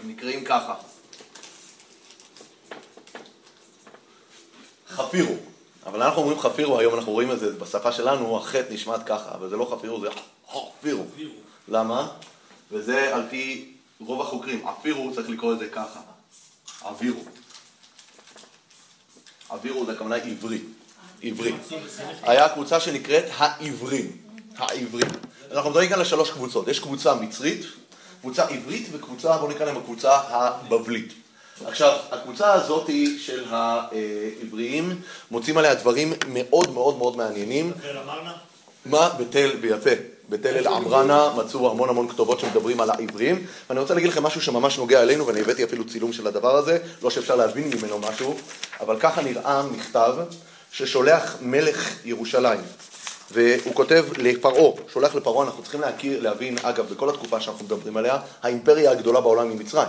הם 0.00 0.10
נקראים 0.10 0.44
ככה. 0.44 0.74
חפירו. 4.88 5.34
אבל 5.86 6.02
אנחנו 6.02 6.22
אומרים 6.22 6.38
חפירו, 6.40 6.78
היום 6.78 6.94
אנחנו 6.94 7.12
רואים 7.12 7.32
את 7.32 7.40
זה 7.40 7.52
בשפה 7.52 7.92
שלנו, 7.92 8.36
החטא 8.36 8.72
נשמעת 8.72 9.06
ככה, 9.06 9.34
אבל 9.34 9.48
זה 9.48 9.56
לא 9.56 9.76
חפירו, 9.76 10.00
זה 10.00 10.08
חפירו. 10.52 11.04
למה? 11.68 12.08
וזה 12.72 13.14
על 13.14 13.22
פי 13.30 13.72
רוב 14.00 14.20
החוקרים. 14.20 14.66
עפירו 14.66 15.14
צריך 15.14 15.30
לקרוא 15.30 15.52
את 15.52 15.58
זה 15.58 15.68
ככה. 15.68 16.00
עבירו. 16.84 17.20
עבירו 19.48 19.86
זה 19.86 19.92
הכוונה 19.92 20.16
עברי. 20.16 20.60
עברי. 21.22 21.52
היה 22.22 22.48
קבוצה 22.48 22.80
שנקראת 22.80 23.24
העברים. 23.36 24.16
העברים. 24.56 25.08
אנחנו 25.52 25.70
מדברים 25.70 25.88
כאן 25.88 25.98
על 25.98 26.04
שלוש 26.04 26.30
קבוצות. 26.30 26.68
יש 26.68 26.80
קבוצה 26.80 27.14
מצרית, 27.14 27.66
קבוצה 28.20 28.44
עברית 28.44 28.88
וקבוצה, 28.92 29.38
בואו 29.38 29.50
נקרא 29.50 29.66
להם 29.66 29.76
הקבוצה 29.76 30.16
הבבלית. 30.16 31.12
עכשיו, 31.66 31.98
הקבוצה 32.10 32.52
הזאת 32.52 32.90
של 33.18 33.44
העבריים, 33.50 35.00
מוצאים 35.30 35.58
עליה 35.58 35.74
דברים 35.74 36.12
מאוד 36.26 36.70
מאוד 36.70 36.98
מאוד 36.98 37.16
מעניינים. 37.16 37.72
אמרנה? 38.04 38.32
מה? 38.86 39.08
בתל, 39.18 39.50
ויפה. 39.60 39.90
בתל 40.28 40.56
אל 40.56 40.66
עמרנה 40.66 41.32
מצאו 41.36 41.70
המון 41.70 41.88
המון 41.88 42.08
כתובות 42.08 42.40
שמדברים 42.40 42.80
על 42.80 42.90
העברים 42.90 43.46
ואני 43.68 43.80
רוצה 43.80 43.94
להגיד 43.94 44.10
לכם 44.10 44.22
משהו 44.22 44.42
שממש 44.42 44.78
נוגע 44.78 45.02
אלינו 45.02 45.26
ואני 45.26 45.40
הבאתי 45.40 45.64
אפילו 45.64 45.86
צילום 45.86 46.12
של 46.12 46.26
הדבר 46.26 46.56
הזה 46.56 46.78
לא 47.02 47.10
שאפשר 47.10 47.36
להבין 47.36 47.70
ממנו 47.70 47.98
משהו 47.98 48.36
אבל 48.80 48.96
ככה 49.00 49.22
נראה 49.22 49.62
מכתב 49.62 50.14
ששולח 50.72 51.36
מלך 51.40 51.94
ירושלים 52.04 52.60
והוא 53.30 53.74
כותב 53.74 54.04
לפרעה, 54.16 54.72
שולח 54.92 55.14
לפרעה, 55.14 55.46
אנחנו 55.46 55.62
צריכים 55.62 55.80
להכיר, 55.80 56.20
להבין, 56.20 56.56
אגב, 56.62 56.86
בכל 56.92 57.08
התקופה 57.08 57.40
שאנחנו 57.40 57.64
מדברים 57.64 57.96
עליה, 57.96 58.18
האימפריה 58.42 58.90
הגדולה 58.90 59.20
בעולם 59.20 59.50
היא 59.50 59.58
מצרים. 59.58 59.88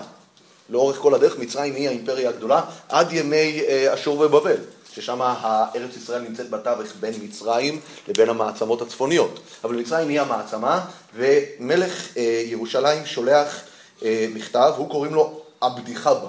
לאורך 0.69 0.97
כל 0.97 1.13
הדרך 1.13 1.39
מצרים 1.39 1.75
היא 1.75 1.87
האימפריה 1.87 2.29
הגדולה 2.29 2.61
עד 2.89 3.13
ימי 3.13 3.61
אה, 3.67 3.93
אשור 3.93 4.19
ובבל, 4.19 4.57
ששם 4.93 5.21
הארץ 5.21 5.97
ישראל 5.97 6.21
נמצאת 6.21 6.49
בתווך 6.49 6.87
בין 6.99 7.13
מצרים 7.23 7.79
לבין 8.07 8.29
המעצמות 8.29 8.81
הצפוניות. 8.81 9.39
אבל 9.63 9.75
מצרים 9.75 10.09
היא 10.09 10.21
המעצמה, 10.21 10.85
ומלך 11.15 12.17
אה, 12.17 12.43
ירושלים 12.45 13.05
שולח 13.05 13.61
אה, 14.03 14.27
מכתב, 14.33 14.73
הוא 14.77 14.89
קוראים 14.89 15.13
לו 15.13 15.41
עבדיך 15.61 16.07
בה. 16.07 16.27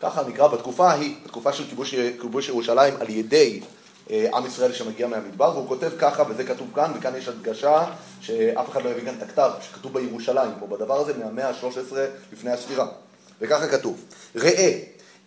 ככה 0.00 0.22
נקרא 0.28 0.48
בתקופה 0.48 0.90
ההיא, 0.90 1.14
בתקופה 1.24 1.52
של 1.52 1.64
כיבוש, 1.68 1.94
כיבוש 2.20 2.48
ירושלים 2.48 2.94
על 3.00 3.10
ידי 3.10 3.60
עם 4.10 4.46
ישראל 4.46 4.72
שמגיע 4.72 5.06
מהמדבר, 5.06 5.50
והוא 5.54 5.68
כותב 5.68 5.90
ככה, 5.98 6.22
וזה 6.28 6.44
כתוב 6.44 6.68
כאן, 6.74 6.92
וכאן 6.98 7.16
יש 7.16 7.28
הדגשה 7.28 7.84
שאף 8.20 8.70
אחד 8.70 8.84
לא 8.84 8.90
יבין 8.90 9.04
כאן 9.04 9.14
את 9.18 9.22
הכתב, 9.22 9.50
שכתוב 9.62 9.98
בירושלים, 9.98 10.50
פה 10.60 10.66
בדבר 10.66 11.00
הזה 11.00 11.12
מהמאה 11.18 11.48
ה-13 11.48 11.96
לפני 12.32 12.50
הספירה. 12.50 12.86
וככה 13.40 13.68
כתוב, 13.68 14.04
ראה, 14.36 14.78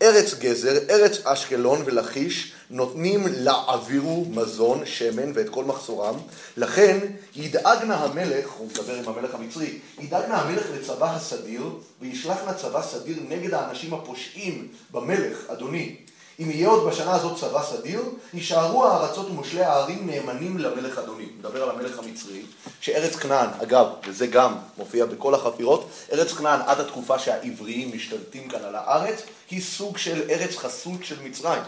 ארץ 0.01 0.34
גזר, 0.34 0.77
ארץ 0.89 1.25
אשקלון 1.25 1.82
ולכיש, 1.86 2.53
נותנים 2.69 3.23
לעבירו 3.27 4.25
מזון, 4.30 4.86
שמן 4.86 5.32
ואת 5.36 5.49
כל 5.49 5.63
מחסורם, 5.63 6.15
לכן 6.57 6.97
ידאגנה 7.36 7.95
המלך, 7.95 8.51
הוא 8.51 8.67
מדבר 8.67 8.93
עם 8.93 9.03
המלך 9.07 9.36
המצרי, 9.36 9.80
ידאגנה 9.99 10.38
המלך 10.38 10.63
לצבא 10.75 11.15
הסדיר, 11.15 11.63
וישלחנה 12.01 12.53
צבא 12.53 12.82
סדיר 12.82 13.17
נגד 13.30 13.53
האנשים 13.53 13.93
הפושעים 13.93 14.67
במלך, 14.91 15.38
אדוני. 15.47 15.95
אם 16.39 16.51
יהיה 16.51 16.69
עוד 16.69 16.87
בשנה 16.87 17.15
הזאת 17.15 17.39
צבא 17.39 17.63
סדיר, 17.63 18.01
יישארו 18.33 18.85
הארצות 18.85 19.29
ומושלי 19.29 19.63
הערים 19.63 20.07
נאמנים 20.07 20.57
למלך 20.57 20.97
אדוני. 20.97 21.25
מדבר 21.39 21.63
על 21.63 21.69
המלך 21.69 21.99
המצרי, 21.99 22.41
שארץ 22.81 23.15
כנען, 23.15 23.49
אגב, 23.63 23.87
וזה 24.07 24.27
גם 24.27 24.55
מופיע 24.77 25.05
בכל 25.05 25.35
החפירות, 25.35 25.89
ארץ 26.11 26.33
כנען 26.33 26.59
עד 26.65 26.79
התקופה 26.79 27.19
שהעבריים 27.19 27.95
משתלטים 27.95 28.47
כאן 28.47 28.63
על 28.63 28.75
הארץ, 28.75 29.21
היא 29.51 29.61
סוג 29.61 29.97
של 29.97 30.29
ארץ 30.29 30.55
חסות 30.55 31.03
של 31.03 31.15
מצרים. 31.23 31.61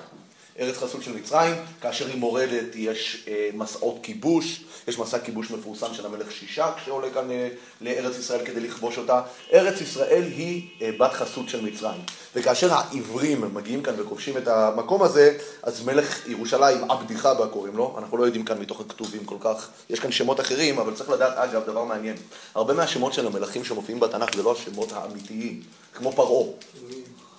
ארץ 0.62 0.78
חסות 0.78 1.04
של 1.04 1.14
מצרים, 1.14 1.56
כאשר 1.82 2.08
היא 2.08 2.18
מורדת 2.18 2.76
יש 2.76 3.26
אה, 3.28 3.50
מסעות 3.54 4.00
כיבוש, 4.04 4.64
יש 4.88 5.00
מסע 5.00 5.20
כיבוש 5.20 5.52
מפורסם 5.52 5.94
של 5.94 6.06
המלך 6.06 6.32
שישק 6.32 6.72
שעולה 6.86 7.10
כאן 7.10 7.32
אה, 7.32 7.50
לארץ 7.82 8.18
ישראל 8.18 8.46
כדי 8.46 8.60
לכבוש 8.60 8.98
אותה. 8.98 9.22
ארץ 9.54 9.82
ישראל 9.82 10.24
היא 10.24 10.68
אה, 10.82 10.90
בת 11.00 11.14
חסות 11.14 11.50
של 11.50 11.66
מצרים. 11.66 12.02
וכאשר 12.36 12.74
העברים 12.74 13.54
מגיעים 13.54 13.84
כאן 13.84 13.94
וכובשים 13.98 14.38
את 14.38 14.48
המקום 14.48 15.04
הזה, 15.04 15.38
אז 15.64 15.86
מלך 15.86 16.28
ירושלים, 16.28 16.92
עבדיך 16.92 17.26
בה 17.26 17.48
קוראים 17.48 17.78
לו, 17.78 17.96
אנחנו 17.98 18.18
לא 18.18 18.26
יודעים 18.26 18.46
כאן 18.46 18.58
מתוך 18.58 18.82
הכתובים 18.82 19.26
כל 19.26 19.38
כך, 19.40 19.70
יש 19.90 20.00
כאן 20.00 20.12
שמות 20.12 20.40
אחרים, 20.40 20.80
אבל 20.80 20.94
צריך 20.96 21.10
לדעת, 21.10 21.38
אגב, 21.38 21.64
דבר 21.66 21.84
מעניין, 21.84 22.16
הרבה 22.56 22.74
מהשמות 22.74 23.14
של 23.14 23.28
המלכים 23.28 23.64
שמופיעים 23.64 24.00
בתנ"ך 24.00 24.36
זה 24.36 24.44
לא 24.44 24.52
השמות 24.52 24.92
האמיתיים, 24.92 25.62
כמו 25.94 26.12
פרעה. 26.12 26.46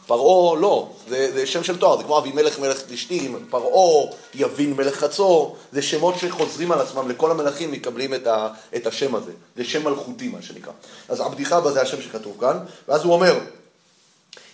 פרעה 0.07 0.57
לא, 0.57 0.88
זה, 1.09 1.32
זה 1.32 1.46
שם 1.46 1.64
של 1.64 1.78
תואר, 1.78 1.96
זה 1.96 2.05
כמו 2.05 2.18
אבימלך 2.18 2.59
מלך 2.59 2.82
פלישתים, 2.82 3.46
פרעה, 3.50 4.12
יבין 4.34 4.72
מלך 4.72 4.96
חצור, 4.96 5.57
זה 5.72 5.82
שמות 5.82 6.14
שחוזרים 6.18 6.72
על 6.72 6.80
עצמם, 6.80 7.09
לכל 7.09 7.30
המלכים 7.30 7.72
מקבלים 7.72 8.14
את, 8.14 8.26
ה, 8.26 8.48
את 8.76 8.86
השם 8.86 9.14
הזה, 9.14 9.32
זה 9.57 9.64
שם 9.64 9.84
מלכותי 9.84 10.28
מה 10.28 10.42
שנקרא. 10.42 10.72
אז 11.09 11.20
עבדיך 11.20 11.53
בה 11.53 11.72
זה 11.72 11.82
השם 11.82 12.03
שכתוב 12.03 12.36
כאן, 12.40 12.59
ואז 12.88 13.05
הוא 13.05 13.12
אומר, 13.12 13.38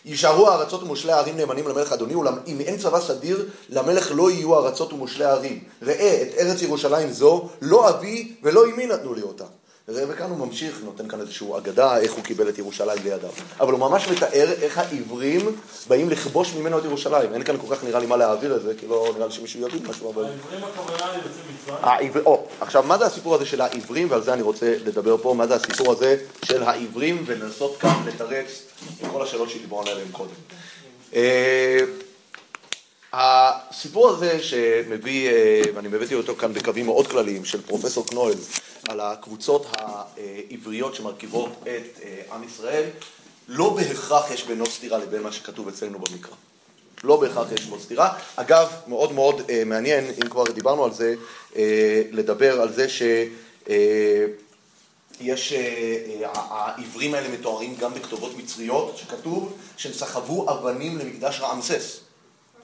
יישארו 0.05 0.49
הארצות 0.49 0.83
ומושלי 0.83 1.13
הערים 1.13 1.37
נאמנים 1.37 1.69
למלך 1.69 1.93
אדוני, 1.93 2.15
אולם 2.15 2.39
אם 2.47 2.61
אין 2.61 2.79
צבא 2.79 3.01
סדיר, 3.01 3.49
למלך 3.69 4.13
לא 4.15 4.31
יהיו 4.31 4.55
הארצות 4.55 4.93
ומושלי 4.93 5.25
הערים. 5.25 5.65
ראה, 5.83 6.23
את 6.23 6.35
ארץ 6.39 6.63
ירושלים 6.63 7.13
זו, 7.13 7.49
לא 7.61 7.91
אבי 7.91 8.33
ולא 8.43 8.65
אמי 8.65 8.87
נתנו 8.87 9.15
לי 9.15 9.23
אותה. 9.23 9.45
וכאן 9.89 10.31
הוא 10.31 10.47
ממשיך, 10.47 10.81
נותן 10.85 11.09
כאן 11.09 11.21
איזושהי 11.21 11.47
אגדה, 11.57 11.99
איך 11.99 12.13
הוא 12.13 12.25
קיבל 12.25 12.49
את 12.49 12.59
ירושלים 12.59 12.99
לידיו. 13.05 13.31
אבל 13.61 13.73
הוא 13.73 13.81
ממש 13.81 14.09
מתאר 14.09 14.53
איך 14.63 14.79
העברים 14.79 15.57
באים 15.89 16.11
לכבוש 16.11 16.55
ממנו 16.55 16.79
את 16.79 16.85
ירושלים. 16.85 17.35
אין 17.35 17.45
כאן 17.45 17.57
כל 17.57 17.77
כך 17.77 17.85
נראה 17.85 18.01
לי 18.01 18.07
מה 18.07 18.17
להעביר 18.17 18.57
את 18.57 18.63
זה, 18.63 18.73
כי 18.81 18.87
לא 18.87 19.13
נראה 19.17 19.27
לי 19.27 19.33
שמישהו 19.33 19.69
יבין 19.69 19.87
משהו, 19.87 20.13
אבל... 20.13 20.25
העברים 20.25 20.65
הכוונה 20.65 21.13
ליוצאי 21.13 21.43
מצרים. 21.63 21.79
העבר... 21.83 22.23
או, 22.25 22.47
עכשיו, 22.61 22.83
מה 22.83 22.99
זה 22.99 23.07
הסיפור 23.07 23.35
הזה 23.35 23.47
של 23.47 23.61
העברים, 23.61 24.11
ועל 24.11 24.23
זה 24.23 24.33
אני 24.33 24.43
רוצה 24.43 24.75
לדבר 24.87 25.17
פה, 25.17 25.35
מה 25.35 25.47
זה 25.47 25.55
הסיפור 25.55 25.93
הזה 25.93 26.17
של 26.45 26.63
העברים, 26.63 27.23
ולנסות 27.27 27.77
כאן 27.77 28.03
לתרץ 28.07 28.63
את 29.03 29.07
כל 29.13 29.23
השאלות 29.23 29.51
שדיברנו 29.51 29.91
עליהן 29.91 30.09
קודם. 30.13 30.31
אה, 31.15 31.79
הסיפור 33.13 34.09
הזה 34.09 34.43
שמביא, 34.43 35.29
אה, 35.29 35.61
ואני 35.75 35.89
הבאתי 35.89 36.15
אותו 36.15 36.35
כאן 36.37 36.53
בקווים 36.53 36.87
מאוד 36.87 37.07
כלליים, 37.07 37.45
של 37.45 37.63
פרופסור 37.63 38.07
קנואל, 38.07 38.35
על 38.89 39.01
הקבוצות 39.01 39.67
העבריות 39.77 40.95
שמרכיבות 40.95 41.51
את 41.63 42.01
אה, 42.03 42.35
עם 42.35 42.45
ישראל, 42.45 42.85
לא 43.49 43.77
בהכרח 43.77 44.31
יש 44.31 44.45
בינו 44.45 44.67
סתירה 44.67 44.99
לבין 44.99 45.23
מה 45.23 45.33
שכתוב 45.33 45.69
אצלנו 45.69 45.99
במקרא. 45.99 46.35
לא 47.05 47.21
בהכרח 47.21 47.53
יש 47.53 47.65
בו 47.65 47.81
סתירה. 47.81 48.19
אגב, 48.37 48.69
מאוד 48.87 49.13
מאוד 49.13 49.43
אה, 49.51 49.63
מעניין, 49.67 50.05
אם 50.05 50.29
כבר 50.31 50.45
דיברנו 50.45 50.85
על 50.85 50.93
זה, 50.93 51.15
אה, 51.57 52.03
לדבר 52.11 52.61
על 52.61 52.73
זה 52.73 52.89
ש... 52.89 53.03
יש, 55.21 55.53
העברים 56.23 57.15
האלה 57.15 57.29
מתוארים 57.29 57.77
גם 57.77 57.95
בכתובות 57.95 58.37
מצריות, 58.37 58.97
שכתוב 58.97 59.53
שהם 59.77 59.93
סחבו 59.93 60.51
אבנים 60.51 60.99
למקדש 60.99 61.41
רעמסס. 61.41 62.01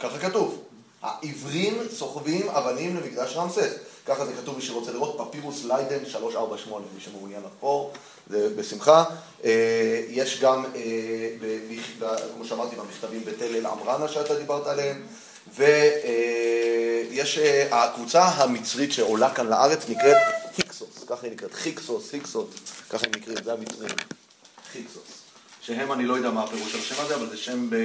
ככה 0.00 0.18
כתוב. 0.18 0.62
העברים 1.02 1.78
סוחבים 1.94 2.48
אבנים 2.48 2.96
למקדש 2.96 3.36
רעמסס. 3.36 3.74
ככה 4.06 4.26
זה 4.26 4.32
כתוב, 4.42 4.56
מי 4.56 4.62
שרוצה 4.62 4.92
לראות, 4.92 5.28
פפירוס 5.28 5.64
ליידן 5.64 6.06
348, 6.06 6.86
מי 6.94 7.00
שמעוניין 7.00 7.42
לחפור, 7.46 7.92
זה 8.30 8.48
בשמחה. 8.56 9.04
אה, 9.44 10.02
יש 10.08 10.40
גם, 10.40 10.64
אה, 10.74 12.10
כמו 12.34 12.44
שאמרתי, 12.44 12.76
במכתבים 12.76 13.24
בתל 13.24 13.54
אל 13.54 13.66
עמרנה 13.66 14.08
שאתה 14.08 14.34
דיברת 14.34 14.66
עליהם, 14.66 15.06
ויש, 15.54 17.38
הקבוצה 17.70 18.24
המצרית 18.24 18.92
שעולה 18.92 19.34
כאן 19.34 19.46
לארץ 19.46 19.88
נקראת 19.88 20.16
היקסוס, 20.56 21.04
ככה 21.08 21.26
היא 21.26 21.32
נקראת, 21.32 21.54
חיקסוס, 21.54 22.12
היקסוס, 22.12 22.48
ככה 22.90 23.06
היא 23.06 23.14
נקראת, 23.16 23.44
זה 23.44 23.52
המצרים, 23.52 23.90
חיקסוס. 24.72 25.02
שהם, 25.60 25.92
אני 25.92 26.04
לא 26.04 26.14
יודע 26.14 26.30
מה 26.30 26.42
הפירוש 26.42 26.72
של 26.72 26.78
השם 26.78 27.04
הזה, 27.04 27.14
אבל 27.14 27.30
זה 27.30 27.36
שם 27.36 27.70
ב... 27.70 27.76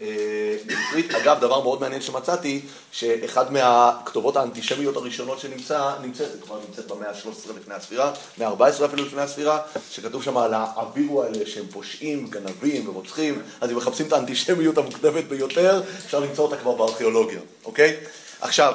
אה, 0.00 0.56
בעברית. 0.66 1.14
אגב, 1.14 1.40
דבר 1.40 1.60
מאוד 1.62 1.80
מעניין 1.80 2.02
שמצאתי, 2.02 2.60
שאחד 2.92 3.52
מהכתובות 3.52 4.36
האנטישמיות 4.36 4.96
הראשונות 4.96 5.40
שנמצא, 5.40 5.92
נמצאת, 6.02 6.32
זה 6.32 6.38
כבר 6.42 6.58
נמצאת 6.68 6.86
במאה 6.86 7.10
ה-13 7.10 7.58
לפני 7.60 7.74
הספירה, 7.74 8.12
מאה 8.38 8.48
ה-14 8.48 8.84
אפילו 8.84 9.04
לפני 9.04 9.22
הספירה, 9.22 9.60
שכתוב 9.90 10.22
שם 10.22 10.36
על 10.36 10.54
האבירו 10.54 11.22
האלה 11.22 11.46
שהם 11.46 11.64
פושעים, 11.72 12.26
גנבים 12.30 12.88
ורוצחים, 12.88 13.42
אז 13.60 13.70
אם 13.70 13.76
מחפשים 13.76 14.06
את 14.06 14.12
האנטישמיות 14.12 14.78
המוקדמת 14.78 15.28
ביותר, 15.28 15.82
אפשר 16.06 16.20
למצוא 16.20 16.44
אותה 16.44 16.56
כבר 16.56 16.72
בארכיאולוגיה, 16.72 17.40
אוקיי? 17.64 17.96
עכשיו, 18.40 18.74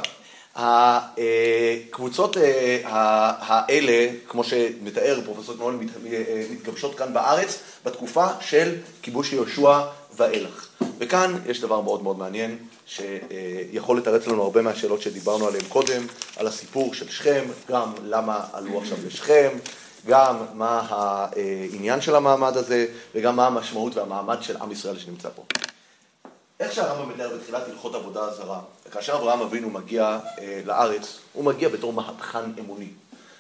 הקבוצות 0.56 2.38
אה, 2.38 2.80
האלה, 3.42 4.08
כמו 4.28 4.44
שמתאר 4.44 5.20
פרופסור 5.26 5.56
כנעול, 5.56 5.80
מתגבשות 6.52 6.96
כאן 6.96 7.14
בארץ 7.14 7.60
בתקופה 7.86 8.28
של 8.42 8.76
כיבוש 9.02 9.34
יהושע 9.34 9.80
ואילך. 10.18 10.68
וכאן 11.00 11.36
יש 11.46 11.62
דבר 11.62 11.82
מאוד 11.82 12.04
מאוד 12.04 12.18
מעניין, 12.18 12.58
שיכול 12.86 13.98
לתרץ 13.98 14.28
לנו 14.28 14.44
הרבה 14.44 14.62
מהשאלות 14.62 15.02
שדיברנו 15.02 15.48
עליהן 15.48 15.66
קודם, 15.70 16.08
על 16.38 16.48
הסיפור 16.48 16.94
של 16.94 17.10
שכם, 17.10 17.46
גם 17.70 17.94
למה 18.04 18.46
עלו 18.54 18.78
עכשיו 18.78 18.98
לשכם, 19.08 19.50
גם 20.08 20.36
מה 20.54 20.88
העניין 20.90 22.02
של 22.02 22.16
המעמד 22.16 22.58
הזה, 22.58 22.86
וגם 23.16 23.36
מה 23.36 23.48
המשמעות 23.48 23.96
והמעמד 23.96 24.38
של 24.42 24.58
עם 24.58 24.72
ישראל 24.72 25.00
שנמצא 25.00 25.30
פה. 25.36 25.44
איך 26.60 26.74
שהרמב"ם 26.74 27.10
מתאר 27.10 27.38
בתחילת 27.38 27.68
הלכות 27.68 27.96
עבודה 27.96 28.34
זרה, 28.34 28.60
כאשר 28.92 29.16
אברהם 29.16 29.42
אבינו 29.42 29.70
מגיע 29.70 30.20
אה, 30.40 30.62
לארץ, 30.66 31.20
הוא 31.34 31.46
מגיע 31.46 31.70
בתור 31.70 31.94
מהפכן 31.94 32.52
אמוני. 32.60 32.90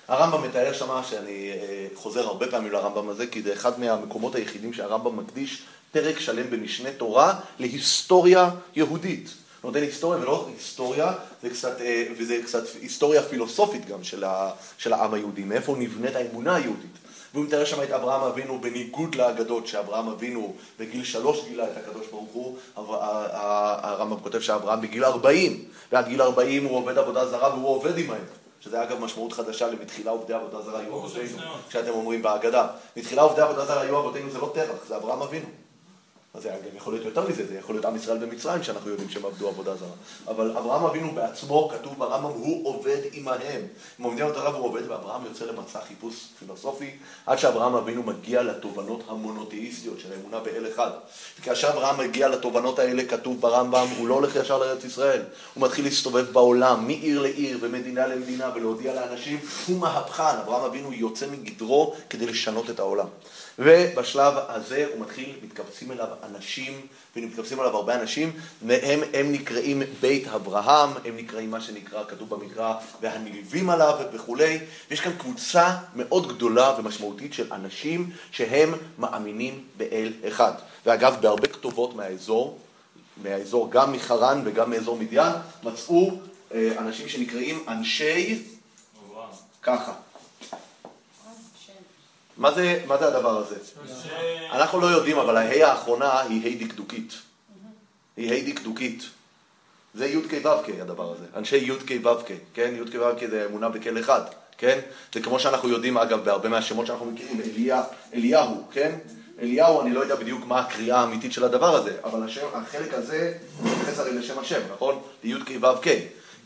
הרמב"ם 0.07 0.43
מתאר 0.43 0.74
שמה, 0.74 1.03
שאני 1.03 1.51
אה, 1.51 1.88
חוזר 1.95 2.28
הרבה 2.28 2.51
פעמים 2.51 2.72
לרמב"ם 2.72 3.10
הזה, 3.10 3.28
כי 3.28 3.41
זה 3.41 3.53
אחד 3.53 3.80
מהמקומות 3.80 4.36
היחידים 4.36 4.74
שהרמב"ם 4.74 5.18
מקדיש 5.18 5.64
פרק 5.91 6.19
שלם 6.19 6.49
במשנה 6.49 6.91
תורה 6.91 7.39
להיסטוריה 7.59 8.49
יהודית. 8.75 9.33
נותן 9.63 9.81
היסטוריה 9.81 10.19
ולא 10.19 10.47
היסטוריה, 10.55 11.13
זה 11.41 11.49
קצת, 11.49 11.81
אה, 11.81 12.05
וזה 12.17 12.39
קצת 12.45 12.63
היסטוריה 12.81 13.23
פילוסופית 13.23 13.85
גם 13.85 14.03
של, 14.03 14.23
ה, 14.23 14.51
של 14.77 14.93
העם 14.93 15.13
היהודי, 15.13 15.43
מאיפה 15.43 15.75
נבנית 15.79 16.15
האמונה 16.15 16.55
היהודית. 16.55 16.97
והוא 17.33 17.45
מתאר 17.45 17.65
שם 17.65 17.83
את 17.83 17.91
אברהם 17.91 18.21
אבינו 18.21 18.61
בניגוד 18.61 19.15
לאגדות 19.15 19.67
שאברהם 19.67 20.07
אבינו 20.07 20.53
בגיל 20.79 21.03
שלוש 21.03 21.45
גילה 21.47 21.63
את 21.63 21.77
הקדוש 21.77 22.07
ברוך 22.11 22.29
הוא, 22.33 22.57
הרמב"ם 22.75 24.19
כותב 24.19 24.39
שאברהם 24.39 24.81
בגיל 24.81 25.05
ארבעים, 25.05 25.63
ועד 25.91 26.07
גיל 26.07 26.21
ארבעים 26.21 26.65
הוא 26.65 26.77
עובד 26.77 26.97
עבודה 26.97 27.27
זרה 27.27 27.55
והוא 27.55 27.67
עובד 27.67 27.97
עמהם. 27.97 28.23
שזה 28.61 28.83
אגב 28.83 28.99
משמעות 28.99 29.33
חדשה 29.33 29.67
למתחילה 29.67 30.11
עובדי 30.11 30.33
עבודה 30.33 30.61
זרה 30.61 30.79
היו 30.79 30.97
אבותינו, 30.97 31.37
כשאתם 31.69 31.89
אומרים 31.89 32.21
בהגדה. 32.21 32.67
מתחילה 32.97 33.21
עובדי 33.21 33.41
עבודה 33.41 33.65
זרה 33.65 33.81
היו 33.81 33.99
אבותינו 33.99 34.31
זה 34.31 34.39
לא 34.39 34.51
טרח, 34.55 34.77
זה 34.87 34.95
אברהם 34.95 35.21
אבינו. 35.21 35.45
אז 36.34 36.43
זה 36.43 36.49
גם 36.49 36.75
יכול 36.77 36.93
להיות 36.93 37.05
יותר 37.05 37.27
מזה, 37.30 37.45
זה 37.47 37.55
יכול 37.55 37.75
להיות 37.75 37.86
עם 37.86 37.95
ישראל 37.95 38.17
במצרים 38.17 38.63
שאנחנו 38.63 38.89
יודעים 38.89 39.09
שהם 39.09 39.25
עבדו 39.25 39.47
עבודה 39.47 39.75
זרה. 39.75 39.89
אבל 40.27 40.57
אברהם 40.57 40.84
אבינו 40.84 41.11
בעצמו, 41.11 41.69
כתוב 41.73 41.93
ברמב"ם, 41.97 42.30
הוא 42.30 42.67
עובד 42.67 42.97
עמהם. 43.13 43.61
הם 43.99 44.05
עומדים 44.05 44.25
על 44.25 44.36
הרב 44.36 44.55
הוא 44.55 44.65
עובד, 44.65 44.82
ואברהם 44.89 45.25
יוצא 45.25 45.45
למסע 45.45 45.80
חיפוש 45.88 46.27
פילוסופי, 46.39 46.91
עד 47.25 47.38
שאברהם 47.38 47.75
אבינו 47.75 48.03
מגיע 48.03 48.43
לתובנות 48.43 49.03
המונותאיסטיות 49.07 49.99
של 49.99 50.11
האמונה 50.13 50.39
באל 50.39 50.67
אחד. 50.73 50.89
וכאשר 51.39 51.69
אברהם 51.69 51.99
מגיע 51.99 52.27
לתובנות 52.27 52.80
האלה, 52.80 53.05
כתוב 53.05 53.41
ברמב"ם, 53.41 53.88
הוא 53.97 54.07
לא 54.07 54.13
הולך 54.13 54.36
ישר 54.36 54.57
לארץ 54.57 54.84
ישראל. 54.84 55.21
הוא 55.53 55.63
מתחיל 55.63 55.86
להסתובב 55.86 56.25
בעולם, 56.32 56.88
מעיר 56.88 57.21
לעיר 57.21 57.57
ומדינה 57.61 58.07
למדינה, 58.07 58.51
ולהודיע 58.55 58.93
לאנשים, 58.93 59.39
הוא 59.67 59.80
מהפכן. 59.80 60.38
אברהם 60.43 60.63
אבינו 60.63 60.93
יוצא 60.93 61.27
מגדרו 61.32 61.95
כדי 62.09 62.25
לשנות 62.25 62.69
את 62.69 62.80
העולם. 62.80 63.07
ובשלב 63.60 64.34
הזה 64.47 64.86
הוא 64.93 65.01
מתחיל, 65.01 65.36
מתקבצים 65.43 65.91
אליו 65.91 66.07
אנשים, 66.24 66.82
ומתקבצים 67.16 67.60
אליו 67.60 67.76
הרבה 67.76 68.01
אנשים, 68.01 68.32
והם 68.68 68.99
הם 69.14 69.32
נקראים 69.32 69.82
בית 70.01 70.28
אברהם, 70.28 70.89
הם 71.05 71.18
נקראים 71.18 71.51
מה 71.51 71.62
שנקרא, 71.62 72.03
כתוב 72.03 72.30
במקרא, 72.30 72.74
והנלווים 73.01 73.70
עליו 73.70 73.99
וכולי. 74.14 74.60
יש 74.91 74.99
כאן 74.99 75.12
קבוצה 75.18 75.78
מאוד 75.95 76.36
גדולה 76.36 76.76
ומשמעותית 76.80 77.34
של 77.34 77.53
אנשים 77.53 78.10
שהם 78.32 78.74
מאמינים 78.97 79.64
באל 79.78 80.14
אחד. 80.28 80.53
ואגב, 80.86 81.16
בהרבה 81.22 81.47
כתובות 81.47 81.95
מהאזור, 81.95 82.60
מהאזור 83.24 83.72
גם 83.72 83.91
מחרן 83.91 84.41
וגם 84.45 84.70
מאזור 84.70 84.97
מדיין, 84.97 85.34
מצאו 85.64 86.12
אה, 86.53 86.72
אנשים 86.78 87.10
שנקראים 87.10 87.64
אנשי, 87.68 88.43
ככה. 89.62 89.93
מה 92.39 92.51
זה, 92.51 92.83
מה 92.87 92.97
זה 92.97 93.07
הדבר 93.07 93.37
הזה? 93.37 93.55
אנחנו 94.51 94.79
לא 94.79 94.85
יודעים, 94.85 95.17
אבל 95.17 95.37
ההי 95.37 95.63
האחרונה 95.63 96.21
היא 96.21 96.61
ה' 96.61 96.65
דקדוקית. 96.65 97.13
היא 98.17 98.31
ה' 98.31 98.49
דקדוקית. 98.49 99.03
זה 99.93 100.05
י"ק 100.05 100.33
ו"ק 100.33 100.69
הדבר 100.81 101.11
הזה. 101.11 101.25
אנשי 101.35 101.57
י"ק 101.57 102.05
ו"ק, 102.05 102.31
כן? 102.53 102.73
י"ק 102.75 102.95
ו"ק 102.95 103.29
זה 103.29 103.45
אמונה 103.49 103.69
בכל 103.69 103.99
אחד, 103.99 104.21
כן? 104.57 104.79
זה 105.13 105.21
כמו 105.21 105.39
שאנחנו 105.39 105.69
יודעים, 105.69 105.97
אגב, 105.97 106.25
בהרבה 106.25 106.49
מהשמות 106.49 106.87
שאנחנו 106.87 107.05
מכירים, 107.05 107.41
אליה, 107.41 107.83
אליהו, 108.13 108.63
כן? 108.71 108.97
אליהו, 109.41 109.81
אני 109.81 109.93
לא 109.93 109.99
יודע 109.99 110.15
בדיוק 110.15 110.45
מה 110.45 110.59
הקריאה 110.59 110.99
האמיתית 110.99 111.33
של 111.33 111.43
הדבר 111.43 111.75
הזה, 111.75 111.97
אבל 112.03 112.23
השם, 112.23 112.45
החלק 112.53 112.93
הזה 112.93 113.33
מתייחס 113.63 113.99
הרי 113.99 114.13
לשם 114.13 114.39
השם, 114.39 114.61
נכון? 114.73 115.01
לי"ק 115.23 115.49
ו"ק. 115.61 115.87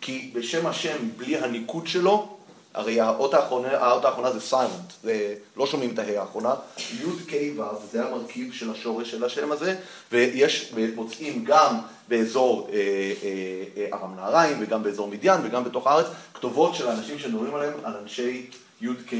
כי 0.01 0.31
בשם 0.35 0.67
השם, 0.67 0.97
בלי 1.17 1.37
הניקוד 1.37 1.87
שלו, 1.87 2.37
הרי 2.73 3.01
האות 3.01 3.33
האחרונה, 3.33 3.77
האות 3.77 4.05
האחרונה 4.05 4.31
זה 4.31 4.41
סיילנט, 4.41 4.93
זה, 5.03 5.35
לא 5.57 5.67
שומעים 5.67 5.93
את 5.93 5.99
ההא 5.99 6.19
האחרונה, 6.19 6.53
י' 6.77 7.59
ו' 7.59 7.63
זה 7.91 8.05
המרכיב 8.05 8.53
של 8.53 8.71
השורש 8.71 9.11
של 9.11 9.23
השם 9.23 9.51
הזה, 9.51 9.75
ויש, 10.11 10.71
ומוצאים 10.75 11.43
גם 11.45 11.79
באזור 12.07 12.69
אה, 12.73 12.77
אה, 12.77 13.63
אה, 13.77 13.97
ארם 13.97 14.15
נהריים 14.15 14.57
וגם 14.61 14.83
באזור 14.83 15.07
מדיין 15.07 15.41
וגם 15.43 15.63
בתוך 15.63 15.87
הארץ, 15.87 16.05
כתובות 16.33 16.75
של 16.75 16.87
אנשים 16.87 17.19
שמדברים 17.19 17.55
עליהם 17.55 17.73
על 17.83 17.93
אנשי 17.97 18.49
י' 18.81 18.87
כ', 19.07 19.13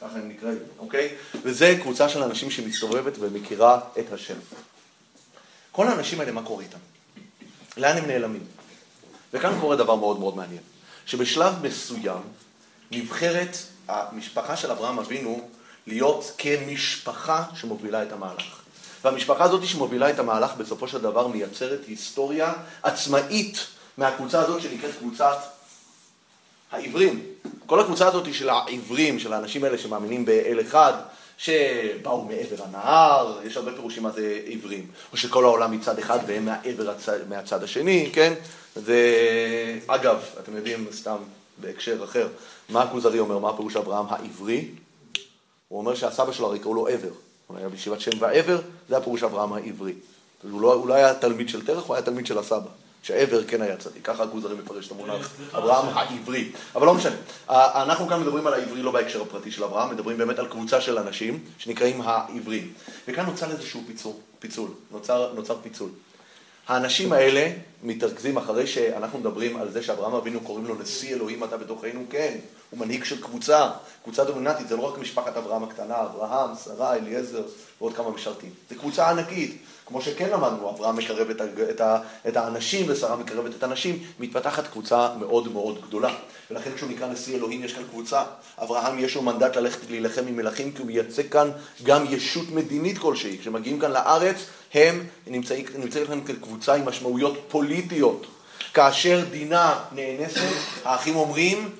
ככה 0.00 0.18
הם 0.18 0.28
נקראים, 0.28 0.58
אוקיי? 0.78 1.08
וזה 1.42 1.76
קבוצה 1.82 2.08
של 2.08 2.22
אנשים 2.22 2.50
שמסתובבת 2.50 3.12
ומכירה 3.18 3.80
את 3.98 4.12
השם. 4.12 4.36
כל 5.72 5.88
האנשים 5.88 6.20
האלה, 6.20 6.32
מה 6.32 6.42
קורה 6.42 6.62
איתם? 6.62 6.78
לאן 7.76 7.96
הם 7.96 8.06
נעלמים? 8.06 8.44
וכאן 9.32 9.60
קורה 9.60 9.76
דבר 9.76 9.94
מאוד 9.94 10.18
מאוד 10.18 10.36
מעניין, 10.36 10.62
שבשלב 11.06 11.54
מסוים 11.62 12.22
נבחרת 12.92 13.56
המשפחה 13.88 14.56
של 14.56 14.70
אברהם 14.70 14.98
אבינו 14.98 15.48
להיות 15.86 16.32
כמשפחה 16.38 17.44
שמובילה 17.54 18.02
את 18.02 18.12
המהלך. 18.12 18.62
והמשפחה 19.04 19.44
הזאת 19.44 19.66
שמובילה 19.66 20.10
את 20.10 20.18
המהלך 20.18 20.50
בסופו 20.58 20.88
של 20.88 20.98
דבר 20.98 21.26
מייצרת 21.26 21.80
היסטוריה 21.86 22.52
עצמאית 22.82 23.66
מהקבוצה 23.98 24.40
הזאת 24.40 24.62
שנקראת 24.62 24.90
קבוצת 24.98 25.36
העברים. 26.72 27.22
כל 27.66 27.80
הקבוצה 27.80 28.08
הזאת 28.08 28.34
של 28.34 28.48
העברים, 28.48 29.18
של 29.18 29.32
האנשים 29.32 29.64
האלה 29.64 29.78
שמאמינים 29.78 30.24
באל 30.24 30.60
אחד, 30.60 30.92
שבאו 31.38 32.24
מעבר 32.24 32.64
הנהר, 32.64 33.40
יש 33.44 33.56
הרבה 33.56 33.72
פירושים 33.72 34.02
מה 34.02 34.10
זה 34.10 34.40
עברים. 34.46 34.86
או 35.12 35.16
שכל 35.16 35.44
העולם 35.44 35.70
מצד 35.70 35.98
אחד 35.98 36.18
והם 36.26 36.44
מהעבר 36.44 36.90
הצד, 36.90 37.28
מהצד 37.28 37.62
השני, 37.62 38.10
כן? 38.12 38.32
זה, 38.76 38.98
אגב, 39.86 40.22
אתם 40.40 40.56
יודעים, 40.56 40.86
סתם 40.92 41.16
בהקשר 41.58 42.04
אחר, 42.04 42.28
מה 42.68 42.82
הכוזרי 42.82 43.18
אומר, 43.18 43.38
מה 43.38 43.50
הפירוש 43.50 43.76
אברהם 43.76 44.06
העברי? 44.08 44.68
הוא 45.68 45.78
אומר 45.78 45.94
שהסבא 45.94 46.32
שלו 46.32 46.46
הרי 46.46 46.58
קראו 46.58 46.74
לו 46.74 46.88
עבר. 46.88 47.12
הוא 47.46 47.58
היה 47.58 47.68
בישיבת 47.68 48.00
שם 48.00 48.10
ועבר, 48.18 48.60
זה 48.88 48.96
הפירוש 48.96 49.22
אברהם 49.22 49.52
העברי. 49.52 49.94
הוא 50.50 50.60
לא, 50.60 50.74
הוא 50.74 50.88
לא 50.88 50.94
היה 50.94 51.14
תלמיד 51.14 51.48
של 51.48 51.66
תרח, 51.66 51.86
הוא 51.86 51.94
היה 51.94 52.04
תלמיד 52.04 52.26
של 52.26 52.38
הסבא. 52.38 52.68
שעבר 53.02 53.44
כן 53.44 53.62
היה 53.62 53.76
צדיק, 53.76 54.06
ככה 54.06 54.22
הכוזרי 54.22 54.54
מפרש 54.54 54.86
את 54.86 54.92
המונח, 54.92 55.30
אברהם 55.52 55.98
העברי. 55.98 56.52
אבל 56.74 56.86
לא 56.86 56.94
משנה, 56.94 57.16
אנחנו 57.48 58.08
כאן 58.08 58.20
מדברים 58.20 58.46
על 58.46 58.54
העברי 58.54 58.82
לא 58.82 58.90
בהקשר 58.90 59.22
הפרטי 59.22 59.50
של 59.50 59.64
אברהם, 59.64 59.90
מדברים 59.90 60.18
באמת 60.18 60.38
על 60.38 60.46
קבוצה 60.46 60.80
של 60.80 60.98
אנשים 60.98 61.44
שנקראים 61.58 62.00
העברים. 62.00 62.72
וכאן 63.08 63.26
נוצר 63.26 63.50
איזשהו 63.50 63.82
פיצול, 63.86 64.12
פיצול 64.38 64.70
נוצר, 64.90 65.32
נוצר 65.34 65.56
פיצול. 65.62 65.88
האנשים 66.68 67.12
האלה 67.12 67.50
מתרכזים 67.82 68.36
אחרי 68.36 68.66
שאנחנו 68.66 69.18
מדברים 69.18 69.56
על 69.56 69.70
זה 69.70 69.82
שאברהם 69.82 70.14
אבינו 70.14 70.40
קוראים 70.40 70.66
לו 70.66 70.74
נשיא 70.74 71.14
אלוהים 71.14 71.44
אתה 71.44 71.56
בתוכנו, 71.56 72.04
כן, 72.10 72.34
הוא 72.70 72.80
מנהיג 72.80 73.04
של 73.04 73.22
קבוצה, 73.22 73.70
קבוצה 74.02 74.24
דומיננטית, 74.24 74.68
זה 74.68 74.76
לא 74.76 74.82
רק 74.82 74.98
משפחת 74.98 75.36
אברהם 75.36 75.64
הקטנה, 75.64 76.02
אברהם, 76.02 76.50
שרה, 76.64 76.94
אליעזר 76.94 77.42
ועוד 77.80 77.94
כמה 77.94 78.10
משרתים, 78.10 78.50
זה 78.70 78.74
קבוצה 78.74 79.10
ענקית, 79.10 79.56
כמו 79.86 80.02
שכן 80.02 80.30
למדנו, 80.30 80.70
אברהם 80.70 80.96
מקרב 80.96 81.30
את, 81.30 81.40
את, 81.70 81.80
את 82.28 82.36
האנשים 82.36 82.86
ושרה 82.88 83.16
מקרבת 83.16 83.54
את 83.58 83.62
הנשים, 83.62 83.98
מתפתחת 84.18 84.66
קבוצה 84.66 85.08
מאוד 85.18 85.52
מאוד 85.52 85.82
גדולה. 85.86 86.14
ולכן 86.50 86.70
כשהוא 86.74 86.90
נקרא 86.90 87.08
נשיא 87.08 87.36
אלוהים 87.36 87.64
יש 87.64 87.72
כאן 87.72 87.82
קבוצה. 87.90 88.22
אברהם 88.62 88.98
יש 88.98 89.14
לו 89.14 89.22
מנדט 89.22 89.56
ללכת 89.56 89.90
להילחם 89.90 90.26
עם 90.26 90.36
מלכים 90.36 90.72
כי 90.72 90.78
הוא 90.78 90.86
מייצג 90.86 91.28
כאן 91.28 91.50
גם 91.82 92.04
ישות 92.10 92.50
מדינית 92.50 92.98
כלשהי. 92.98 93.38
כשמגיעים 93.38 93.78
כאן 93.80 93.90
לארץ 93.90 94.36
הם 94.74 95.06
נמצאים, 95.26 95.64
נמצאים 95.78 96.06
כאן 96.06 96.20
כקבוצה 96.26 96.74
עם 96.74 96.84
משמעויות 96.84 97.38
פוליטיות. 97.48 98.26
כאשר 98.74 99.24
דינה 99.30 99.78
נאנסת, 99.92 100.40
האחים 100.84 101.16
אומרים, 101.16 101.70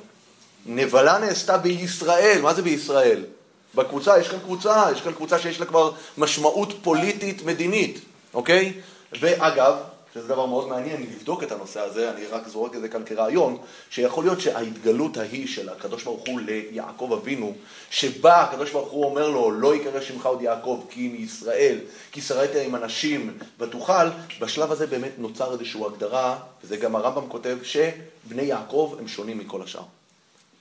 נבלה 0.66 1.18
נעשתה 1.18 1.58
בישראל. 1.58 2.38
מה 2.42 2.54
זה 2.54 2.62
בישראל? 2.62 3.24
בקבוצה, 3.74 4.18
יש 4.18 4.28
כאן 4.28 4.38
קבוצה, 4.38 4.84
יש 4.92 5.00
כאן 5.00 5.12
קבוצה 5.12 5.38
שיש 5.38 5.60
לה 5.60 5.66
כבר 5.66 5.92
משמעות 6.18 6.72
פוליטית 6.82 7.44
מדינית, 7.44 8.00
אוקיי? 8.34 8.72
ואגב, 9.20 9.74
שזה 10.14 10.28
דבר 10.28 10.46
מאוד 10.46 10.68
מעניין, 10.68 11.02
לבדוק 11.02 11.42
את 11.42 11.52
הנושא 11.52 11.80
הזה, 11.80 12.10
אני 12.10 12.26
רק 12.26 12.48
זורק 12.48 12.76
את 12.76 12.80
זה 12.80 12.88
כאן 12.88 13.02
כרעיון, 13.06 13.58
שיכול 13.90 14.24
להיות 14.24 14.40
שההתגלות 14.40 15.16
ההיא 15.16 15.48
של 15.48 15.68
הקדוש 15.68 16.04
ברוך 16.04 16.28
הוא 16.28 16.40
ליעקב 16.40 17.18
אבינו, 17.22 17.54
שבה 17.90 18.40
הקדוש 18.40 18.70
ברוך 18.70 18.90
הוא 18.90 19.04
אומר 19.04 19.28
לו, 19.28 19.50
לא 19.50 19.74
יקרא 19.74 20.00
שמך 20.00 20.26
עוד 20.26 20.42
יעקב, 20.42 20.84
כי 20.90 21.08
מישראל, 21.08 21.78
כי 22.12 22.20
שרית 22.20 22.50
עם 22.54 22.76
אנשים 22.76 23.38
ותוכל, 23.58 24.08
בשלב 24.40 24.72
הזה 24.72 24.86
באמת 24.86 25.12
נוצר 25.18 25.52
איזושהי 25.52 25.84
הגדרה, 25.86 26.38
וזה 26.64 26.76
גם 26.76 26.96
הרמב"ם 26.96 27.28
כותב, 27.28 27.58
שבני 27.62 28.42
יעקב 28.42 28.96
הם 28.98 29.08
שונים 29.08 29.38
מכל 29.38 29.62
השאר. 29.62 29.82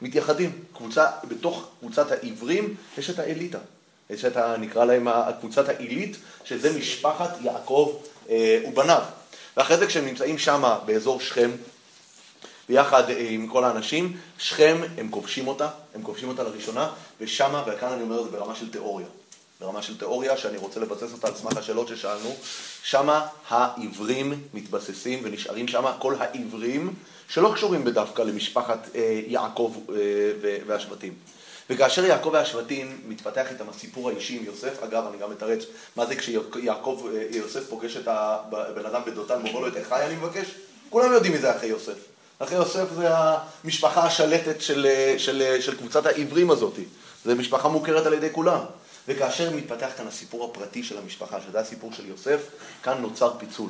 מתייחדים. 0.02 0.52
קבוצה, 0.74 1.06
בתוך 1.28 1.68
קבוצת 1.80 2.12
העברים 2.12 2.76
יש 2.98 3.10
את 3.10 3.20
האליטה. 3.20 3.60
יש 4.10 4.26
את 4.26 4.38
ה... 4.38 4.58
נקרא 4.58 4.86
להם 4.86 5.08
קבוצת 5.40 5.70
העילית, 5.70 6.18
שזה 6.44 6.78
משפחת 6.78 7.38
יעקב 7.42 7.96
אה, 8.30 8.60
ובניו. 8.68 9.02
ואחרי 9.58 9.78
זה 9.78 9.88
כשהם 9.88 10.06
נמצאים 10.06 10.38
שם 10.38 10.78
באזור 10.86 11.20
שכם, 11.20 11.52
ביחד 12.70 13.10
אה, 13.10 13.28
עם 13.30 13.48
כל 13.48 13.64
האנשים, 13.64 14.18
שכם, 14.38 14.82
הם 14.98 15.10
כובשים 15.10 15.48
אותה, 15.48 15.70
הם 15.96 16.04
כובשים 16.04 16.30
אותה 16.30 16.44
לראשונה, 16.44 16.90
ושמה, 17.22 17.64
וכאן 17.68 17.90
אני 17.90 18.02
אומר 18.02 18.20
את 18.20 18.26
זה 18.26 18.32
ברמה 18.32 18.56
של 18.56 18.72
תיאוריה. 18.72 19.08
ברמה 19.60 19.82
של 19.82 19.98
תיאוריה, 19.98 20.38
שאני 20.38 20.58
רוצה 20.58 20.80
לבסס 20.80 21.14
אותה 21.14 21.28
על 21.28 21.36
סמך 21.36 21.58
השאלות 21.58 21.88
ששאלנו, 21.88 22.36
שמה 22.84 23.28
העברים 23.50 24.44
מתבססים 24.54 25.20
ונשארים 25.24 25.68
שמה 25.68 25.98
כל 26.00 26.16
העברים 26.20 26.94
שלא 27.30 27.52
קשורים 27.56 27.84
בדווקא 27.84 28.22
למשפחת 28.22 28.90
אה, 28.96 29.22
יעקב 29.28 29.76
אה, 29.90 29.96
והשבטים. 30.68 31.14
וכאשר 31.72 32.06
יעקב 32.06 32.30
והשבטים 32.34 33.02
מתפתח 33.08 33.46
איתם 33.52 33.70
הסיפור 33.70 34.10
האישי 34.10 34.38
עם 34.38 34.46
יוסף, 34.46 34.84
אגב, 34.84 35.08
אני 35.08 35.18
גם 35.18 35.32
מתרץ, 35.32 35.64
מה 35.96 36.06
זה 36.06 36.16
כשיעקב, 36.16 37.08
אה, 37.14 37.24
יוסף 37.32 37.70
פוגש 37.70 37.98
את 37.98 38.08
הבן 38.08 38.86
אדם 38.86 39.02
בדותן 39.06 39.42
ואומר 39.44 39.60
לו 39.60 39.68
את 39.68 39.74
אחיי 39.82 40.06
אני 40.06 40.16
מבקש? 40.16 40.48
כולם 40.90 41.12
יודעים 41.12 41.34
מי 41.34 41.40
זה 41.40 41.56
אחי 41.56 41.66
יוסף. 41.66 41.98
אחי 42.40 42.56
יוסף 42.56 42.86
זה 42.96 43.08
המשפחה 43.10 44.04
השלטת 44.04 44.62
של, 44.62 44.86
אה, 44.86 45.16
של, 45.18 45.42
אה, 45.42 45.62
של 45.62 45.78
קבוצת 45.78 46.06
העברים 46.06 46.52
הזאת. 46.52 46.74
זו 47.26 47.36
משפחה 47.36 47.70
מוכרת 47.70 48.06
על 48.06 48.14
ידי 48.14 48.30
כולם. 48.32 48.60
וכאשר 49.08 49.52
מתפתח 49.56 49.90
כאן 49.98 50.08
הסיפור 50.08 50.46
הפרטי 50.46 50.84
של 50.84 50.98
המשפחה, 50.98 51.38
שזה 51.42 51.60
הסיפור 51.60 51.94
של 51.94 52.10
יוסף, 52.10 52.42
כאן 52.84 53.02
נוצר 53.02 53.34
פיצול. 53.40 53.70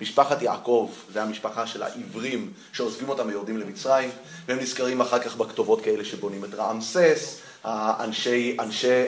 משפחת 0.00 0.42
יעקב 0.42 0.90
זה 1.12 1.22
המשפחה 1.22 1.66
של 1.66 1.82
העברים 1.82 2.52
שעוזבים 2.72 3.08
אותם 3.08 3.28
ויורדים 3.28 3.56
למצרים, 3.56 4.10
והם 4.48 4.58
נזכרים 4.58 5.00
אחר 5.00 5.18
כך 5.18 5.36
בכתובות 5.36 5.80
כאלה 5.80 6.04
שבונים 6.04 6.44
את 6.44 6.54
רעמסס, 6.54 7.40
האנשי, 7.64 8.56
אנשי, 8.60 9.04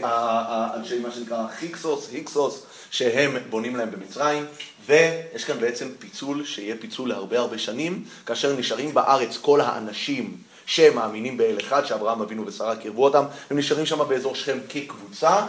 אנשי 0.75 0.99
מה 0.99 1.11
שנקרא 1.11 1.47
חיקסוס, 1.59 2.09
היקסוס, 2.13 2.67
שהם 2.91 3.37
בונים 3.51 3.77
להם 3.77 3.91
במצרים, 3.91 4.45
ויש 4.87 5.45
כאן 5.45 5.61
בעצם 5.61 5.89
פיצול 5.99 6.45
שיהיה 6.45 6.77
פיצול 6.81 7.09
להרבה 7.09 7.39
הרבה 7.39 7.59
שנים, 7.59 8.05
כאשר 8.27 8.57
נשארים 8.57 8.95
בארץ 8.95 9.37
כל 9.37 9.61
האנשים 9.61 10.37
שמאמינים 10.67 11.37
באל 11.37 11.59
אחד, 11.61 11.85
שאברהם 11.87 12.21
אבינו 12.21 12.47
ושרה 12.47 12.77
קירבו 12.77 13.05
אותם, 13.05 13.25
הם 13.51 13.59
נשארים 13.59 13.87
שם 13.87 14.09
באזור 14.09 14.35
שכם 14.35 14.59
כקבוצה, 14.69 15.47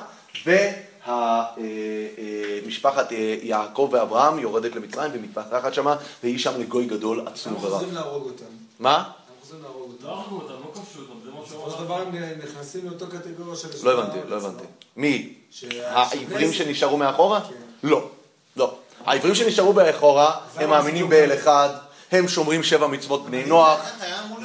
ומשפחת 2.73 3.11
יעקב 3.41 3.89
ואברהם 3.91 4.39
יורדת 4.39 4.75
למצרים 4.75 5.11
ומתפתחת 5.13 5.73
שמה, 5.73 5.95
והיא 6.23 6.39
שם 6.39 6.61
לגוי 6.61 6.85
גדול 6.85 7.27
עצום 7.27 7.53
אנחנו 7.53 7.67
ורב. 7.67 7.79
חוזרים 7.79 7.95
להרוג 7.95 8.23
אותם. 8.23 8.45
מה? 8.79 8.95
אנחנו 8.95 9.13
חוזרים 9.41 9.61
להרוג 9.63 9.91
אותם. 9.91 10.05
לא 10.05 10.11
הרגו 10.11 10.35
אותם, 10.35 10.53
לא 10.53 10.71
כבשו 10.73 10.99
אותם, 10.99 11.13
זה 11.25 11.31
מה 11.31 11.37
שהוא 11.47 11.67
בסופו 11.67 11.77
של. 11.77 11.83
דבר 11.83 12.01
הם 12.01 12.11
נכנסים 12.43 12.85
לאותו 12.85 13.05
קטגוריה 13.07 13.55
של... 13.55 13.67
לא 13.83 13.91
הבנתי, 13.91 14.17
לא 14.27 14.35
הבנתי. 14.35 14.63
מי? 14.97 15.33
העברים 15.83 16.53
שנשארו 16.53 16.97
מאחורה? 16.97 17.41
כן. 17.41 17.55
לא, 17.83 18.07
לא. 18.57 18.75
העברים 19.05 19.35
שנשארו 19.35 19.73
מאחורה, 19.73 20.35
הם 20.55 20.69
מאמינים 20.69 21.09
באל 21.09 21.33
אחד, 21.33 21.69
הם 22.11 22.27
שומרים 22.27 22.63
שבע 22.63 22.87
מצוות 22.87 23.25
בני 23.25 23.45
נוח, 23.45 23.79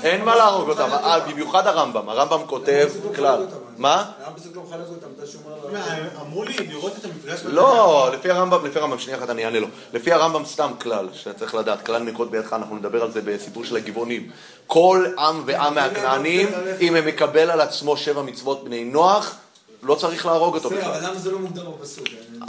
אין 0.03 0.25
מה 0.25 0.37
להרוג 0.37 0.69
אותם, 0.69 0.89
אה, 0.93 1.21
במיוחד 1.21 1.67
הרמב"ם, 1.67 2.09
הרמב"ם 2.09 2.47
כותב 2.47 2.89
לא 3.05 3.15
כלל. 3.17 3.47
מה? 3.79 4.11
הפסוק 4.25 4.57
לא 4.57 4.63
מחלק 4.63 4.87
אותם? 4.89 5.07
אתה 5.17 5.27
שומר 5.27 5.77
הם 5.77 6.07
אמרו 6.21 6.45
לי 6.45 6.57
לראות 6.69 6.93
את 6.99 7.05
המפגש... 7.05 7.41
לא, 7.45 8.11
לפי 8.13 8.31
הרמב"ם, 8.31 8.67
לפי 8.67 8.79
הרמב"ם, 8.79 8.99
שנייה 8.99 9.19
אחת 9.19 9.31
אני 9.31 9.45
אענה 9.45 9.61
לו. 9.61 9.67
לפי 9.93 10.13
הרמב"ם 10.13 10.45
סתם 10.45 10.71
כלל, 10.81 11.09
שצריך 11.13 11.55
לדעת, 11.55 11.87
כלל 11.87 12.03
נקוד 12.03 12.31
בידך, 12.31 12.53
אנחנו 12.53 12.77
נדבר 12.77 13.03
על 13.03 13.13
זה 13.13 13.21
בסיפור 13.25 13.65
של 13.65 13.77
הגבעונים. 13.77 14.31
כל 14.67 15.07
עם 15.19 15.43
ועם 15.47 15.75
מהכנענים, 15.75 16.49
אם 16.81 16.97
הם 16.97 17.07
מקבל 17.07 17.51
על 17.51 17.61
עצמו 17.61 17.97
שבע 17.97 18.23
מצוות 18.23 18.65
בני 18.65 18.85
נוח, 18.85 19.35
לא 19.83 19.95
צריך 19.95 20.27
להרוג 20.27 20.55
אותו 20.55 20.71
בסדר, 20.71 20.81
בכלל. 20.81 20.93
אבל 20.93 21.07
למה 21.07 21.19
זה 21.19 21.31
לא 21.31 21.39
מוגדר 21.39 21.71
בפסוק? 21.71 22.07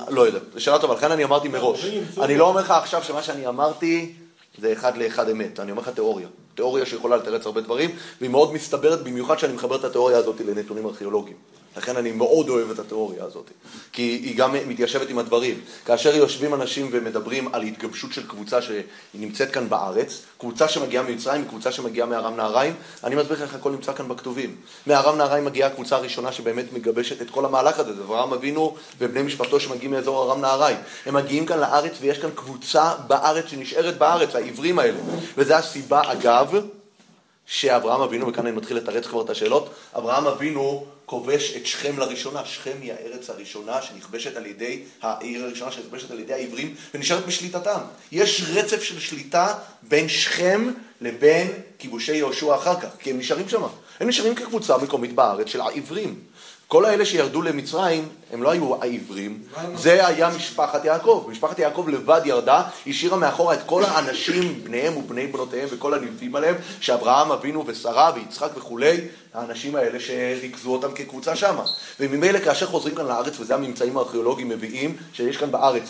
לא 0.10 0.22
יודע, 0.22 0.40
זו 0.54 0.62
שאלה 0.62 0.80
טובה, 0.80 0.94
לכן 0.94 1.12
אני 1.12 1.24
אמרתי 1.24 1.48
מראש. 1.48 1.86
אני 2.22 2.38
לא 2.38 2.48
אומר 2.48 2.62
לך 2.62 2.72
עכשיו 2.72 3.04
שמה 3.04 3.24
שאני 3.24 3.48
אמרתי 3.48 4.14
זה 4.62 4.74
אחד 4.74 4.98
לאחד 4.98 5.30
אמת, 5.30 5.60
אני 5.60 5.72
אומר 5.72 5.82
לך 5.82 5.90
תיאוריה. 5.90 6.28
תיאוריה 6.56 6.86
שיכולה 6.86 7.18
לתרץ 7.18 7.46
הרבה 7.46 7.62
דברים, 7.62 7.90
והיא 8.20 8.30
מאוד 8.30 8.54
מסתברת, 8.54 9.04
במיוחד 9.04 9.40
שאני 9.40 9.54
מחבר 9.54 9.76
את 9.76 9.84
התיאוריה 9.84 10.18
הזאת 10.18 10.42
לנתונים 10.42 10.86
ארכיאולוגיים. 10.86 11.38
לכן 11.78 11.98
אני 11.98 12.12
מאוד 12.12 12.50
אוהב 12.50 12.72
את 12.72 12.80
התיאוריה 12.80 13.24
הזאת, 13.24 13.52
כי 13.92 14.02
היא 14.02 14.38
גם 14.38 14.56
מתיישבת 14.68 15.10
עם 15.10 15.20
הדברים. 15.20 15.62
כאשר 15.86 16.16
יושבים 16.16 16.54
אנשים 16.54 16.90
ומדברים 16.92 17.56
על 17.56 17.62
התגבשות 17.62 18.14
של 18.14 18.28
קבוצה 18.28 18.60
שנמצאת 18.62 19.52
כאן 19.52 19.70
בארץ, 19.70 20.22
קבוצה 20.38 20.68
שמגיעה 20.68 21.04
ממצרים, 21.04 21.46
קבוצה 21.46 21.72
שמגיעה 21.72 22.08
מארם 22.08 22.36
נהריים, 22.36 22.74
אני 23.04 23.16
מסביר 23.16 23.38
לך 23.38 23.42
איך 23.42 23.56
הכל 23.56 23.72
נמצא 23.72 23.94
כאן 23.94 24.08
בכתובים. 24.08 24.56
מארם 24.88 25.18
נהריים 25.18 25.46
מגיעה 25.46 25.70
הקבוצה 25.70 25.96
הראשונה 25.96 26.32
שבאמת 26.32 26.74
מגבשת 26.74 27.22
את 27.22 27.30
כל 27.30 27.46
המהלך 27.46 27.80
הזה, 27.80 27.96
זה 27.96 28.02
אברהם 28.02 28.34
אבינו 28.34 28.76
ובני 29.00 29.22
משפחתו 29.22 29.60
שמגיעים 29.60 29.92
מאזור 29.92 30.32
ארם 30.32 30.42
נהריים. 30.42 30.78
הם 31.06 31.16
מגיעים 31.16 31.46
כאן 31.46 31.60
לארץ 31.60 31.94
ויש 32.02 32.20
כאן 32.20 32.30
קבוצה 32.36 32.94
בארץ 33.08 33.46
שנשארת 33.48 33.98
בארץ, 33.98 34.36
העברים 34.36 34.80
האלה. 34.80 35.00
וזו 35.38 35.54
הסיבה, 35.54 36.02
אגב, 36.12 36.56
שאברהם 37.50 38.02
אבינו, 38.02 38.28
וכאן 38.28 38.48
אני 38.48 38.56
מתחיל 38.56 38.78
לתרץ 38.78 39.08
כבר 39.08 39.22
את 39.22 39.30
השאלות, 39.30 39.74
אברהם 39.96 40.28
אבינו 40.28 40.86
כובש 41.06 41.54
את 41.56 41.66
שכם 41.66 42.00
לראשונה. 42.00 42.46
שכם 42.46 42.78
היא 42.82 42.94
הארץ 42.94 43.30
הראשונה 43.30 43.82
שנכבשת 43.82 44.38
על 44.38 44.46
ידי, 44.46 44.84
העיר 45.02 45.44
הראשונה 45.44 45.72
שנכבשת 45.72 46.12
על 46.12 46.20
ידי 46.20 46.34
העברים 46.34 46.76
ונשארת 46.94 47.26
בשליטתם. 47.26 47.80
יש 48.12 48.44
רצף 48.54 48.84
של 48.84 49.00
שליטה 49.00 49.56
בין 49.82 50.10
שכם 50.10 50.72
לבין 51.02 51.52
כיבושי 51.80 52.16
יהושע 52.16 52.56
אחר 52.56 52.80
כך, 52.80 52.90
כי 53.00 53.10
הם 53.10 53.20
נשארים 53.20 53.50
שם. 53.50 53.62
הם 54.00 54.08
נשארים 54.08 54.36
כקבוצה 54.36 54.78
מקומית 54.78 55.14
בארץ 55.14 55.48
של 55.48 55.62
העברים. 55.62 56.20
כל 56.72 56.86
האלה 56.86 57.06
שירדו 57.06 57.42
למצרים, 57.42 58.10
הם 58.34 58.44
לא 58.44 58.52
היו 58.52 58.76
העברים, 58.84 59.44
זה 59.76 60.08
היה 60.08 60.30
משפחת 60.30 60.86
יעקב. 60.86 61.28
משפחת 61.30 61.60
יעקב 61.60 61.86
לבד 61.90 62.22
ירדה, 62.26 62.64
השאירה 62.88 63.18
מאחורה 63.18 63.54
את 63.54 63.60
כל 63.66 63.84
האנשים, 63.84 64.64
בניהם 64.64 64.98
ובני 64.98 65.28
בנותיהם 65.28 65.68
וכל 65.72 65.94
הנלווים 65.94 66.36
עליהם, 66.36 66.56
שאברהם 66.80 67.32
אבינו 67.32 67.64
ושרה 67.68 68.12
ויצחק 68.16 68.50
וכולי, 68.56 68.98
האנשים 69.34 69.76
האלה 69.76 70.00
שריכזו 70.00 70.70
אותם 70.72 70.92
כקבוצה 70.92 71.36
שמה. 71.36 71.64
וממילא 72.00 72.40
כאשר 72.40 72.66
חוזרים 72.66 72.96
כאן 72.96 73.06
לארץ, 73.06 73.40
וזה 73.40 73.56
הממצאים 73.56 73.98
הארכיאולוגיים 73.98 74.50
מביאים, 74.50 74.96
שיש 75.14 75.38
כאן 75.38 75.52
בארץ 75.52 75.84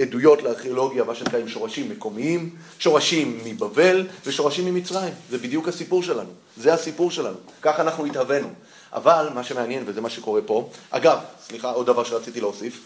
עדויות 0.00 0.42
לארכיאולוגיה, 0.42 1.04
מה 1.04 1.14
שנקרא 1.14 1.38
עם 1.38 1.48
שורשים 1.48 1.90
מקומיים, 1.90 2.50
שורשים 2.78 3.40
מבבל 3.44 4.06
ושורשים 4.26 4.64
ממצרים. 4.64 5.14
זה 5.30 5.38
בדיוק 5.38 5.68
הסיפור 5.68 6.02
שלנו. 6.02 6.30
זה 6.56 6.74
הסיפור 6.74 7.10
שלנו. 7.10 7.36
ככה 7.62 7.82
אנחנו 7.82 8.06
התהווינו. 8.06 8.48
אבל 8.92 9.28
מה 9.34 9.44
שמעניין, 9.44 9.82
וזה 9.86 10.00
מה 10.00 10.10
שקורה 10.10 10.40
פה, 10.42 10.70
אגב, 10.90 11.18
סליחה, 11.46 11.70
עוד 11.70 11.86
דבר 11.86 12.04
שרציתי 12.04 12.40
להוסיף, 12.40 12.80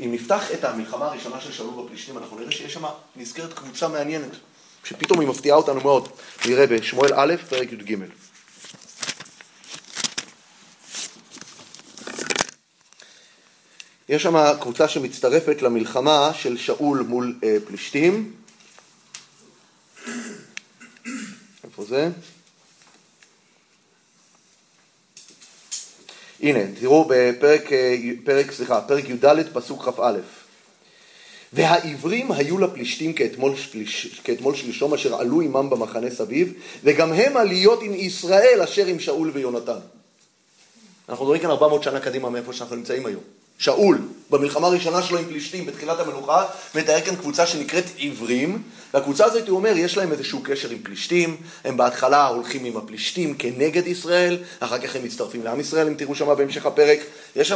אם 0.00 0.10
נפתח 0.12 0.52
את 0.52 0.64
המלחמה 0.64 1.06
הראשונה 1.06 1.40
של 1.40 1.52
שאול 1.52 1.84
בפלישתים, 1.84 2.18
אנחנו 2.18 2.38
נראה 2.38 2.50
שיש 2.50 2.74
שם 2.74 2.84
נזכרת 3.16 3.52
קבוצה 3.52 3.88
מעניינת, 3.88 4.30
שפתאום 4.84 5.20
היא 5.20 5.28
מפתיעה 5.28 5.56
אותנו 5.56 5.80
מאוד. 5.80 6.08
נראה 6.46 6.66
בשמואל 6.66 7.10
א', 7.14 7.34
פרק 7.48 7.72
י"ג. 7.72 7.96
יש 14.08 14.22
שם 14.22 14.58
קבוצה 14.60 14.88
שמצטרפת 14.88 15.62
למלחמה 15.62 16.30
של 16.34 16.56
שאול 16.56 17.00
מול 17.08 17.38
אה, 17.44 17.56
פלישתים. 17.66 18.32
איפה 21.64 21.84
זה? 21.84 22.10
הנה, 26.44 26.60
תראו 26.80 27.04
בפרק, 27.08 27.72
אה, 27.72 27.96
פרק, 28.24 28.52
סליחה, 28.52 28.80
פרק 28.80 29.08
י"ד, 29.08 29.26
פסוק 29.52 29.82
כ"א. 29.82 30.18
והעברים 31.52 32.32
היו 32.32 32.58
לפלישתים 32.58 33.12
כאתמול, 33.12 33.56
שליש, 33.56 34.20
כאתמול 34.24 34.54
שלשום 34.54 34.94
אשר 34.94 35.14
עלו 35.14 35.40
עמם 35.40 35.70
במחנה 35.70 36.10
סביב, 36.10 36.52
וגם 36.84 37.12
הם 37.12 37.36
עליות 37.36 37.82
עם 37.82 37.94
ישראל 37.94 38.60
אשר 38.64 38.86
עם 38.86 39.00
שאול 39.00 39.30
ויונתן. 39.34 39.78
אנחנו 41.08 41.24
מדברים 41.24 41.40
כאן 41.40 41.50
400 41.50 41.82
שנה 41.82 42.00
קדימה 42.00 42.30
מאיפה 42.30 42.52
שאנחנו 42.52 42.76
נמצאים 42.76 43.06
היום. 43.06 43.22
שאול, 43.58 43.98
במלחמה 44.30 44.66
הראשונה 44.66 45.02
שלו 45.02 45.18
עם 45.18 45.24
פלישתים 45.24 45.66
בתחילת 45.66 46.00
המלוכה, 46.00 46.44
מתאר 46.74 47.00
כאן 47.00 47.16
קבוצה 47.16 47.46
שנקראת 47.46 47.84
עברים, 47.98 48.62
והקבוצה 48.94 49.24
הזאת, 49.24 49.48
הוא 49.48 49.56
אומר, 49.56 49.72
יש 49.76 49.96
להם 49.96 50.12
איזשהו 50.12 50.40
קשר 50.42 50.70
עם 50.70 50.78
פלישתים, 50.82 51.36
הם 51.64 51.76
בהתחלה 51.76 52.26
הולכים 52.26 52.64
עם 52.64 52.76
הפלישתים 52.76 53.34
כנגד 53.34 53.86
ישראל, 53.86 54.38
אחר 54.60 54.78
כך 54.78 54.96
הם 54.96 55.04
מצטרפים 55.04 55.44
לעם 55.44 55.60
ישראל, 55.60 55.86
אם 55.86 55.94
תראו 55.94 56.14
שם 56.14 56.34
בהמשך 56.38 56.66
הפרק. 56.66 56.98
יש 57.36 57.48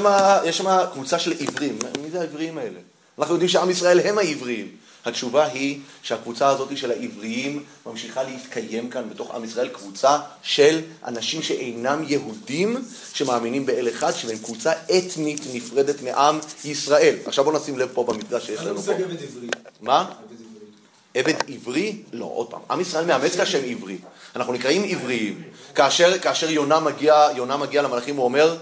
שם, 0.50 0.66
קבוצה 0.92 1.18
של 1.18 1.32
עברים, 1.40 1.78
מי 2.02 2.10
זה 2.10 2.20
העבריים 2.20 2.58
האלה? 2.58 2.78
אנחנו 3.18 3.34
יודעים 3.34 3.48
שעם 3.48 3.70
ישראל 3.70 4.00
הם 4.00 4.18
העבריים. 4.18 4.68
התשובה 5.08 5.44
היא 5.44 5.80
שהקבוצה 6.02 6.48
הזאת 6.48 6.76
של 6.76 6.90
העבריים 6.90 7.64
ממשיכה 7.86 8.22
להתקיים 8.22 8.90
כאן 8.90 9.10
בתוך 9.10 9.34
עם 9.34 9.44
ישראל, 9.44 9.68
קבוצה 9.68 10.18
של 10.42 10.80
אנשים 11.04 11.42
שאינם 11.42 12.04
יהודים, 12.06 12.76
שמאמינים 13.12 13.66
באל 13.66 13.88
אחד, 13.88 14.12
שהם 14.12 14.38
קבוצה 14.38 14.72
אתנית 14.98 15.40
נפרדת 15.54 16.02
מעם 16.02 16.38
ישראל. 16.64 17.14
עכשיו 17.26 17.44
בואו 17.44 17.56
נשים 17.56 17.78
לב 17.78 17.88
פה 17.94 18.04
במקדש 18.04 18.46
שיש 18.46 18.60
לנו 18.60 18.82
פה. 18.82 18.92
עבד 18.92 19.02
עברי. 19.02 19.48
מה? 19.80 20.00
עבד 20.00 20.36
עברי. 21.14 21.34
עבד 21.34 21.50
עברי? 21.54 22.02
לא, 22.12 22.30
עוד 22.34 22.50
פעם. 22.50 22.60
עם 22.70 22.80
ישראל 22.80 23.04
מאמץ 23.04 23.34
את 23.34 23.40
השם 23.40 23.60
עברי. 23.70 23.98
אנחנו 24.36 24.52
נקראים 24.52 24.84
עבריים. 24.84 25.42
כאשר, 25.74 26.18
כאשר 26.18 26.50
יונה 26.50 26.80
מגיע, 26.80 27.28
יונה 27.36 27.56
מגיע 27.56 27.82
למלאכים, 27.82 28.16
הוא 28.16 28.24
אומר, 28.24 28.56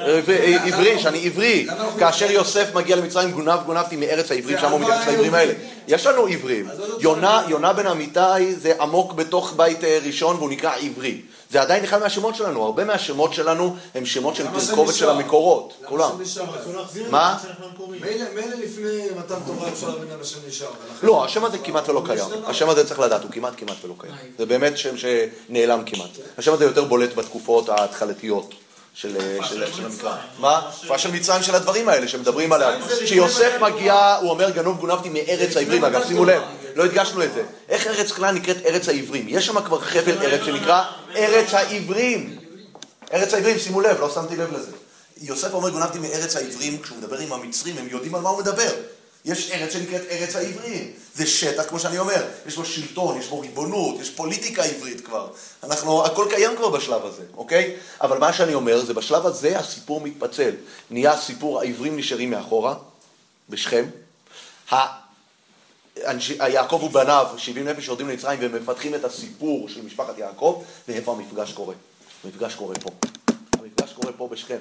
עברי, 0.00 0.56
עברי, 0.56 0.98
שאני 0.98 1.26
עברי. 1.26 1.66
כאשר 1.98 2.30
יוסף 2.30 2.74
מגיע 2.74 2.96
למצרים, 2.96 3.30
גונב 3.30 3.60
גונבתי 3.66 3.96
מארץ 3.96 4.30
העברים, 4.30 4.58
שם 4.58 4.70
הוא 4.70 4.80
מתייחס 4.80 5.06
לעברים 5.06 5.34
האלה. 5.34 5.52
יש 5.88 6.06
לנו 6.06 6.26
עברים. 6.26 6.68
יונה, 7.00 7.42
יונה 7.48 7.72
בן 7.72 7.86
אמיתי 7.86 8.54
זה 8.54 8.72
עמוק 8.80 9.12
בתוך 9.12 9.52
בית 9.56 9.84
אה, 9.84 9.98
ראשון 10.06 10.36
והוא 10.36 10.50
נקרא 10.50 10.72
עברי. 10.80 11.20
זה 11.50 11.60
עדיין 11.62 11.84
אחד 11.84 12.00
מהשמות 12.00 12.34
שלנו. 12.34 12.64
הרבה 12.64 12.84
מהשמות 12.84 13.34
שלנו 13.34 13.76
הם 13.94 14.06
שמות 14.06 14.36
של 14.36 14.46
תרכובת 14.46 14.94
של? 14.94 15.10
המקורות. 15.10 15.74
למה 15.80 15.88
כולם. 15.88 16.10
מה? 17.10 17.38
מילא 18.00 18.56
לפני 18.64 19.02
מתן 19.18 19.34
תורה 19.46 19.68
אפשר 19.68 19.88
להבין 19.88 20.08
למה 20.14 20.24
שם 20.24 20.38
נשאר. 20.48 20.68
לא, 21.02 21.24
השם 21.24 21.44
הזה 21.44 21.58
כמעט 21.58 21.88
ולא 21.88 22.02
קיים. 22.06 22.24
השם 22.46 22.68
הזה 22.68 22.86
צריך 22.86 23.00
לדעת, 23.00 23.22
הוא 23.22 23.30
כמעט 23.30 23.52
כמעט 23.56 23.76
ולא 23.84 23.94
קיים. 23.98 24.14
זה 24.38 24.46
באמת 24.46 24.78
שם 24.78 24.94
שנעלם 24.96 25.82
כמעט. 25.86 26.10
השם 26.38 26.52
הזה 26.52 26.64
יותר 26.64 26.84
בולט 26.84 27.14
בתקופות 27.14 27.68
ההתחלתיות 27.68 28.54
של 29.00 29.16
של 29.42 29.84
המקרא. 29.84 30.16
מה? 30.38 30.70
תקופה 30.78 30.98
של 30.98 31.10
מצרים 31.10 31.42
של 31.42 31.54
הדברים 31.54 31.88
האלה 31.88 32.08
שמדברים 32.08 32.52
עליה. 32.52 32.78
כשיוסף 33.04 33.52
מגיע, 33.60 34.16
הוא 34.20 34.30
אומר 34.30 34.50
גנוב 34.50 34.78
גונבתי 34.78 35.08
מארץ 35.08 35.56
העברים. 35.56 35.84
אגב, 35.84 36.06
שימו 36.06 36.24
לב, 36.24 36.42
לא 36.74 36.84
הדגשנו 36.84 37.24
את 37.24 37.34
זה. 37.34 37.42
איך 37.68 37.86
ארץ 37.86 38.12
כנען 38.12 38.34
נקראת 38.34 38.56
ארץ 38.66 38.88
העברים? 38.88 39.24
יש 39.28 39.46
שם 39.46 39.60
כבר 39.60 39.80
חבל 39.80 40.18
ארץ 40.22 40.44
שנקרא 40.44 40.84
ארץ 41.16 41.54
העברים. 41.54 42.38
ארץ 43.12 43.34
העברים, 43.34 43.58
שימו 43.58 43.80
לב, 43.80 44.00
לא 44.00 44.10
שמתי 44.10 44.36
לב 44.36 44.52
לזה. 44.52 44.70
יוסף 45.20 45.54
אומר 45.54 45.68
גונבתי 45.68 45.98
מארץ 45.98 46.36
העברים, 46.36 46.82
כשהוא 46.82 46.98
מדבר 46.98 47.18
עם 47.18 47.32
המצרים, 47.32 47.78
הם 47.78 47.88
יודעים 47.90 48.14
על 48.14 48.20
מה 48.20 48.28
הוא 48.28 48.38
מדבר. 48.38 48.70
יש 49.28 49.50
ארץ 49.50 49.72
שנקראת 49.72 50.02
ארץ 50.10 50.36
העברים. 50.36 50.92
זה 51.14 51.26
שטח, 51.26 51.68
כמו 51.68 51.78
שאני 51.78 51.98
אומר, 51.98 52.26
יש 52.46 52.56
בו 52.56 52.64
שלטון, 52.64 53.18
יש 53.18 53.26
בו 53.26 53.40
ריבונות, 53.40 54.00
יש 54.00 54.10
פוליטיקה 54.10 54.62
עברית 54.62 55.00
כבר. 55.00 55.30
אנחנו, 55.62 56.04
הכל 56.04 56.26
קיים 56.30 56.56
כבר 56.56 56.68
בשלב 56.68 57.06
הזה, 57.06 57.22
אוקיי? 57.36 57.76
אבל 58.00 58.18
מה 58.18 58.32
שאני 58.32 58.54
אומר, 58.54 58.84
זה 58.84 58.94
בשלב 58.94 59.26
הזה 59.26 59.58
הסיפור 59.58 60.00
מתפצל. 60.00 60.50
נהיה 60.90 61.16
סיפור 61.16 61.60
העברים 61.60 61.96
נשארים 61.96 62.30
מאחורה, 62.30 62.74
בשכם. 63.48 63.84
יעקב 66.48 66.82
ובניו, 66.82 67.26
70 67.36 67.68
נפש 67.68 67.88
יורדים 67.88 68.08
למצרים 68.08 68.38
ומפתחים 68.42 68.94
את 68.94 69.04
הסיפור 69.04 69.68
של 69.68 69.82
משפחת 69.82 70.18
יעקב, 70.18 70.62
ואיפה 70.88 71.12
המפגש 71.12 71.52
קורה? 71.52 71.74
המפגש 72.24 72.54
קורה 72.54 72.74
פה. 72.74 72.90
המפגש 73.58 73.92
קורה 73.92 74.12
פה 74.12 74.28
בשכם. 74.28 74.58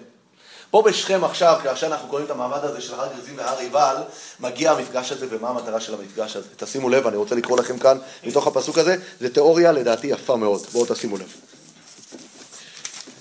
פה 0.72 0.82
בשכם 0.82 1.24
עכשיו, 1.24 1.60
כאשר 1.64 1.88
אנחנו 1.88 2.08
קוראים 2.08 2.26
את 2.26 2.32
המעמד 2.32 2.60
הזה 2.64 2.82
של 2.82 2.94
הר 2.94 3.08
גריזים 3.16 3.38
והר 3.38 3.60
עיבל, 3.60 3.96
מגיע 4.40 4.72
המפגש 4.72 5.12
הזה 5.12 5.26
ומה 5.30 5.50
המטרה 5.50 5.80
של 5.80 5.94
המפגש 5.94 6.36
הזה. 6.36 6.48
תשימו 6.58 6.90
לב, 6.90 7.08
אני 7.08 7.18
רוצה 7.18 7.36
לקרוא 7.36 7.58
לכם 7.58 7.80
כאן 7.80 7.98
מתוך 8.24 8.48
הפסוק 8.48 8.78
הזה, 8.78 8.96
זה 9.20 9.34
תיאוריה 9.34 9.72
לדעתי 9.72 10.08
יפה 10.08 10.36
מאוד, 10.36 10.62
בואו 10.72 10.86
תשימו 10.86 11.18
לב. 11.18 11.34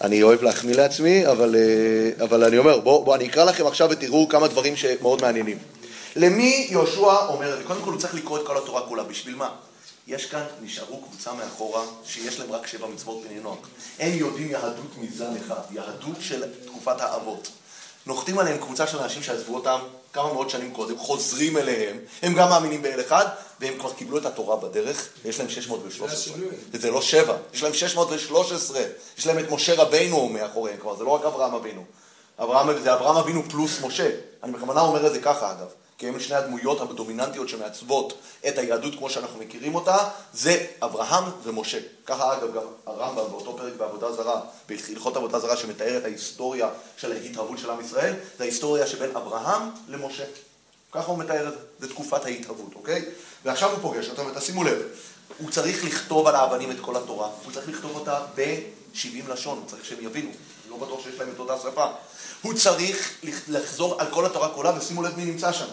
אני 0.01 0.23
אוהב 0.23 0.43
להחמיא 0.43 0.75
לעצמי, 0.75 1.27
אבל, 1.27 1.57
אה, 1.57 2.25
אבל 2.25 2.45
אני 2.45 2.59
אומר, 2.59 2.81
בואו 2.81 3.05
בוא, 3.05 3.15
אני 3.15 3.27
אקרא 3.27 3.45
לכם 3.45 3.67
עכשיו 3.67 3.89
ותראו 3.91 4.29
כמה 4.29 4.49
דברים 4.49 4.77
שמאוד 4.77 5.23
מעניינים. 5.23 5.59
למי 6.17 6.67
יהושע 6.71 7.27
אומר 7.29 7.53
את 7.53 7.59
זה? 7.59 7.65
קודם 7.65 7.81
כל 7.83 7.91
הוא 7.91 8.01
צריך 8.01 8.15
לקרוא 8.15 8.39
את 8.39 8.47
כל 8.47 8.59
התורה 8.59 8.83
כולה, 8.83 9.03
בשביל 9.03 9.35
מה? 9.35 9.49
יש 10.07 10.27
כאן, 10.27 10.45
נשארו 10.63 11.03
קבוצה 11.03 11.33
מאחורה, 11.33 11.85
שיש 12.05 12.39
להם 12.41 12.53
רק 12.53 12.67
שבע 12.67 12.87
מצוות 12.87 13.25
בני 13.25 13.41
נוח. 13.41 13.59
הם 13.99 14.13
יודעים 14.15 14.51
יהדות 14.51 14.97
מזן 14.99 15.37
אחד, 15.37 15.61
יהדות 15.71 16.17
של 16.21 16.45
תקופת 16.67 17.01
האבות. 17.01 17.49
נוחתים 18.07 18.39
עליהם 18.39 18.59
קבוצה 18.59 18.87
של 18.87 18.99
אנשים 18.99 19.23
שעזבו 19.23 19.55
אותם 19.55 19.79
כמה 20.13 20.33
מאות 20.33 20.51
שנים 20.51 20.75
קודם, 20.75 20.99
חוזרים 20.99 21.57
אליהם, 21.57 21.99
הם 22.23 22.35
גם 22.35 22.49
מאמינים 22.49 22.83
באל 22.83 23.01
אחד, 23.01 23.27
והם 23.61 23.79
כבר 23.79 23.93
קיבלו 23.93 24.19
את 24.19 24.27
התורה 24.27 24.57
בדרך, 24.57 25.09
ויש 25.25 25.39
להם 25.39 25.49
613. 25.49 26.35
זה 26.73 26.91
לא 26.91 27.03
שבע, 27.03 27.37
יש 27.55 27.63
להם 27.63 27.75
613, 27.75 28.81
יש 29.19 29.27
להם 29.27 29.39
את 29.39 29.51
משה 29.51 29.75
רבינו 29.75 30.29
מאחוריהם 30.29 30.79
כבר, 30.81 30.97
זה 30.97 31.05
לא 31.05 31.11
רק 31.11 31.25
אברהם 31.25 31.55
אבינו. 31.55 31.85
אברהם, 32.39 32.83
זה 32.83 32.95
אברהם 32.95 33.17
אבינו 33.17 33.43
פלוס 33.51 33.81
משה. 33.83 34.11
אני 34.43 34.53
בכוונה 34.53 34.81
אומר 34.81 35.07
את 35.07 35.13
זה 35.13 35.21
ככה 35.21 35.53
אגב, 35.53 35.69
כי 35.99 36.09
הם 36.09 36.21
שני 36.21 36.37
הדמויות 36.37 36.81
הדומיננטיות 36.81 37.49
שמעצבות 37.49 38.15
את 38.49 38.59
היהדות 38.59 38.95
כמו 38.99 39.11
שאנחנו 39.11 39.39
מכירים 39.41 39.75
אותה, 39.75 39.97
זה 40.33 40.67
אברהם 40.83 41.25
ומשה. 41.43 41.79
ככה 42.07 42.33
אגב 42.37 42.55
גם 42.57 42.63
הרמב"ם 42.87 43.31
באותו 43.31 43.57
פרק 43.57 43.73
בעבודה 43.77 44.13
זרה, 44.13 44.41
בהלכות 44.69 45.17
עבודה 45.17 45.39
זרה 45.39 45.57
שמתאר 45.57 45.97
את 45.99 46.05
ההיסטוריה 46.05 46.69
של 46.97 47.13
ההתהוות 47.13 47.59
של 47.59 47.71
עם 47.71 47.81
ישראל, 47.81 48.15
זה 48.39 48.45
ההיסטוריה 48.45 48.87
שבין 48.87 49.17
אברהם 49.17 49.63
למשה. 49.89 50.25
ככה 50.93 51.07
הוא 51.11 51.19
מתאר 51.19 51.49
את 51.49 51.53
זה, 51.53 51.59
זה 51.79 51.89
תקופת 51.89 52.25
ההתהוות, 52.25 52.75
אוקיי? 52.75 53.05
ועכשיו 53.45 53.71
הוא 53.71 53.79
פוגש 53.83 54.09
אותם, 54.09 54.27
ותשימו 54.27 54.65
לב, 54.65 54.83
הוא 55.39 55.51
צריך 55.51 55.85
לכתוב 55.85 56.27
על 56.27 56.35
האבנים 56.35 56.71
את 56.71 56.77
כל 56.81 56.97
התורה, 56.97 57.29
הוא 57.45 57.53
צריך 57.53 57.69
לכתוב 57.69 57.95
אותה 57.97 58.21
ב-70 58.35 58.99
לשון, 59.33 59.59
הוא 59.59 59.67
צריך 59.67 59.85
שהם 59.85 59.99
יבינו, 60.01 60.31
לא 60.71 60.77
בטוח 60.77 61.01
שיש 61.05 61.15
להם 61.19 61.29
את 61.35 61.39
אותה 61.39 61.57
שפה. 61.63 61.87
הוא 62.43 62.55
צריך 62.55 63.11
לח- 63.23 63.41
לחזור 63.49 64.01
על 64.01 64.07
כל 64.11 64.27
התורה 64.27 64.49
כולה, 64.49 64.73
ושימו 64.79 65.03
לב 65.03 65.17
מי 65.17 65.25
נמצא 65.25 65.53
שם. 65.53 65.67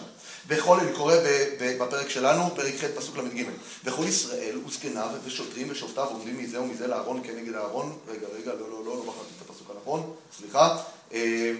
בכל, 0.48 0.80
אני 0.80 0.92
קורא 0.92 1.14
בפרק 1.60 2.08
שלנו, 2.08 2.54
פרק 2.54 2.74
ח' 2.74 2.84
פסוק 2.96 3.16
ל"ג. 3.16 3.44
וכל 3.84 4.04
ישראל 4.04 4.58
וזקניו 4.66 5.08
ושוטרים 5.24 5.68
ושופטיו 5.70 6.04
עומדים 6.04 6.38
מזה 6.38 6.60
ומזה 6.60 6.86
לאהרון 6.86 7.20
כנגד 7.24 7.54
אהרון. 7.54 7.98
רגע, 8.08 8.26
רגע, 8.36 8.52
לא, 8.54 8.70
לא, 8.70 8.84
לא, 8.84 8.96
לא 8.96 9.02
בחרתי 9.02 9.30
את 9.36 9.50
הפסוק 9.50 9.70
הנכון, 9.70 10.14
סליחה. 10.38 10.76
אה, 11.12 11.52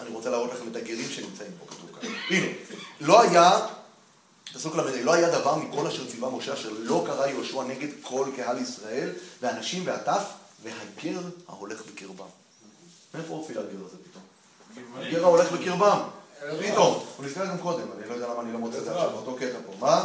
אני 0.00 0.10
רוצה 0.10 0.30
להראות 0.30 0.50
לכם 0.52 0.68
את 0.70 0.76
הגרים 0.76 1.08
שנמצאים 1.10 1.50
פה, 1.60 1.66
כתוב 1.74 1.90
כאן. 2.00 2.10
הנה, 2.30 2.46
לא 3.00 3.20
היה, 3.20 3.66
פסוק 4.54 4.76
ל"ה, 4.76 5.02
לא 5.02 5.12
היה 5.12 5.28
דבר 5.38 5.56
מכל 5.56 5.86
אשר 5.86 6.10
ציווה 6.10 6.30
משה 6.30 6.54
אשר 6.54 6.70
לא 6.78 7.04
קרא 7.06 7.26
יהושע 7.26 7.62
נגד 7.62 7.88
כל 8.02 8.26
קהל 8.36 8.62
ישראל, 8.62 9.10
ואנשים 9.42 9.82
והטף, 9.86 10.22
והגר 10.62 11.20
ההולך 11.48 11.82
בקרבם. 11.86 12.26
מאיפה 13.14 13.34
הופיע 13.34 13.60
הגר 13.60 13.84
הזה 13.86 13.96
פתאום? 14.10 14.24
הגר 14.96 15.24
ההולך 15.24 15.52
בקרבם. 15.52 15.98
פתאום. 16.60 17.04
הוא 17.16 17.26
נזכר 17.26 17.46
גם 17.46 17.58
קודם, 17.58 17.86
אני 17.98 18.08
לא 18.08 18.14
יודע 18.14 18.28
למה 18.28 18.42
אני 18.42 18.52
לא 18.52 18.58
מוצא 18.58 18.78
את 18.78 18.84
זה 18.84 18.90
עכשיו, 18.90 19.10
באותו 19.10 19.36
קטע 19.36 19.58
פה. 19.66 19.72
מה? 19.78 20.04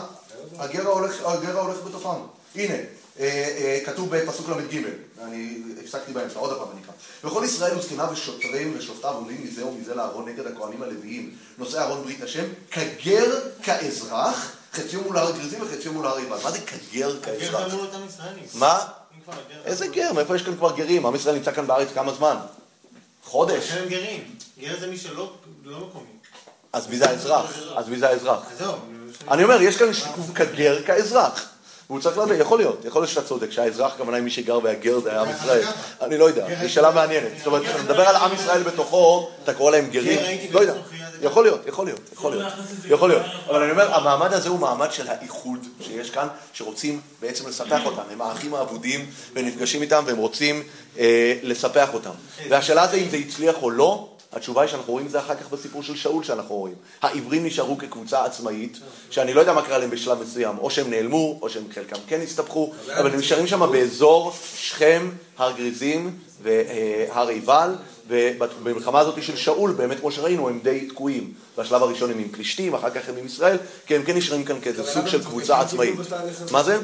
הגר 0.57 0.87
ההולך, 0.87 1.25
הגר 1.25 1.57
ההולך 1.57 1.77
בתוכם. 1.83 2.19
הנה, 2.55 2.73
אה, 2.73 2.83
אה, 3.19 3.79
כתוב 3.85 4.15
בפסוק 4.15 4.49
ל"ג, 4.49 4.81
אני 5.21 5.59
הפסקתי 5.83 6.13
באמצע, 6.13 6.39
עוד 6.39 6.57
פעם 6.57 6.67
אני 6.71 6.81
אקרא. 6.81 6.93
וכל 7.29 7.43
ישראל 7.45 7.77
וזקניו 7.77 8.07
ושוטרים 8.11 8.75
ושופטיו 8.77 9.13
עומדים 9.13 9.43
מזה 9.43 9.65
ומזה 9.65 9.95
לארון 9.95 10.29
נגד 10.29 10.47
הכהנים 10.47 10.83
הלוויים, 10.83 11.35
נושאי 11.57 11.79
ארון 11.79 12.03
ברית 12.03 12.23
השם, 12.23 12.45
כגר 12.71 13.39
כאזרח, 13.63 14.51
חציו 14.73 15.01
מול 15.01 15.17
הר 15.17 15.31
גריזים 15.31 15.61
וחציו 15.61 15.93
מול 15.93 16.07
הר 16.07 16.17
עיבל. 16.17 16.37
מה 16.43 16.51
זה 16.51 16.59
כגר 16.59 16.79
גר 16.91 17.21
כאזרח? 17.21 17.73
ישראלים. 18.07 18.45
מה? 18.53 18.79
איזה 19.65 19.87
גר? 19.87 20.13
מאיפה 20.13 20.35
יש 20.35 20.41
כאן 20.41 20.55
כבר 20.55 20.75
גרים? 20.75 21.05
עם 21.05 21.15
ישראל 21.15 21.35
נמצא 21.35 21.51
כאן 21.51 21.67
בארץ 21.67 21.87
כמה 21.93 22.13
זמן? 22.13 22.35
חודש. 23.23 23.71
הם 23.71 23.89
גרים. 23.89 24.35
גר 24.59 24.79
זה 24.79 24.87
מי 24.87 24.97
שלא 24.97 25.33
לא 25.63 25.87
מקומי. 25.87 26.16
אז 26.73 26.87
מי 26.87 26.97
זה 26.97 27.09
האזרח? 27.09 27.53
אז 27.75 27.89
מי 27.89 27.99
זה 27.99 28.09
האזרח? 28.09 28.39
אני 29.31 29.43
אומר, 29.43 29.61
יש 29.61 29.77
כאן 29.77 29.93
שיקוף 29.93 30.31
כגר 30.35 30.83
כאזרח. 30.83 31.49
והוא 31.89 31.99
צריך 31.99 32.17
לדעת, 32.17 32.37
יכול 32.39 32.57
להיות, 32.57 32.85
יכול 32.85 33.01
להיות 33.01 33.11
שאתה 33.11 33.27
צודק, 33.27 33.51
שהאזרח, 33.51 33.93
הכוונה 33.93 34.21
מי 34.21 34.29
שגר 34.29 34.59
והגר 34.63 34.99
זה 34.99 35.21
עם 35.21 35.29
ישראל. 35.29 35.63
אני 36.01 36.17
לא 36.17 36.25
יודע, 36.25 36.47
זו 36.61 36.69
שאלה 36.69 36.91
מעניינת. 36.91 37.29
זאת 37.37 37.47
אומרת, 37.47 37.63
כשאתה 37.63 37.83
מדבר 37.83 38.01
על 38.01 38.15
עם 38.15 38.33
ישראל 38.33 38.63
בתוכו, 38.63 39.29
אתה 39.43 39.53
קורא 39.53 39.71
להם 39.71 39.89
גרים? 39.89 40.19
לא 40.51 40.59
יודע. 40.59 40.73
יכול 41.21 41.43
להיות, 41.43 41.61
יכול 41.67 41.85
להיות, 41.85 41.99
יכול 42.13 42.31
להיות, 42.31 42.53
יכול 42.85 43.09
להיות. 43.09 43.23
אבל 43.49 43.63
אני 43.63 43.71
אומר, 43.71 43.95
המעמד 43.95 44.33
הזה 44.33 44.49
הוא 44.49 44.59
מעמד 44.59 44.91
של 44.91 45.07
האיחוד 45.07 45.59
שיש 45.81 46.09
כאן, 46.09 46.27
שרוצים 46.53 47.01
בעצם 47.21 47.47
לספח 47.47 47.85
אותם. 47.85 48.01
הם 48.11 48.21
האחים 48.21 48.53
האבודים, 48.53 49.09
ונפגשים 49.33 49.81
איתם, 49.81 50.03
והם 50.07 50.17
רוצים 50.17 50.63
אה, 50.99 51.33
לספח 51.43 51.93
אותם. 51.93 52.11
והשאלה 52.49 52.87
זה 52.87 52.97
אם 52.97 53.09
זה 53.09 53.17
הצליח 53.17 53.55
או 53.61 53.71
לא, 53.71 54.09
התשובה 54.31 54.61
היא 54.61 54.69
שאנחנו 54.69 54.93
רואים 54.93 55.07
זה 55.07 55.19
אחר 55.19 55.35
כך 55.35 55.49
בסיפור 55.49 55.83
של 55.83 55.95
שאול 55.95 56.23
שאנחנו 56.23 56.55
רואים. 56.55 56.75
העברים 57.01 57.45
נשארו 57.45 57.77
כקבוצה 57.77 58.25
עצמאית, 58.25 58.77
שאני 59.09 59.33
לא 59.33 59.39
יודע 59.39 59.53
מה 59.53 59.61
קרה 59.61 59.77
להם 59.77 59.89
בשלב 59.89 60.21
מסוים, 60.21 60.57
או 60.57 60.69
שהם 60.69 60.89
נעלמו, 60.89 61.39
או 61.41 61.49
שהם 61.49 61.63
חלקם 61.73 61.97
כן 62.07 62.21
הסתבכו, 62.21 62.73
אבל 62.99 63.11
הם 63.11 63.19
נשארים 63.19 63.47
שם 63.47 63.71
באזור 63.71 64.33
שכם, 64.55 65.09
הר 65.37 65.51
גריזים 65.51 66.17
והר 66.43 67.27
עיבל, 67.27 67.75
ובמלחמה 68.07 68.99
הזאת 68.99 69.23
של 69.23 69.35
שאול, 69.35 69.71
באמת 69.71 69.99
כמו 69.99 70.11
שראינו, 70.11 70.49
הם 70.49 70.59
די 70.63 70.85
תקועים. 70.89 71.33
בשלב 71.57 71.83
הראשון 71.83 72.11
הם 72.11 72.19
עם 72.19 72.29
פלישתים, 72.29 72.75
אחר 72.75 72.89
כך 72.89 73.09
הם 73.09 73.17
עם 73.17 73.25
ישראל, 73.25 73.57
כי 73.85 73.95
הם 73.95 74.03
כן 74.03 74.17
נשארים 74.17 74.43
כאן 74.43 74.61
כאיזה 74.61 74.83
סוג 74.83 75.07
של 75.07 75.23
קבוצה 75.23 75.59
עצמאית. 75.59 75.95
מה 76.51 76.63
זה? 76.63 76.77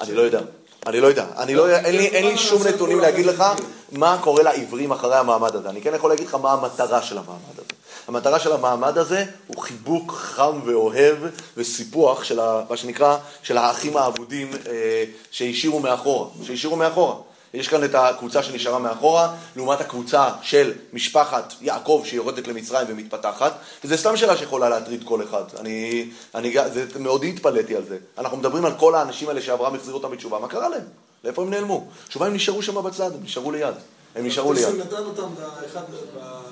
אני 0.00 0.14
לא 0.14 0.22
יודע. 0.22 0.40
אני 0.86 1.00
לא 1.00 1.06
יודע, 1.06 1.26
אני 1.36 1.54
לא, 1.54 1.70
אין, 1.70 1.96
לי, 1.96 2.06
אין 2.06 2.26
לי 2.26 2.38
שום 2.38 2.62
נתונים 2.66 3.00
להגיד 3.00 3.26
לך 3.26 3.44
מה 3.92 4.18
קורה 4.20 4.42
לעברים 4.42 4.92
אחרי 4.92 5.16
המעמד 5.16 5.56
הזה. 5.56 5.68
אני 5.68 5.82
כן 5.82 5.94
יכול 5.94 6.10
להגיד 6.10 6.26
לך 6.26 6.34
מה 6.34 6.52
המטרה 6.52 7.02
של 7.02 7.18
המעמד 7.18 7.52
הזה. 7.52 7.74
המטרה 8.08 8.38
של 8.38 8.52
המעמד 8.52 8.98
הזה 8.98 9.24
הוא 9.46 9.62
חיבוק 9.62 10.12
חם 10.12 10.60
ואוהב 10.64 11.16
וסיפוח 11.56 12.24
של 12.24 12.40
ה, 12.40 12.62
מה 12.70 12.76
שנקרא, 12.76 13.16
של 13.42 13.58
האחים 13.58 13.96
האבודים 13.96 14.50
אה, 14.66 15.04
שהשאירו 15.30 15.80
מאחורה, 15.80 16.28
שהשאירו 16.42 16.76
מאחורה. 16.76 17.14
יש 17.54 17.68
כאן 17.68 17.84
את 17.84 17.94
הקבוצה 17.94 18.42
שנשארה 18.42 18.78
מאחורה, 18.78 19.34
לעומת 19.56 19.80
הקבוצה 19.80 20.28
של 20.42 20.72
משפחת 20.92 21.54
יעקב 21.60 22.02
שיורדת 22.04 22.48
למצרים 22.48 22.86
ומתפתחת, 22.90 23.52
וזו 23.84 23.98
סתם 23.98 24.16
שאלה 24.16 24.36
שיכולה 24.36 24.68
להטריד 24.68 25.04
כל 25.04 25.22
אחד. 25.22 25.42
אני, 25.60 26.08
אני 26.34 26.54
זה, 26.72 26.86
מאוד 27.00 27.24
התפלאתי 27.24 27.76
על 27.76 27.84
זה. 27.88 27.98
אנחנו 28.18 28.36
מדברים 28.36 28.64
על 28.64 28.72
כל 28.78 28.94
האנשים 28.94 29.28
האלה 29.28 29.42
שאברהם 29.42 29.74
החזיר 29.74 29.94
אותם 29.94 30.10
בתשובה, 30.10 30.38
מה 30.38 30.48
קרה 30.48 30.68
להם? 30.68 30.84
לאיפה 31.24 31.42
הם 31.42 31.50
נעלמו? 31.50 31.86
תשובה, 32.08 32.26
הם 32.26 32.34
נשארו 32.34 32.62
שם 32.62 32.82
בצד, 32.82 33.14
הם 33.14 33.22
נשארו 33.22 33.50
ליד. 33.50 33.74
הם 34.14 34.26
נשארו 34.26 34.52
ליד. 34.52 34.68
נתן 34.68 34.96
אותם 34.96 35.28
לאחד 35.62 35.82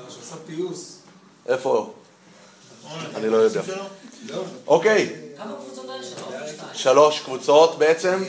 שעשה 0.08 0.36
פיוס. 0.46 0.98
איפה? 1.46 1.92
אני 3.14 3.28
לא 3.28 3.36
יודע. 3.36 3.62
אוקיי. 4.66 5.12
כמה 5.36 5.52
קבוצות 5.54 5.90
האלה 5.90 6.02
שלוש? 6.04 6.80
שלוש 6.82 7.20
קבוצות 7.20 7.78
בעצם. 7.78 8.22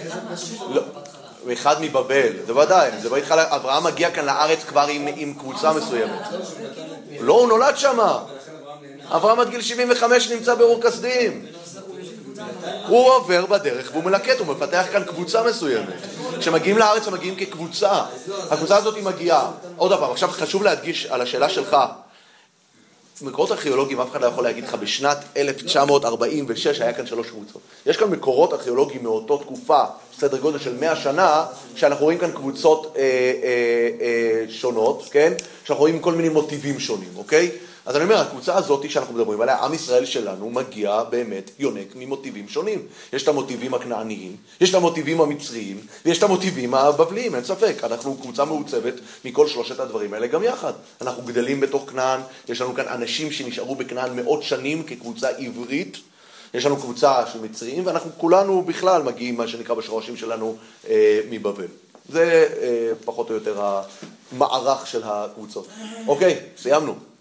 אחד 1.51 1.81
מבבל, 1.81 2.31
זה 2.47 2.55
ודאי, 2.55 2.89
זה 3.01 3.09
לא 3.09 3.17
התחלה, 3.17 3.55
אברהם 3.55 3.83
מגיע 3.83 4.11
כאן 4.11 4.25
לארץ 4.25 4.63
כבר 4.63 4.87
עם, 4.89 5.07
עם 5.15 5.33
קבוצה 5.33 5.73
מסוימת. 5.73 6.21
לא, 7.19 7.33
הוא 7.33 7.47
נולד 7.47 7.77
שם. 7.77 7.99
אברהם 9.11 9.39
עד 9.39 9.49
גיל 9.49 9.61
75 9.61 10.31
נמצא 10.31 10.55
באור 10.55 10.81
כסדים. 10.81 11.45
הוא 12.87 13.09
עובר 13.09 13.45
בדרך 13.45 13.89
והוא 13.91 14.03
מלקט, 14.03 14.39
הוא 14.39 14.47
מפתח 14.47 14.85
כאן 14.91 15.03
קבוצה 15.03 15.43
מסוימת. 15.43 15.93
כשמגיעים 16.39 16.77
לארץ 16.77 17.07
הם 17.07 17.13
מגיעים 17.13 17.35
כקבוצה. 17.35 18.01
הקבוצה 18.51 18.77
הזאת 18.77 18.95
היא 18.95 19.03
מגיעה. 19.03 19.51
עוד 19.77 19.99
פעם, 19.99 20.11
עכשיו 20.11 20.29
חשוב 20.29 20.63
להדגיש 20.63 21.05
על 21.05 21.21
השאלה 21.21 21.49
שלך. 21.49 21.77
מקורות 23.21 23.51
ארכיאולוגיים, 23.51 23.99
אף 23.99 24.11
אחד 24.11 24.21
לא 24.21 24.27
יכול 24.27 24.43
להגיד 24.43 24.63
לך, 24.63 24.73
בשנת 24.73 25.17
1946 25.37 26.81
היה 26.81 26.93
כאן 26.93 27.05
שלוש 27.05 27.29
קבוצות. 27.29 27.61
יש 27.85 27.97
כאן 27.97 28.09
מקורות 28.09 28.53
ארכיאולוגיים 28.53 29.03
מאותו 29.03 29.37
תקופה, 29.37 29.83
סדר 30.19 30.37
גודל 30.37 30.59
של 30.59 30.77
100 30.77 30.95
שנה, 30.95 31.45
שאנחנו 31.75 32.03
רואים 32.05 32.19
כאן 32.19 32.31
קבוצות 32.31 32.93
אה, 32.95 33.01
אה, 33.01 33.07
אה, 34.01 34.45
שונות, 34.49 35.09
כן? 35.11 35.33
שאנחנו 35.65 35.81
רואים 35.81 35.99
כל 35.99 36.13
מיני 36.13 36.29
מוטיבים 36.29 36.79
שונים, 36.79 37.09
אוקיי? 37.17 37.51
אז 37.85 37.95
אני 37.95 38.03
אומר, 38.03 38.17
הקבוצה 38.17 38.55
הזאת 38.55 38.89
שאנחנו 38.89 39.13
מדברים 39.13 39.41
עליה, 39.41 39.57
עם 39.57 39.73
ישראל 39.73 40.05
שלנו 40.05 40.49
מגיע 40.49 41.03
באמת, 41.03 41.51
יונק 41.59 41.95
ממוטיבים 41.95 42.49
שונים. 42.49 42.87
יש 43.13 43.23
את 43.23 43.27
המוטיבים 43.27 43.73
הכנעניים, 43.73 44.35
יש 44.61 44.69
את 44.69 44.75
המוטיבים 44.75 45.21
המצריים, 45.21 45.81
ויש 46.05 46.17
את 46.17 46.23
המוטיבים 46.23 46.73
הבבליים, 46.73 47.35
אין 47.35 47.43
ספק. 47.43 47.75
אנחנו 47.83 48.17
קבוצה 48.17 48.45
מעוצבת 48.45 48.93
מכל 49.25 49.47
שלושת 49.47 49.79
הדברים 49.79 50.13
האלה 50.13 50.27
גם 50.27 50.43
יחד. 50.43 50.73
אנחנו 51.01 51.23
גדלים 51.23 51.59
בתוך 51.59 51.89
כנען, 51.89 52.19
יש 52.49 52.61
לנו 52.61 52.73
כאן 52.73 52.87
אנשים 52.87 53.31
שנשארו 53.31 53.75
בכנען 53.75 54.15
מאות 54.15 54.43
שנים 54.43 54.83
כקבוצה 54.83 55.29
עברית. 55.29 55.97
יש 56.53 56.65
לנו 56.65 56.77
קבוצה 56.77 57.27
של 57.33 57.41
מצריים, 57.41 57.85
ואנחנו 57.85 58.11
כולנו 58.17 58.61
בכלל 58.61 59.03
מגיעים, 59.03 59.37
מה 59.37 59.47
שנקרא 59.47 59.75
בשורשים 59.75 60.17
שלנו, 60.17 60.55
אה, 60.89 61.19
מבבל. 61.29 61.67
זה 62.09 62.47
אה, 62.61 62.91
פחות 63.05 63.29
או 63.29 63.35
יותר 63.35 63.61
המערך 64.31 64.87
של 64.87 65.01
הקבוצות. 65.03 65.67
אוקיי, 66.07 66.39
סיימנו. 66.57 67.12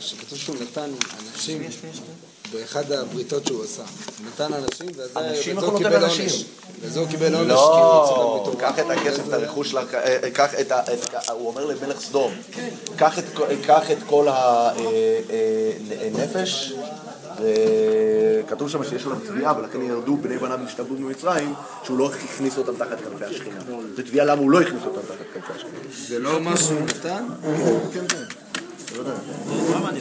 שכתוב 0.00 0.38
שהוא 0.38 0.56
נתן 0.62 0.90
אנשים 1.34 1.62
באחד 2.52 2.92
הבריתות 2.92 3.46
שהוא 3.46 3.64
עשה. 3.64 3.82
נתן 4.26 4.52
אנשים, 4.52 4.88
וזה 4.96 5.08
נותן 5.54 5.78
קיבל. 5.78 6.02
עונש. 6.04 6.44
וזה 6.80 7.00
הוא 7.00 7.08
קיבל 7.08 7.34
עונש 7.34 7.48
לא, 7.48 8.38
מתורה. 8.42 8.60
קח 8.60 8.78
את 8.78 8.90
הכסף, 8.90 9.28
את 9.28 9.32
הרכוש, 9.32 9.74
אה, 9.74 9.82
אה, 10.24 10.30
קח 10.30 10.50
את 10.60 10.72
ה... 10.72 10.82
הוא 11.32 11.48
אומר 11.48 11.64
למלך 11.64 12.00
סדום, 12.00 12.32
קח 12.96 13.18
את 13.18 13.24
כל- 13.34 13.46
קח 13.66 13.90
את 13.90 13.98
כל 14.06 14.28
הנפש, 16.04 16.72
וכתוב 17.40 18.68
שם 18.68 18.84
שיש 18.84 19.06
עליו 19.06 19.18
תביעה, 19.26 19.58
ולכן 19.58 19.82
ירדו 19.82 20.16
בני 20.16 20.38
בניו 20.38 20.58
והשתברו 20.64 20.96
במצרים, 20.96 21.54
שהוא 21.82 21.98
לא 21.98 22.10
הכניס 22.24 22.58
אותם 22.58 22.76
תחת 22.76 23.00
כנפי 23.00 23.24
השכינה. 23.24 23.60
זו 23.96 24.02
תביעה 24.02 24.26
למה 24.26 24.40
הוא 24.40 24.50
לא 24.50 24.60
הכניס 24.60 24.82
אותם 24.86 25.00
תחת 25.00 25.26
כנפי 25.34 25.52
השכינה. 25.52 25.72
זה 26.08 26.18
לא 26.18 26.40
מה 26.40 26.56
שהוא 26.56 26.80
נתן? 26.80 27.24
למה 29.74 29.92